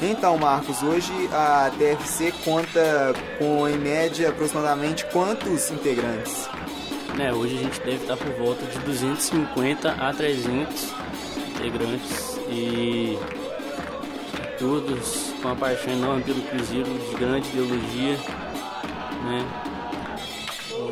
Então, 0.00 0.38
Marcos, 0.38 0.80
hoje 0.80 1.12
a 1.32 1.72
TFC 1.76 2.32
conta 2.44 3.12
com, 3.36 3.68
em 3.68 3.76
média, 3.76 4.28
aproximadamente 4.28 5.04
quantos 5.06 5.72
integrantes? 5.72 6.48
Né, 7.18 7.32
hoje 7.32 7.56
a 7.56 7.62
gente 7.62 7.80
deve 7.80 7.96
estar 7.96 8.16
por 8.16 8.32
volta 8.34 8.64
de 8.64 8.78
250 8.78 9.90
a 9.90 10.14
300 10.14 10.94
integrantes 11.56 12.40
e 12.48 13.18
todos 14.56 15.34
com 15.42 15.48
uma 15.48 15.56
paixão 15.56 15.92
enorme 15.92 16.22
pelo 16.22 16.40
Cruzeiro, 16.42 16.88
de 16.88 17.16
grande 17.16 17.48
ideologia, 17.48 18.16
né? 19.24 19.44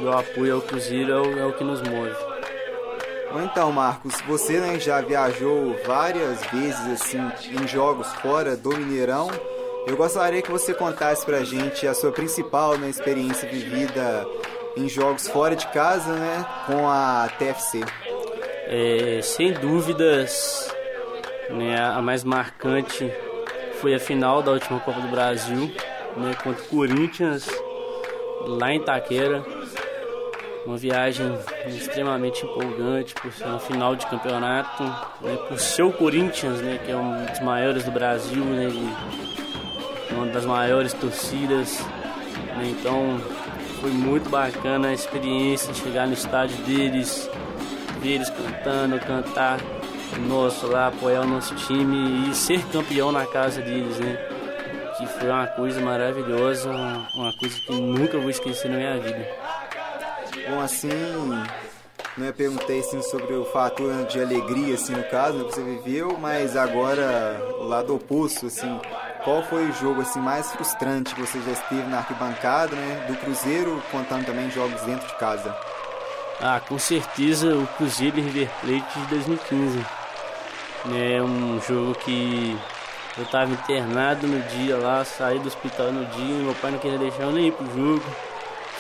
O 0.02 0.10
apoio 0.10 0.56
ao 0.56 0.60
Cruzeiro 0.60 1.12
é 1.12 1.20
o, 1.20 1.38
é 1.38 1.46
o 1.46 1.52
que 1.52 1.62
nos 1.62 1.80
move. 1.82 2.16
Então, 3.44 3.70
Marcos, 3.70 4.20
você 4.26 4.58
né, 4.58 4.80
já 4.80 5.00
viajou 5.00 5.76
várias 5.86 6.44
vezes 6.46 6.86
assim 6.88 7.20
em 7.52 7.68
jogos 7.68 8.12
fora 8.14 8.56
do 8.56 8.76
Mineirão. 8.76 9.30
Eu 9.86 9.96
gostaria 9.96 10.42
que 10.42 10.50
você 10.50 10.74
contasse 10.74 11.24
pra 11.24 11.44
gente 11.44 11.86
a 11.86 11.94
sua 11.94 12.10
principal 12.10 12.76
né, 12.76 12.88
experiência 12.88 13.48
vivida 13.48 14.26
em 14.76 14.88
jogos 14.88 15.26
fora 15.26 15.56
de 15.56 15.66
casa, 15.68 16.12
né, 16.12 16.44
com 16.66 16.88
a 16.88 17.28
TFC? 17.38 17.80
É, 18.68 19.20
sem 19.22 19.52
dúvidas, 19.52 20.74
né, 21.50 21.80
a 21.80 22.02
mais 22.02 22.24
marcante 22.24 23.10
foi 23.80 23.94
a 23.94 23.98
final 23.98 24.42
da 24.42 24.52
última 24.52 24.78
Copa 24.80 25.00
do 25.00 25.08
Brasil, 25.08 25.72
né, 26.16 26.34
contra 26.42 26.62
o 26.62 26.66
Corinthians, 26.66 27.48
lá 28.46 28.72
em 28.72 28.80
Taquera. 28.80 29.44
Uma 30.66 30.76
viagem 30.76 31.38
extremamente 31.68 32.44
empolgante 32.44 33.14
por 33.14 33.32
ser 33.32 33.44
uma 33.44 33.60
final 33.60 33.94
de 33.94 34.04
campeonato, 34.06 34.82
né, 35.20 35.36
por 35.48 35.60
ser 35.60 35.84
o 35.84 35.92
Corinthians, 35.92 36.60
né, 36.60 36.80
que 36.84 36.90
é 36.90 36.96
um 36.96 37.24
dos 37.24 37.40
maiores 37.40 37.84
do 37.84 37.92
Brasil, 37.92 38.44
né, 38.44 38.68
uma 40.10 40.26
das 40.26 40.44
maiores 40.44 40.92
torcidas. 40.92 41.78
Né, 42.56 42.74
então 42.78 43.20
foi 43.80 43.90
muito 43.90 44.28
bacana 44.28 44.88
a 44.88 44.92
experiência 44.92 45.72
de 45.72 45.80
chegar 45.80 46.06
no 46.06 46.14
estádio 46.14 46.56
deles, 46.64 47.28
ver 48.00 48.14
eles 48.14 48.30
cantando, 48.30 48.98
cantar 49.00 49.58
nosso 50.28 50.66
lá, 50.66 50.88
apoiar 50.88 51.22
o 51.22 51.26
nosso 51.26 51.54
time 51.54 52.30
e 52.30 52.34
ser 52.34 52.64
campeão 52.66 53.12
na 53.12 53.26
casa 53.26 53.60
deles, 53.60 53.98
né? 53.98 54.16
Que 54.96 55.06
foi 55.06 55.28
uma 55.28 55.46
coisa 55.46 55.80
maravilhosa, 55.80 56.70
uma 56.70 57.32
coisa 57.38 57.60
que 57.60 57.72
nunca 57.72 58.18
vou 58.18 58.30
esquecer 58.30 58.70
na 58.70 58.76
minha 58.78 58.98
vida. 58.98 59.28
Bom, 60.48 60.60
assim, 60.60 60.88
né, 62.16 62.32
perguntei 62.32 62.80
assim, 62.80 63.02
sobre 63.02 63.34
o 63.34 63.44
fator 63.44 64.04
de 64.06 64.20
alegria, 64.20 64.74
assim, 64.74 64.92
no 64.94 65.04
caso, 65.04 65.38
né, 65.38 65.44
que 65.44 65.54
você 65.54 65.62
viveu, 65.62 66.16
mas 66.18 66.56
agora 66.56 67.38
o 67.58 67.64
lado 67.64 67.94
oposto, 67.94 68.46
assim, 68.46 68.80
qual 69.26 69.42
foi 69.42 69.68
o 69.68 69.72
jogo 69.72 70.02
assim 70.02 70.20
mais 70.20 70.52
frustrante 70.52 71.12
que 71.12 71.20
você 71.20 71.42
já 71.42 71.50
esteve 71.50 71.82
na 71.88 71.98
arquibancada, 71.98 72.76
né? 72.76 73.06
Do 73.08 73.16
Cruzeiro, 73.16 73.82
contando 73.90 74.24
também 74.24 74.48
jogos 74.52 74.80
dentro 74.82 75.04
de 75.04 75.14
casa? 75.16 75.52
Ah, 76.40 76.60
com 76.60 76.78
certeza 76.78 77.56
o 77.56 77.66
Cruzeiro 77.76 78.20
e 78.20 78.22
River 78.22 78.48
Plate 78.60 79.00
de 79.00 79.06
2015. 79.06 79.84
É 80.94 81.20
um 81.20 81.60
jogo 81.60 81.96
que 81.96 82.56
eu 83.18 83.24
estava 83.24 83.50
internado 83.50 84.28
no 84.28 84.40
dia 84.42 84.76
lá, 84.76 85.04
saí 85.04 85.40
do 85.40 85.48
hospital 85.48 85.90
no 85.90 86.06
dia, 86.06 86.44
meu 86.44 86.54
pai 86.54 86.70
não 86.70 86.78
queria 86.78 86.98
deixar 86.98 87.24
eu 87.24 87.32
nem 87.32 87.48
ir 87.48 87.52
pro 87.52 87.66
jogo. 87.66 88.04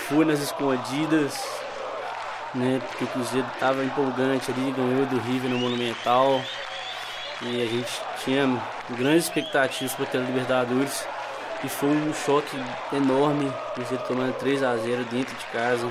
Fui 0.06 0.24
nas 0.24 0.38
escondidas, 0.38 1.44
né? 2.54 2.80
Porque 2.86 3.02
o 3.02 3.08
Cruzeiro 3.08 3.48
estava 3.52 3.84
empolgante 3.84 4.48
ali, 4.52 4.70
ganhou 4.70 5.06
do 5.06 5.18
River 5.18 5.50
no 5.50 5.58
Monumental. 5.58 6.40
E 7.42 7.62
a 7.62 7.66
gente 7.66 8.02
tinha 8.24 8.62
grandes 8.90 9.24
expectativas 9.24 9.94
para 9.94 10.06
ter 10.06 10.18
Libertadores. 10.18 11.06
E 11.64 11.68
foi 11.68 11.88
um 11.88 12.12
choque 12.12 12.56
enorme, 12.92 13.52
Cruzeiro 13.74 14.04
tomando 14.06 14.34
3 14.34 14.62
a 14.62 14.76
0 14.76 15.04
dentro 15.04 15.34
de 15.34 15.44
casa. 15.46 15.86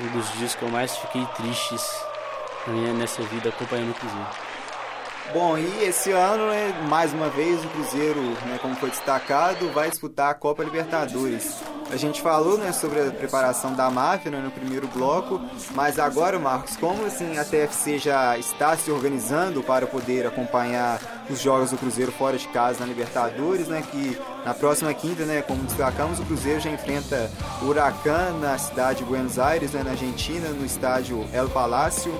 um 0.00 0.06
dos 0.18 0.32
dias 0.32 0.54
que 0.54 0.62
eu 0.62 0.68
mais 0.68 0.96
fiquei 0.96 1.26
tristes 1.36 2.04
nessa 2.98 3.22
vida 3.22 3.48
acompanhando 3.48 3.90
o 3.90 3.94
Cruzeiro. 3.94 4.51
Bom, 5.32 5.56
e 5.56 5.84
esse 5.84 6.10
ano, 6.10 6.48
né, 6.48 6.86
mais 6.88 7.12
uma 7.14 7.30
vez, 7.30 7.64
o 7.64 7.68
Cruzeiro, 7.68 8.20
né, 8.20 8.58
como 8.60 8.74
foi 8.76 8.90
destacado, 8.90 9.70
vai 9.72 9.88
disputar 9.88 10.30
a 10.30 10.34
Copa 10.34 10.62
Libertadores. 10.62 11.56
A 11.90 11.96
gente 11.96 12.20
falou 12.20 12.58
né, 12.58 12.70
sobre 12.72 13.00
a 13.00 13.10
preparação 13.10 13.74
da 13.74 13.90
máfia 13.90 14.30
né, 14.30 14.38
no 14.38 14.50
primeiro 14.50 14.86
bloco, 14.88 15.40
mas 15.74 15.98
agora, 15.98 16.38
Marcos, 16.38 16.76
como 16.76 17.06
assim, 17.06 17.38
a 17.38 17.44
TFC 17.44 17.98
já 17.98 18.36
está 18.36 18.76
se 18.76 18.90
organizando 18.90 19.62
para 19.62 19.86
poder 19.86 20.26
acompanhar 20.26 21.00
os 21.30 21.40
jogos 21.40 21.70
do 21.70 21.78
Cruzeiro 21.78 22.12
fora 22.12 22.36
de 22.36 22.48
casa 22.48 22.80
na 22.80 22.86
Libertadores, 22.86 23.68
né, 23.68 23.82
que 23.90 24.18
na 24.44 24.52
próxima 24.52 24.92
quinta, 24.92 25.24
né, 25.24 25.40
como 25.40 25.62
destacamos, 25.62 26.18
o 26.18 26.24
Cruzeiro 26.24 26.60
já 26.60 26.70
enfrenta 26.70 27.30
o 27.62 27.66
Huracan 27.66 28.38
na 28.40 28.58
cidade 28.58 28.98
de 28.98 29.04
Buenos 29.04 29.38
Aires, 29.38 29.72
né, 29.72 29.82
na 29.82 29.92
Argentina, 29.92 30.48
no 30.50 30.66
estádio 30.66 31.26
El 31.32 31.48
Palácio. 31.48 32.12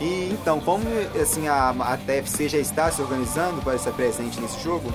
E 0.00 0.30
então, 0.32 0.60
como 0.60 0.84
assim 1.20 1.46
a, 1.48 1.70
a 1.70 1.96
TFC 1.96 2.48
já 2.48 2.58
está 2.58 2.90
se 2.90 3.00
organizando 3.00 3.62
para 3.62 3.76
estar 3.76 3.92
presente 3.92 4.40
nesse 4.40 4.62
jogo? 4.62 4.92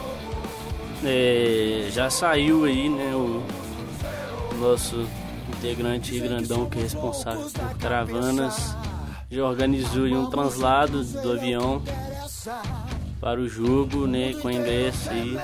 É, 1.03 1.87
já 1.91 2.09
saiu 2.09 2.65
aí, 2.65 2.89
né, 2.89 3.13
o 3.15 3.41
nosso 4.59 5.07
integrante 5.47 6.19
grandão 6.19 6.69
que 6.69 6.77
é 6.77 6.81
responsável 6.81 7.49
por 7.49 7.77
caravanas, 7.77 8.75
já 9.31 9.45
organizou 9.45 10.05
um 10.05 10.29
translado 10.29 11.03
do 11.03 11.31
avião 11.31 11.81
para 13.21 13.39
o 13.39 13.47
jogo, 13.47 14.07
né, 14.07 14.33
com 14.41 14.49
ingresso 14.49 15.09
aí. 15.09 15.37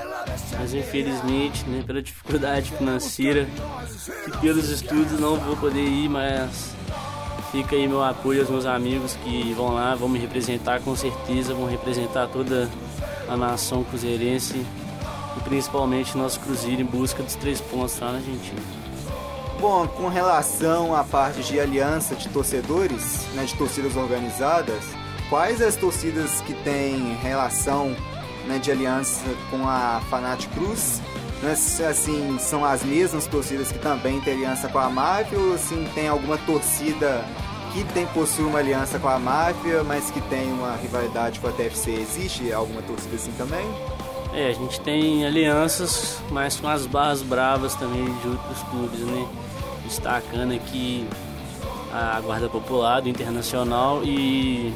Mas 0.58 0.74
infelizmente, 0.74 1.64
né, 1.68 1.82
pela 1.86 2.02
dificuldade 2.02 2.70
financeira 2.72 3.48
e 4.26 4.36
pelos 4.38 4.68
estudos 4.68 5.18
não 5.18 5.36
vou 5.36 5.56
poder 5.56 5.84
ir, 5.84 6.08
mas 6.08 6.75
fica 7.56 7.74
aí 7.74 7.88
meu 7.88 8.04
apoio 8.04 8.40
aos 8.40 8.50
meus 8.50 8.66
amigos 8.66 9.16
que 9.24 9.54
vão 9.54 9.72
lá, 9.72 9.94
vão 9.94 10.10
me 10.10 10.18
representar 10.18 10.78
com 10.82 10.94
certeza, 10.94 11.54
vão 11.54 11.66
representar 11.66 12.28
toda 12.28 12.68
a 13.26 13.34
nação 13.34 13.82
cruzeirense 13.82 14.62
e 15.34 15.40
principalmente 15.40 16.18
nosso 16.18 16.38
Cruzeiro 16.40 16.82
em 16.82 16.84
busca 16.84 17.22
dos 17.22 17.34
três 17.34 17.58
pontos 17.58 17.98
lá 17.98 18.12
na 18.12 18.18
Argentina. 18.18 18.60
Bom, 19.58 19.88
com 19.88 20.06
relação 20.08 20.94
à 20.94 21.02
parte 21.02 21.42
de 21.44 21.58
aliança 21.58 22.14
de 22.14 22.28
torcedores, 22.28 23.26
né, 23.32 23.46
de 23.46 23.54
torcidas 23.54 23.96
organizadas, 23.96 24.84
quais 25.30 25.62
as 25.62 25.76
torcidas 25.76 26.42
que 26.42 26.52
têm 26.52 27.14
relação 27.22 27.96
né, 28.46 28.58
de 28.58 28.70
aliança 28.70 29.24
com 29.50 29.66
a 29.66 30.02
Fanat 30.10 30.46
Cruz? 30.48 31.00
Né, 31.42 31.52
assim, 31.88 32.38
são 32.38 32.66
as 32.66 32.82
mesmas 32.82 33.26
torcidas 33.26 33.72
que 33.72 33.78
também 33.78 34.20
têm 34.20 34.34
aliança 34.34 34.68
com 34.68 34.78
a 34.78 34.90
máfia 34.90 35.38
ou 35.38 35.54
assim, 35.54 35.88
tem 35.94 36.06
alguma 36.06 36.36
torcida 36.36 37.24
que 37.76 37.92
tem 37.92 38.06
possui 38.06 38.44
uma 38.44 38.58
aliança 38.58 38.98
com 38.98 39.06
a 39.06 39.18
máfia, 39.18 39.84
mas 39.84 40.10
que 40.10 40.20
tem 40.22 40.50
uma 40.50 40.76
rivalidade 40.76 41.38
com 41.40 41.48
a 41.48 41.52
TFC? 41.52 41.90
Existe 41.90 42.50
alguma 42.50 42.80
torcida 42.80 43.16
assim 43.16 43.32
também? 43.32 43.66
É, 44.32 44.48
a 44.48 44.52
gente 44.52 44.80
tem 44.80 45.26
alianças, 45.26 46.18
mas 46.30 46.58
com 46.58 46.68
as 46.68 46.86
barras 46.86 47.22
bravas 47.22 47.74
também 47.74 48.04
de 48.04 48.28
outros 48.28 48.62
clubes, 48.70 49.00
né? 49.00 49.28
Destacando 49.84 50.54
aqui 50.54 51.06
a 51.92 52.18
Guarda 52.20 52.48
Popular 52.48 53.02
do 53.02 53.10
Internacional 53.10 54.02
e 54.02 54.72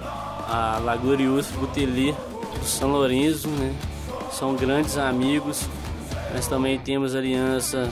a 0.00 0.80
Lagorius 0.82 1.48
Butelê 1.48 2.12
do 2.58 2.64
São 2.64 2.90
Lourenço, 2.90 3.48
né? 3.48 3.74
São 4.32 4.54
grandes 4.54 4.96
amigos, 4.96 5.68
mas 6.32 6.46
também 6.46 6.78
temos 6.78 7.14
aliança 7.14 7.90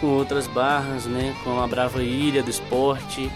com 0.00 0.08
outras 0.08 0.46
barras, 0.46 1.04
né? 1.04 1.34
Com 1.44 1.60
a 1.60 1.66
Brava 1.66 2.02
Ilha 2.02 2.42
do 2.42 2.50
Esporte, 2.50 3.30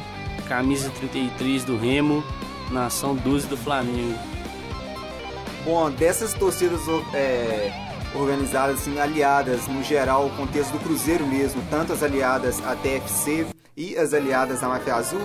Camisa 0.49 0.91
33 0.99 1.65
do 1.65 1.77
Remo, 1.77 2.25
Nação 2.71 3.15
12 3.15 3.47
do 3.47 3.57
Flamengo. 3.57 4.19
Bom, 5.65 5.91
dessas 5.91 6.35
torcidas 6.35 6.81
é, 7.15 7.73
organizadas, 8.15 8.81
assim, 8.81 8.99
aliadas 8.99 9.67
no 9.67 9.83
geral, 9.83 10.27
o 10.27 10.31
contexto 10.31 10.73
do 10.73 10.79
Cruzeiro 10.79 11.27
mesmo, 11.27 11.63
tanto 11.71 11.93
as 11.93 12.03
aliadas 12.03 12.65
à 12.67 12.75
TFC 12.77 13.47
e 13.77 13.97
as 13.97 14.13
aliadas 14.13 14.63
à 14.63 14.69
Máfia 14.69 14.95
Azul, 14.95 15.25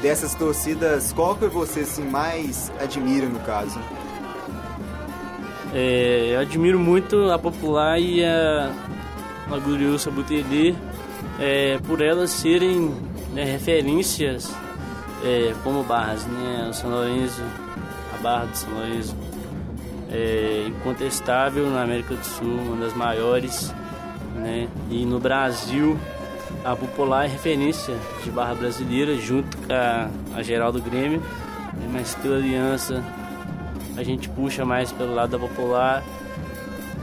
dessas 0.00 0.34
torcidas, 0.34 1.12
qual 1.12 1.34
que 1.34 1.46
você 1.46 1.80
assim, 1.80 2.04
mais 2.04 2.72
admira 2.80 3.26
no 3.26 3.40
caso? 3.40 3.78
É, 5.72 6.32
eu 6.34 6.40
admiro 6.40 6.78
muito 6.78 7.30
a 7.30 7.38
Popular 7.38 8.00
e 8.00 8.24
a, 8.24 8.72
a 9.54 9.58
Gloriosa 9.58 10.10
Butelê 10.10 10.74
é, 11.38 11.78
por 11.86 12.00
elas 12.00 12.30
serem 12.30 12.94
né, 13.32 13.44
referências 13.44 14.52
é, 15.24 15.54
como 15.62 15.82
barras, 15.82 16.26
né? 16.26 16.68
O 16.70 16.72
São 16.72 16.90
Lourenço, 16.90 17.42
a 18.14 18.22
barra 18.22 18.46
do 18.46 18.56
São 18.56 18.72
Lourenço 18.72 19.16
é, 20.10 20.66
incontestável 20.68 21.68
na 21.70 21.82
América 21.82 22.14
do 22.14 22.24
Sul, 22.24 22.58
uma 22.58 22.76
das 22.76 22.94
maiores, 22.94 23.74
né? 24.34 24.68
E 24.90 25.04
no 25.04 25.20
Brasil, 25.20 25.98
a 26.64 26.74
Popular 26.74 27.24
é 27.24 27.28
referência 27.28 27.94
de 28.24 28.30
barra 28.30 28.54
brasileira, 28.54 29.16
junto 29.16 29.56
com 29.56 29.72
a, 29.72 30.10
a 30.36 30.42
Geraldo 30.42 30.80
Grêmio, 30.80 31.20
né? 31.20 31.88
mas 31.92 32.14
pela 32.16 32.36
aliança 32.36 33.04
a 33.96 34.02
gente 34.02 34.28
puxa 34.28 34.64
mais 34.64 34.92
pelo 34.92 35.14
lado 35.14 35.30
da 35.30 35.38
Popular, 35.38 36.02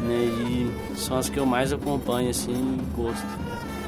né? 0.01 0.25
E 0.25 0.73
são 0.95 1.17
as 1.17 1.29
que 1.29 1.37
eu 1.37 1.45
mais 1.45 1.73
acompanho, 1.73 2.29
assim, 2.29 2.79
gosto. 2.95 3.25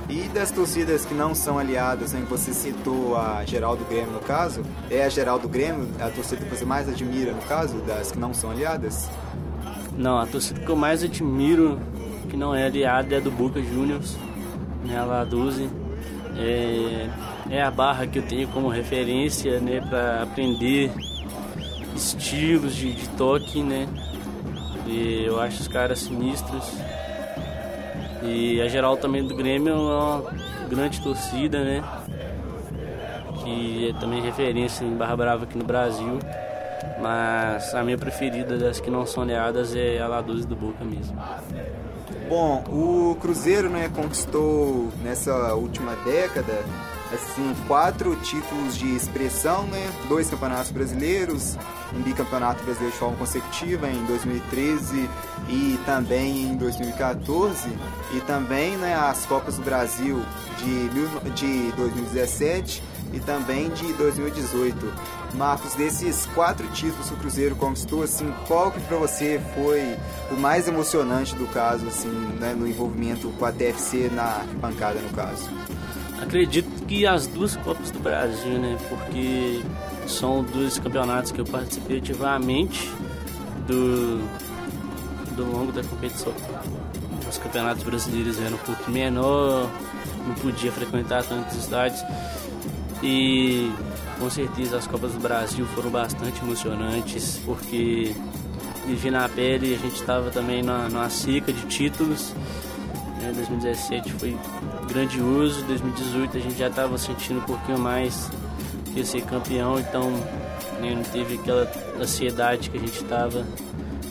E 0.10 0.28
das 0.30 0.50
torcidas 0.50 1.06
que 1.06 1.14
não 1.14 1.36
são 1.36 1.60
aliadas, 1.60 2.14
né, 2.14 2.22
que 2.22 2.30
você 2.32 2.52
citou 2.52 3.16
a 3.16 3.46
Geraldo 3.46 3.86
Grêmio 3.86 4.12
no 4.12 4.20
caso, 4.20 4.64
é 4.90 5.04
a 5.04 5.10
Geraldo 5.10 5.48
Grêmio 5.48 5.88
a 6.00 6.10
torcida 6.10 6.44
que 6.44 6.56
você 6.56 6.66
mais 6.66 6.90
admira 6.90 7.32
no 7.32 7.42
caso, 7.44 7.78
das 7.82 8.12
que 8.12 8.18
não 8.18 8.34
são 8.34 8.50
aliadas? 8.50 9.08
Não, 9.96 10.18
a 10.18 10.26
torcida 10.26 10.60
que 10.62 10.70
eu 10.70 10.76
mais 10.76 11.04
admiro, 11.04 11.80
que 12.28 12.36
não 12.36 12.56
é 12.56 12.66
aliada, 12.66 13.14
é 13.14 13.18
a 13.20 13.22
do 13.22 13.30
Boca 13.30 13.62
Juniors, 13.62 14.18
né, 14.84 14.98
a 14.98 15.24
12. 15.24 15.70
É, 16.38 17.10
é 17.52 17.62
a 17.62 17.70
barra 17.70 18.08
que 18.08 18.18
eu 18.18 18.24
tenho 18.24 18.48
como 18.48 18.68
referência, 18.68 19.60
né, 19.60 19.80
para 19.80 20.24
aprender 20.24 20.92
estilos 21.96 22.76
de, 22.76 22.94
de 22.94 23.10
toque, 23.10 23.62
né. 23.62 23.88
E 24.90 25.24
eu 25.26 25.40
acho 25.40 25.62
os 25.62 25.68
caras 25.68 26.00
sinistros. 26.00 26.74
E 28.24 28.60
a 28.60 28.68
geral 28.68 28.98
também 28.98 29.24
do 29.24 29.36
Grêmio 29.36 29.74
é 29.74 29.76
uma 29.76 30.24
grande 30.68 31.00
torcida, 31.00 31.64
né? 31.64 31.84
Que 33.44 33.90
é 33.90 34.00
também 34.00 34.22
referência 34.22 34.84
em 34.84 34.96
Barra 34.96 35.16
Brava 35.16 35.44
aqui 35.44 35.58
no 35.58 35.64
Brasil. 35.64 36.18
Mas 37.00 37.74
a 37.74 37.84
minha 37.84 37.98
preferida 37.98 38.58
das 38.58 38.80
que 38.80 38.90
não 38.90 39.06
são 39.06 39.24
aliadas 39.24 39.76
é 39.76 40.00
a 40.00 40.08
La 40.08 40.22
do 40.22 40.56
Boca 40.56 40.84
mesmo. 40.84 41.18
Bom, 42.28 42.64
o 42.68 43.16
Cruzeiro 43.22 43.70
né, 43.70 43.90
conquistou 43.96 44.90
nessa 45.04 45.54
última 45.54 45.96
década 46.06 46.64
assim, 47.14 47.56
quatro 47.68 48.16
títulos 48.18 48.78
de 48.78 48.96
expressão, 48.96 49.66
né? 49.68 49.92
Dois 50.08 50.30
campeonatos 50.30 50.72
brasileiros, 50.72 51.58
um 51.94 52.02
bicampeonato 52.02 52.64
brasileiro 52.64 52.94
de 52.94 53.00
forma 53.00 53.18
consecutiva 53.18 53.90
em 53.90 54.06
2013 54.06 55.10
e 55.48 55.80
também 55.86 56.44
em 56.44 56.58
2014 56.58 57.70
e 58.14 58.22
também 58.22 58.78
né, 58.78 58.96
as 58.96 59.26
Copas 59.26 59.58
do 59.58 59.64
Brasil 59.64 60.22
de, 60.58 60.90
de 61.32 61.72
2017 61.72 62.84
e 63.14 63.20
também 63.20 63.70
de 63.70 63.92
2018. 63.94 64.94
Marcos, 65.34 65.76
desses 65.76 66.26
quatro 66.28 66.68
títulos 66.70 67.08
que 67.08 67.14
o 67.14 67.18
Cruzeiro 67.18 67.56
conquistou, 67.56 68.04
assim, 68.04 68.34
qual 68.48 68.72
que 68.72 68.80
para 68.82 68.98
você 68.98 69.40
foi 69.56 69.96
o 70.32 70.40
mais 70.40 70.68
emocionante 70.68 71.36
do 71.36 71.48
caso, 71.48 71.88
assim, 71.88 72.10
né, 72.40 72.54
no 72.58 72.68
envolvimento 72.68 73.30
com 73.38 73.46
a 73.46 73.52
TFC 73.52 74.10
na 74.12 74.44
bancada, 74.60 75.00
no 75.00 75.10
caso? 75.10 75.50
Acredito 76.22 76.86
que 76.86 77.06
as 77.06 77.28
duas 77.28 77.56
Copas 77.56 77.92
do 77.92 78.00
Brasil, 78.00 78.60
né? 78.60 78.78
Porque 78.88 79.62
são 80.08 80.44
dois 80.44 80.78
campeonatos 80.80 81.32
que 81.32 81.40
eu 81.40 81.46
participei 81.46 81.98
ativamente 82.00 82.92
do, 83.68 84.18
do 85.36 85.46
longo 85.46 85.72
da 85.72 85.84
competição. 85.84 86.34
Os 87.30 87.38
campeonatos 87.38 87.84
brasileiros 87.84 88.40
eram 88.40 88.56
um 88.56 88.60
pouco 88.60 88.90
menor, 88.90 89.70
não 90.28 90.36
podia 90.36 90.72
frequentar 90.72 91.24
tantos 91.24 91.56
estádios. 91.58 92.04
E 93.04 93.72
com 94.20 94.30
certeza 94.30 94.78
as 94.78 94.88
Copas 94.88 95.14
do 95.14 95.20
Brasil 95.20 95.66
foram 95.68 95.90
bastante 95.90 96.42
emocionantes, 96.42 97.40
porque 97.46 98.14
vivi 98.86 99.12
na 99.12 99.30
pele, 99.30 99.76
a 99.76 99.78
gente 99.78 99.96
estava 99.96 100.30
também 100.32 100.62
na, 100.62 100.90
numa 100.90 101.10
seca 101.10 101.54
de 101.54 101.66
títulos. 101.68 102.34
Né? 103.22 103.32
2017 103.34 104.14
foi 104.14 104.38
grandioso. 104.88 105.64
2018 105.66 106.38
a 106.38 106.40
gente 106.40 106.58
já 106.58 106.68
estava 106.68 106.98
sentindo 106.98 107.40
um 107.40 107.44
pouquinho 107.44 107.78
mais 107.78 108.32
que 108.94 109.04
ser 109.04 109.22
campeão, 109.22 109.80
então 109.80 110.10
né, 110.80 110.96
não 110.96 111.04
teve 111.04 111.36
aquela 111.36 111.72
ansiedade 112.00 112.70
que 112.70 112.78
a 112.78 112.80
gente 112.80 113.02
estava 113.02 113.46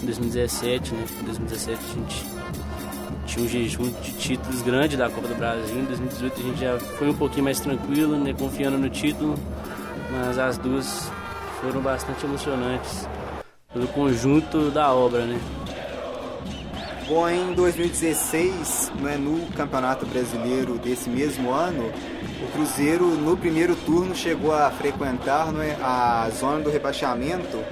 em 0.02 0.06
2017. 0.06 0.94
Né? 0.94 1.04
Em 1.20 1.24
2017 1.24 1.80
a 1.82 1.94
gente 1.94 2.24
tinha 3.26 3.44
um 3.44 3.48
jejum 3.48 3.90
de 4.02 4.12
títulos 4.12 4.62
grande 4.62 4.96
da 4.96 5.10
Copa 5.10 5.28
do 5.28 5.34
Brasil. 5.34 5.78
Em 5.78 5.84
2018 5.84 6.40
a 6.40 6.42
gente 6.42 6.60
já 6.60 6.78
foi 6.78 7.08
um 7.08 7.14
pouquinho 7.14 7.44
mais 7.44 7.60
tranquilo, 7.60 8.16
né, 8.16 8.34
confiando 8.38 8.78
no 8.78 8.88
título, 8.88 9.34
mas 10.10 10.38
as 10.38 10.56
duas 10.58 11.10
foram 11.60 11.80
bastante 11.80 12.24
emocionantes 12.24 13.06
pelo 13.72 13.86
conjunto 13.88 14.70
da 14.70 14.92
obra, 14.92 15.24
né? 15.26 15.38
Bom, 17.08 17.26
em 17.26 17.54
2016, 17.54 18.92
né, 19.00 19.16
no 19.16 19.46
Campeonato 19.52 20.04
Brasileiro 20.04 20.74
desse 20.74 21.08
mesmo 21.08 21.50
ano, 21.50 21.90
o 22.42 22.52
Cruzeiro 22.52 23.06
no 23.06 23.34
primeiro 23.34 23.74
turno 23.74 24.14
chegou 24.14 24.52
a 24.52 24.70
frequentar 24.70 25.50
né, 25.50 25.78
a 25.80 26.28
zona 26.38 26.60
do 26.60 26.68
rebaixamento, 26.68 27.64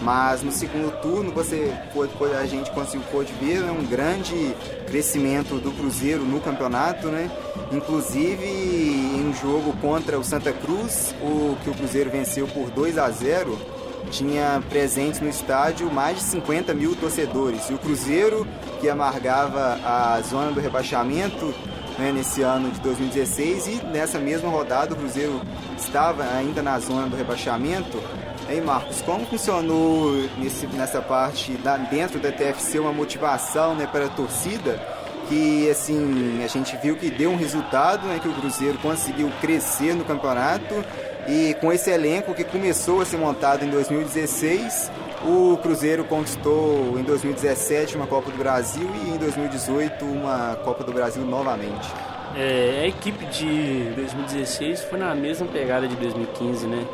mas 0.00 0.42
no 0.42 0.50
segundo 0.50 0.90
turno 1.02 1.30
você 1.32 1.70
pôde, 1.92 2.34
a 2.34 2.46
gente 2.46 2.70
conseguiu 2.70 3.06
pôde 3.12 3.30
ver 3.34 3.60
né, 3.60 3.70
um 3.70 3.84
grande 3.84 4.54
crescimento 4.86 5.56
do 5.56 5.70
Cruzeiro 5.72 6.24
no 6.24 6.40
campeonato, 6.40 7.08
né? 7.08 7.30
Inclusive 7.70 8.46
em 8.46 9.28
um 9.28 9.34
jogo 9.34 9.74
contra 9.82 10.18
o 10.18 10.24
Santa 10.24 10.50
Cruz, 10.50 11.14
o 11.20 11.56
que 11.62 11.68
o 11.68 11.74
Cruzeiro 11.74 12.08
venceu 12.08 12.46
por 12.48 12.70
2 12.70 12.96
a 12.96 13.10
0 13.10 13.77
tinha 14.10 14.62
presentes 14.68 15.20
no 15.20 15.28
estádio 15.28 15.90
mais 15.90 16.18
de 16.18 16.22
50 16.24 16.74
mil 16.74 16.94
torcedores. 16.96 17.68
E 17.68 17.74
o 17.74 17.78
Cruzeiro, 17.78 18.46
que 18.80 18.88
amargava 18.88 19.78
a 19.84 20.20
zona 20.22 20.50
do 20.50 20.60
rebaixamento 20.60 21.54
né, 21.98 22.12
nesse 22.12 22.42
ano 22.42 22.70
de 22.70 22.80
2016, 22.80 23.66
e 23.66 23.84
nessa 23.86 24.18
mesma 24.18 24.48
rodada 24.48 24.94
o 24.94 24.96
Cruzeiro 24.96 25.40
estava 25.76 26.24
ainda 26.24 26.62
na 26.62 26.78
zona 26.78 27.08
do 27.08 27.16
rebaixamento. 27.16 28.00
Aí, 28.48 28.60
Marcos, 28.60 29.02
como 29.02 29.26
funcionou 29.26 30.12
nesse, 30.38 30.66
nessa 30.68 31.02
parte 31.02 31.52
da, 31.52 31.76
dentro 31.76 32.18
da 32.18 32.32
TFC 32.32 32.78
uma 32.78 32.92
motivação 32.92 33.74
né, 33.74 33.86
para 33.86 34.06
a 34.06 34.08
torcida? 34.08 34.80
Que 35.28 35.68
assim 35.68 36.42
a 36.42 36.46
gente 36.46 36.74
viu 36.78 36.96
que 36.96 37.10
deu 37.10 37.30
um 37.30 37.36
resultado, 37.36 38.06
né, 38.06 38.18
que 38.18 38.28
o 38.28 38.32
Cruzeiro 38.32 38.78
conseguiu 38.78 39.30
crescer 39.42 39.94
no 39.94 40.02
campeonato 40.02 40.82
e 41.28 41.54
com 41.60 41.70
esse 41.70 41.90
elenco 41.90 42.32
que 42.32 42.42
começou 42.42 43.02
a 43.02 43.04
ser 43.04 43.18
montado 43.18 43.62
em 43.62 43.68
2016, 43.68 44.90
O 45.22 45.58
Cruzeiro 45.58 46.04
conquistou 46.04 46.98
em 46.98 47.02
2017 47.02 47.96
uma 47.96 48.06
Copa 48.06 48.30
do 48.30 48.38
Brasil 48.38 48.88
e 49.04 49.10
em 49.10 49.18
2018 49.18 50.04
uma 50.04 50.56
Copa 50.64 50.82
do 50.84 50.92
Brasil 50.92 51.22
novamente. 51.24 51.86
É, 52.34 52.82
a 52.84 52.86
equipe 52.86 53.26
de 53.26 53.92
2016 53.94 54.84
foi 54.84 54.98
na 54.98 55.14
mesma 55.14 55.46
pegada 55.46 55.86
de 55.86 55.96
2015, 55.96 56.66
né? 56.66 56.86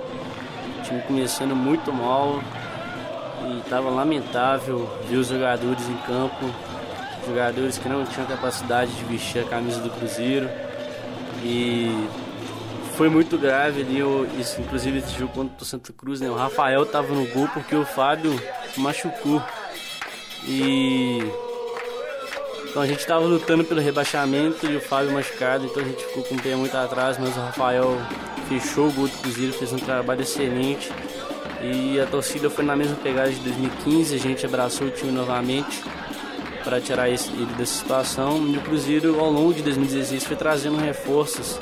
O 0.79 0.83
time 0.83 1.03
começando 1.03 1.55
muito 1.55 1.93
mal 1.93 2.43
e 3.47 3.59
estava 3.59 3.89
lamentável 3.89 4.91
ver 5.09 5.19
os 5.19 5.29
jogadores 5.29 5.87
em 5.89 5.97
campo, 5.99 6.51
jogadores 7.27 7.79
que 7.79 7.89
não 7.89 8.05
tinham 8.05 8.27
capacidade 8.27 8.91
de 8.93 9.05
vestir 9.05 9.43
a 9.43 9.45
camisa 9.45 9.81
do 9.81 9.91
Cruzeiro 9.91 10.49
e 11.43 12.09
foi 12.97 13.09
muito 13.09 13.37
grave 13.37 13.83
ali, 13.83 14.01
isso, 14.41 14.61
inclusive 14.61 14.99
esse 14.99 15.19
jogo 15.19 15.33
contra 15.33 15.63
o 15.63 15.65
Santa 15.65 15.93
Cruz, 15.93 16.21
né? 16.21 16.31
O 16.31 16.35
Rafael 16.35 16.85
estava 16.85 17.13
no 17.13 17.27
gol 17.27 17.49
porque 17.49 17.75
o 17.75 17.85
Fábio 17.85 18.41
machucou. 18.77 19.43
E 20.47 21.19
então 22.69 22.83
a 22.83 22.87
gente 22.87 23.01
estava 23.01 23.25
lutando 23.25 23.65
pelo 23.65 23.81
rebaixamento 23.81 24.67
e 24.67 24.77
o 24.77 24.81
Fábio 24.81 25.13
machucado, 25.13 25.65
então 25.65 25.83
a 25.83 25.87
gente 25.87 26.05
ficou 26.05 26.25
com 26.25 26.35
o 26.35 26.43
pé 26.43 26.57
muito 26.57 26.77
atrás, 26.77 27.19
mas 27.19 27.37
o 27.37 27.41
Rafael 27.41 27.97
fechou 28.49 28.89
o 28.89 28.93
gol 28.93 29.07
do 29.07 29.17
Cruzeiro, 29.19 29.53
fez 29.53 29.73
um 29.73 29.79
trabalho 29.79 30.23
excelente. 30.23 30.91
E 31.63 32.01
a 32.01 32.07
torcida 32.07 32.51
foi 32.51 32.65
na 32.65 32.75
mesma 32.75 32.97
pegada 32.97 33.31
de 33.31 33.39
2015, 33.41 34.15
a 34.15 34.19
gente 34.19 34.45
abraçou 34.45 34.89
o 34.89 34.91
time 34.91 35.13
novamente 35.13 35.83
para 36.63 36.81
tirar 36.81 37.09
ele 37.09 37.19
dessa 37.57 37.79
situação. 37.79 38.45
E 38.49 38.57
o 38.57 38.61
Cruzeiro, 38.61 39.21
ao 39.21 39.31
longo 39.31 39.55
de 39.55 39.63
2016, 39.63 40.25
foi 40.25 40.37
trazendo 40.37 40.77
reforços 40.77 41.61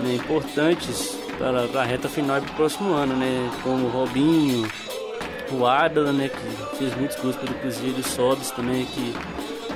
né, 0.00 0.14
importantes 0.14 1.18
para, 1.38 1.80
a 1.80 1.84
reta 1.84 2.08
final 2.08 2.38
e 2.38 2.40
para 2.40 2.52
o 2.52 2.54
próximo 2.54 2.92
ano, 2.94 3.16
né? 3.16 3.50
Como 3.62 3.86
o 3.86 3.90
Robinho, 3.90 4.68
o 5.52 5.66
Adela, 5.66 6.12
né? 6.12 6.28
Que 6.28 6.76
fez 6.76 6.96
muitos 6.96 7.16
gols 7.16 7.36
pelo 7.36 7.54
Cruzeiro, 7.54 7.98
o 7.98 8.02
Sobis 8.02 8.50
também, 8.50 8.84
que 8.86 9.14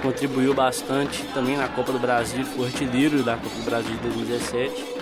contribuiu 0.03 0.55
bastante 0.55 1.23
também 1.35 1.57
na 1.57 1.69
Copa 1.69 1.93
do 1.93 1.99
Brasil, 1.99 2.45
foi 2.45 2.67
artilheiro 2.67 3.23
da 3.23 3.37
Copa 3.37 3.55
do 3.57 3.65
Brasil 3.65 3.93
de 3.97 4.01
2017. 4.01 5.01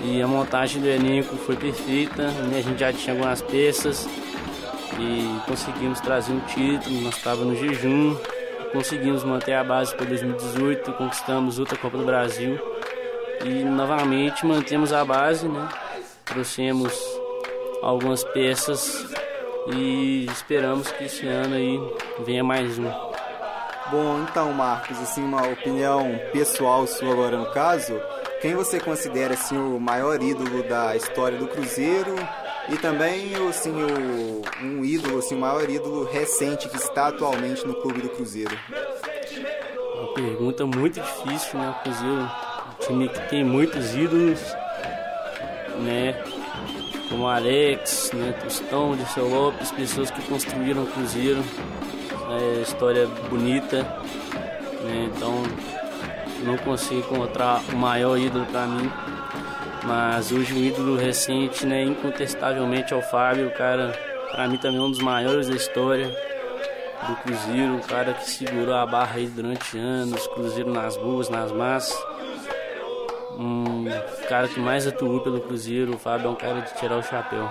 E 0.00 0.20
a 0.20 0.26
montagem 0.26 0.82
do 0.82 0.88
elenco 0.88 1.36
foi 1.36 1.56
perfeita, 1.56 2.26
né? 2.28 2.58
a 2.58 2.62
gente 2.62 2.78
já 2.78 2.92
tinha 2.92 3.14
algumas 3.14 3.40
peças 3.40 4.06
e 4.98 5.40
conseguimos 5.46 5.98
trazer 6.00 6.32
um 6.32 6.40
título, 6.40 7.00
nós 7.00 7.16
estávamos 7.16 7.54
no 7.54 7.56
jejum, 7.56 8.16
conseguimos 8.72 9.24
manter 9.24 9.54
a 9.54 9.64
base 9.64 9.94
para 9.94 10.04
2018, 10.04 10.92
conquistamos 10.92 11.58
outra 11.58 11.78
Copa 11.78 11.96
do 11.96 12.04
Brasil 12.04 12.60
e 13.44 13.62
novamente 13.62 14.46
mantemos 14.46 14.92
a 14.92 15.04
base, 15.04 15.46
né? 15.46 15.68
Trouxemos 16.24 16.98
algumas 17.82 18.24
peças 18.24 19.06
e 19.74 20.26
esperamos 20.26 20.90
que 20.90 21.04
esse 21.04 21.26
ano 21.26 21.54
aí 21.54 21.78
venha 22.24 22.42
mais 22.42 22.78
um. 22.78 22.90
Bom, 23.90 24.22
então 24.22 24.50
Marcos, 24.52 24.98
assim 24.98 25.22
uma 25.22 25.46
opinião 25.46 26.18
pessoal 26.32 26.86
sua 26.86 27.12
agora 27.12 27.36
no 27.36 27.50
caso, 27.52 28.00
quem 28.40 28.54
você 28.54 28.80
considera 28.80 29.34
assim 29.34 29.58
o 29.58 29.78
maior 29.78 30.22
ídolo 30.22 30.62
da 30.62 30.96
história 30.96 31.36
do 31.36 31.46
Cruzeiro 31.46 32.14
e 32.70 32.78
também 32.78 33.34
assim 33.48 33.72
o, 33.72 34.42
um 34.64 34.82
ídolo 34.82 35.18
assim 35.18 35.34
o 35.34 35.40
maior 35.40 35.68
ídolo 35.68 36.04
recente 36.04 36.66
que 36.66 36.76
está 36.76 37.08
atualmente 37.08 37.66
no 37.66 37.74
clube 37.74 38.00
do 38.00 38.08
Cruzeiro? 38.08 38.56
Uma 39.98 40.14
pergunta 40.14 40.64
muito 40.64 40.94
difícil, 40.94 41.58
né? 41.58 41.74
O 41.78 41.82
Cruzeiro 41.82 42.30
time 42.86 43.08
que 43.08 43.20
tem 43.28 43.44
muitos 43.44 43.94
ídolos, 43.94 44.40
né? 45.80 46.14
Como 47.08 47.26
Alex, 47.26 48.10
né? 48.12 48.34
Tostão, 48.42 48.96
Dirceu 48.96 49.28
Lopes, 49.28 49.70
pessoas 49.72 50.10
que 50.10 50.22
construíram 50.22 50.82
o 50.82 50.86
Cruzeiro. 50.86 51.42
É, 52.30 52.62
história 52.62 53.06
bonita, 53.28 53.82
né? 54.82 55.10
Então 55.14 55.42
não 56.44 56.56
consigo 56.58 57.00
encontrar 57.00 57.60
o 57.72 57.76
maior 57.76 58.18
ídolo 58.18 58.46
para 58.46 58.66
mim. 58.66 58.90
Mas 59.84 60.32
hoje 60.32 60.54
um 60.54 60.58
ídolo 60.58 60.96
recente, 60.96 61.66
né, 61.66 61.82
incontestavelmente 61.82 62.94
é 62.94 62.96
o 62.96 63.02
Fábio, 63.02 63.48
o 63.48 63.50
cara, 63.50 63.92
para 64.32 64.48
mim 64.48 64.56
também 64.56 64.78
é 64.78 64.82
um 64.82 64.90
dos 64.90 65.00
maiores 65.00 65.46
da 65.46 65.54
história 65.54 66.06
do 67.06 67.16
Cruzeiro, 67.16 67.76
o 67.76 67.82
cara 67.82 68.14
que 68.14 68.30
segurou 68.30 68.74
a 68.74 68.86
barra 68.86 69.16
aí 69.16 69.26
durante 69.26 69.76
anos, 69.76 70.26
Cruzeiro 70.28 70.72
nas 70.72 70.96
ruas, 70.96 71.28
nas 71.28 71.52
massas 71.52 71.94
um 73.38 73.84
cara 74.28 74.48
que 74.48 74.60
mais 74.60 74.86
atuou 74.86 75.20
pelo 75.20 75.40
Cruzeiro. 75.40 75.94
O 75.94 75.98
Fábio 75.98 76.28
é 76.28 76.30
um 76.30 76.34
cara 76.34 76.60
de 76.60 76.74
tirar 76.74 76.98
o 76.98 77.02
chapéu. 77.02 77.48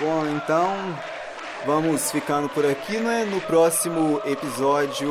Bom, 0.00 0.26
então 0.36 0.74
vamos 1.66 2.10
ficando 2.10 2.48
por 2.48 2.64
aqui, 2.64 2.98
né? 2.98 3.24
No 3.24 3.40
próximo 3.40 4.20
episódio 4.24 5.10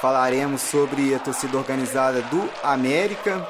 falaremos 0.00 0.60
sobre 0.60 1.14
a 1.14 1.18
torcida 1.18 1.56
organizada 1.56 2.22
do 2.22 2.48
América. 2.62 3.46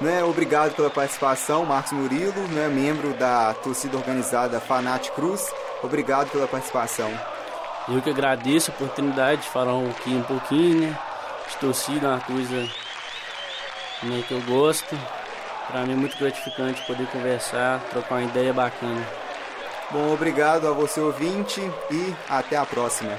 Né? 0.00 0.24
Obrigado 0.24 0.74
pela 0.74 0.90
participação, 0.90 1.64
Marcos 1.64 1.92
Murilo, 1.92 2.48
né? 2.48 2.68
membro 2.68 3.14
da 3.14 3.54
torcida 3.54 3.96
organizada 3.96 4.58
Fanat 4.58 5.10
Cruz. 5.12 5.52
Obrigado 5.82 6.30
pela 6.30 6.48
participação. 6.48 7.10
Eu 7.88 8.00
que 8.00 8.10
agradeço 8.10 8.70
a 8.70 8.74
oportunidade 8.74 9.42
de 9.42 9.48
falar 9.48 9.74
um 9.74 9.92
pouquinho, 9.92 10.20
um 10.20 10.22
pouquinho 10.22 10.80
né? 10.80 10.98
de 11.48 11.56
torcida, 11.58 12.08
uma 12.08 12.20
coisa 12.20 12.68
né, 14.02 14.22
que 14.26 14.32
eu 14.32 14.40
gosto. 14.42 14.96
Para 15.68 15.86
mim 15.86 15.92
é 15.92 15.96
muito 15.96 16.18
gratificante 16.18 16.82
poder 16.86 17.06
conversar, 17.06 17.80
trocar 17.90 18.16
uma 18.16 18.24
ideia 18.24 18.52
bacana. 18.52 19.06
Bom, 19.90 20.12
obrigado 20.12 20.66
a 20.66 20.72
você 20.72 21.00
ouvinte 21.00 21.60
e 21.90 22.14
até 22.28 22.56
a 22.56 22.64
próxima. 22.64 23.12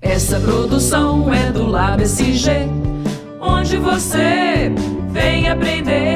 Essa 0.00 0.38
produção 0.38 1.32
é 1.32 1.50
do 1.50 1.66
Lab 1.66 2.02
SG, 2.02 2.68
onde 3.40 3.76
você 3.78 4.70
vem 5.10 5.48
aprender 5.48 6.13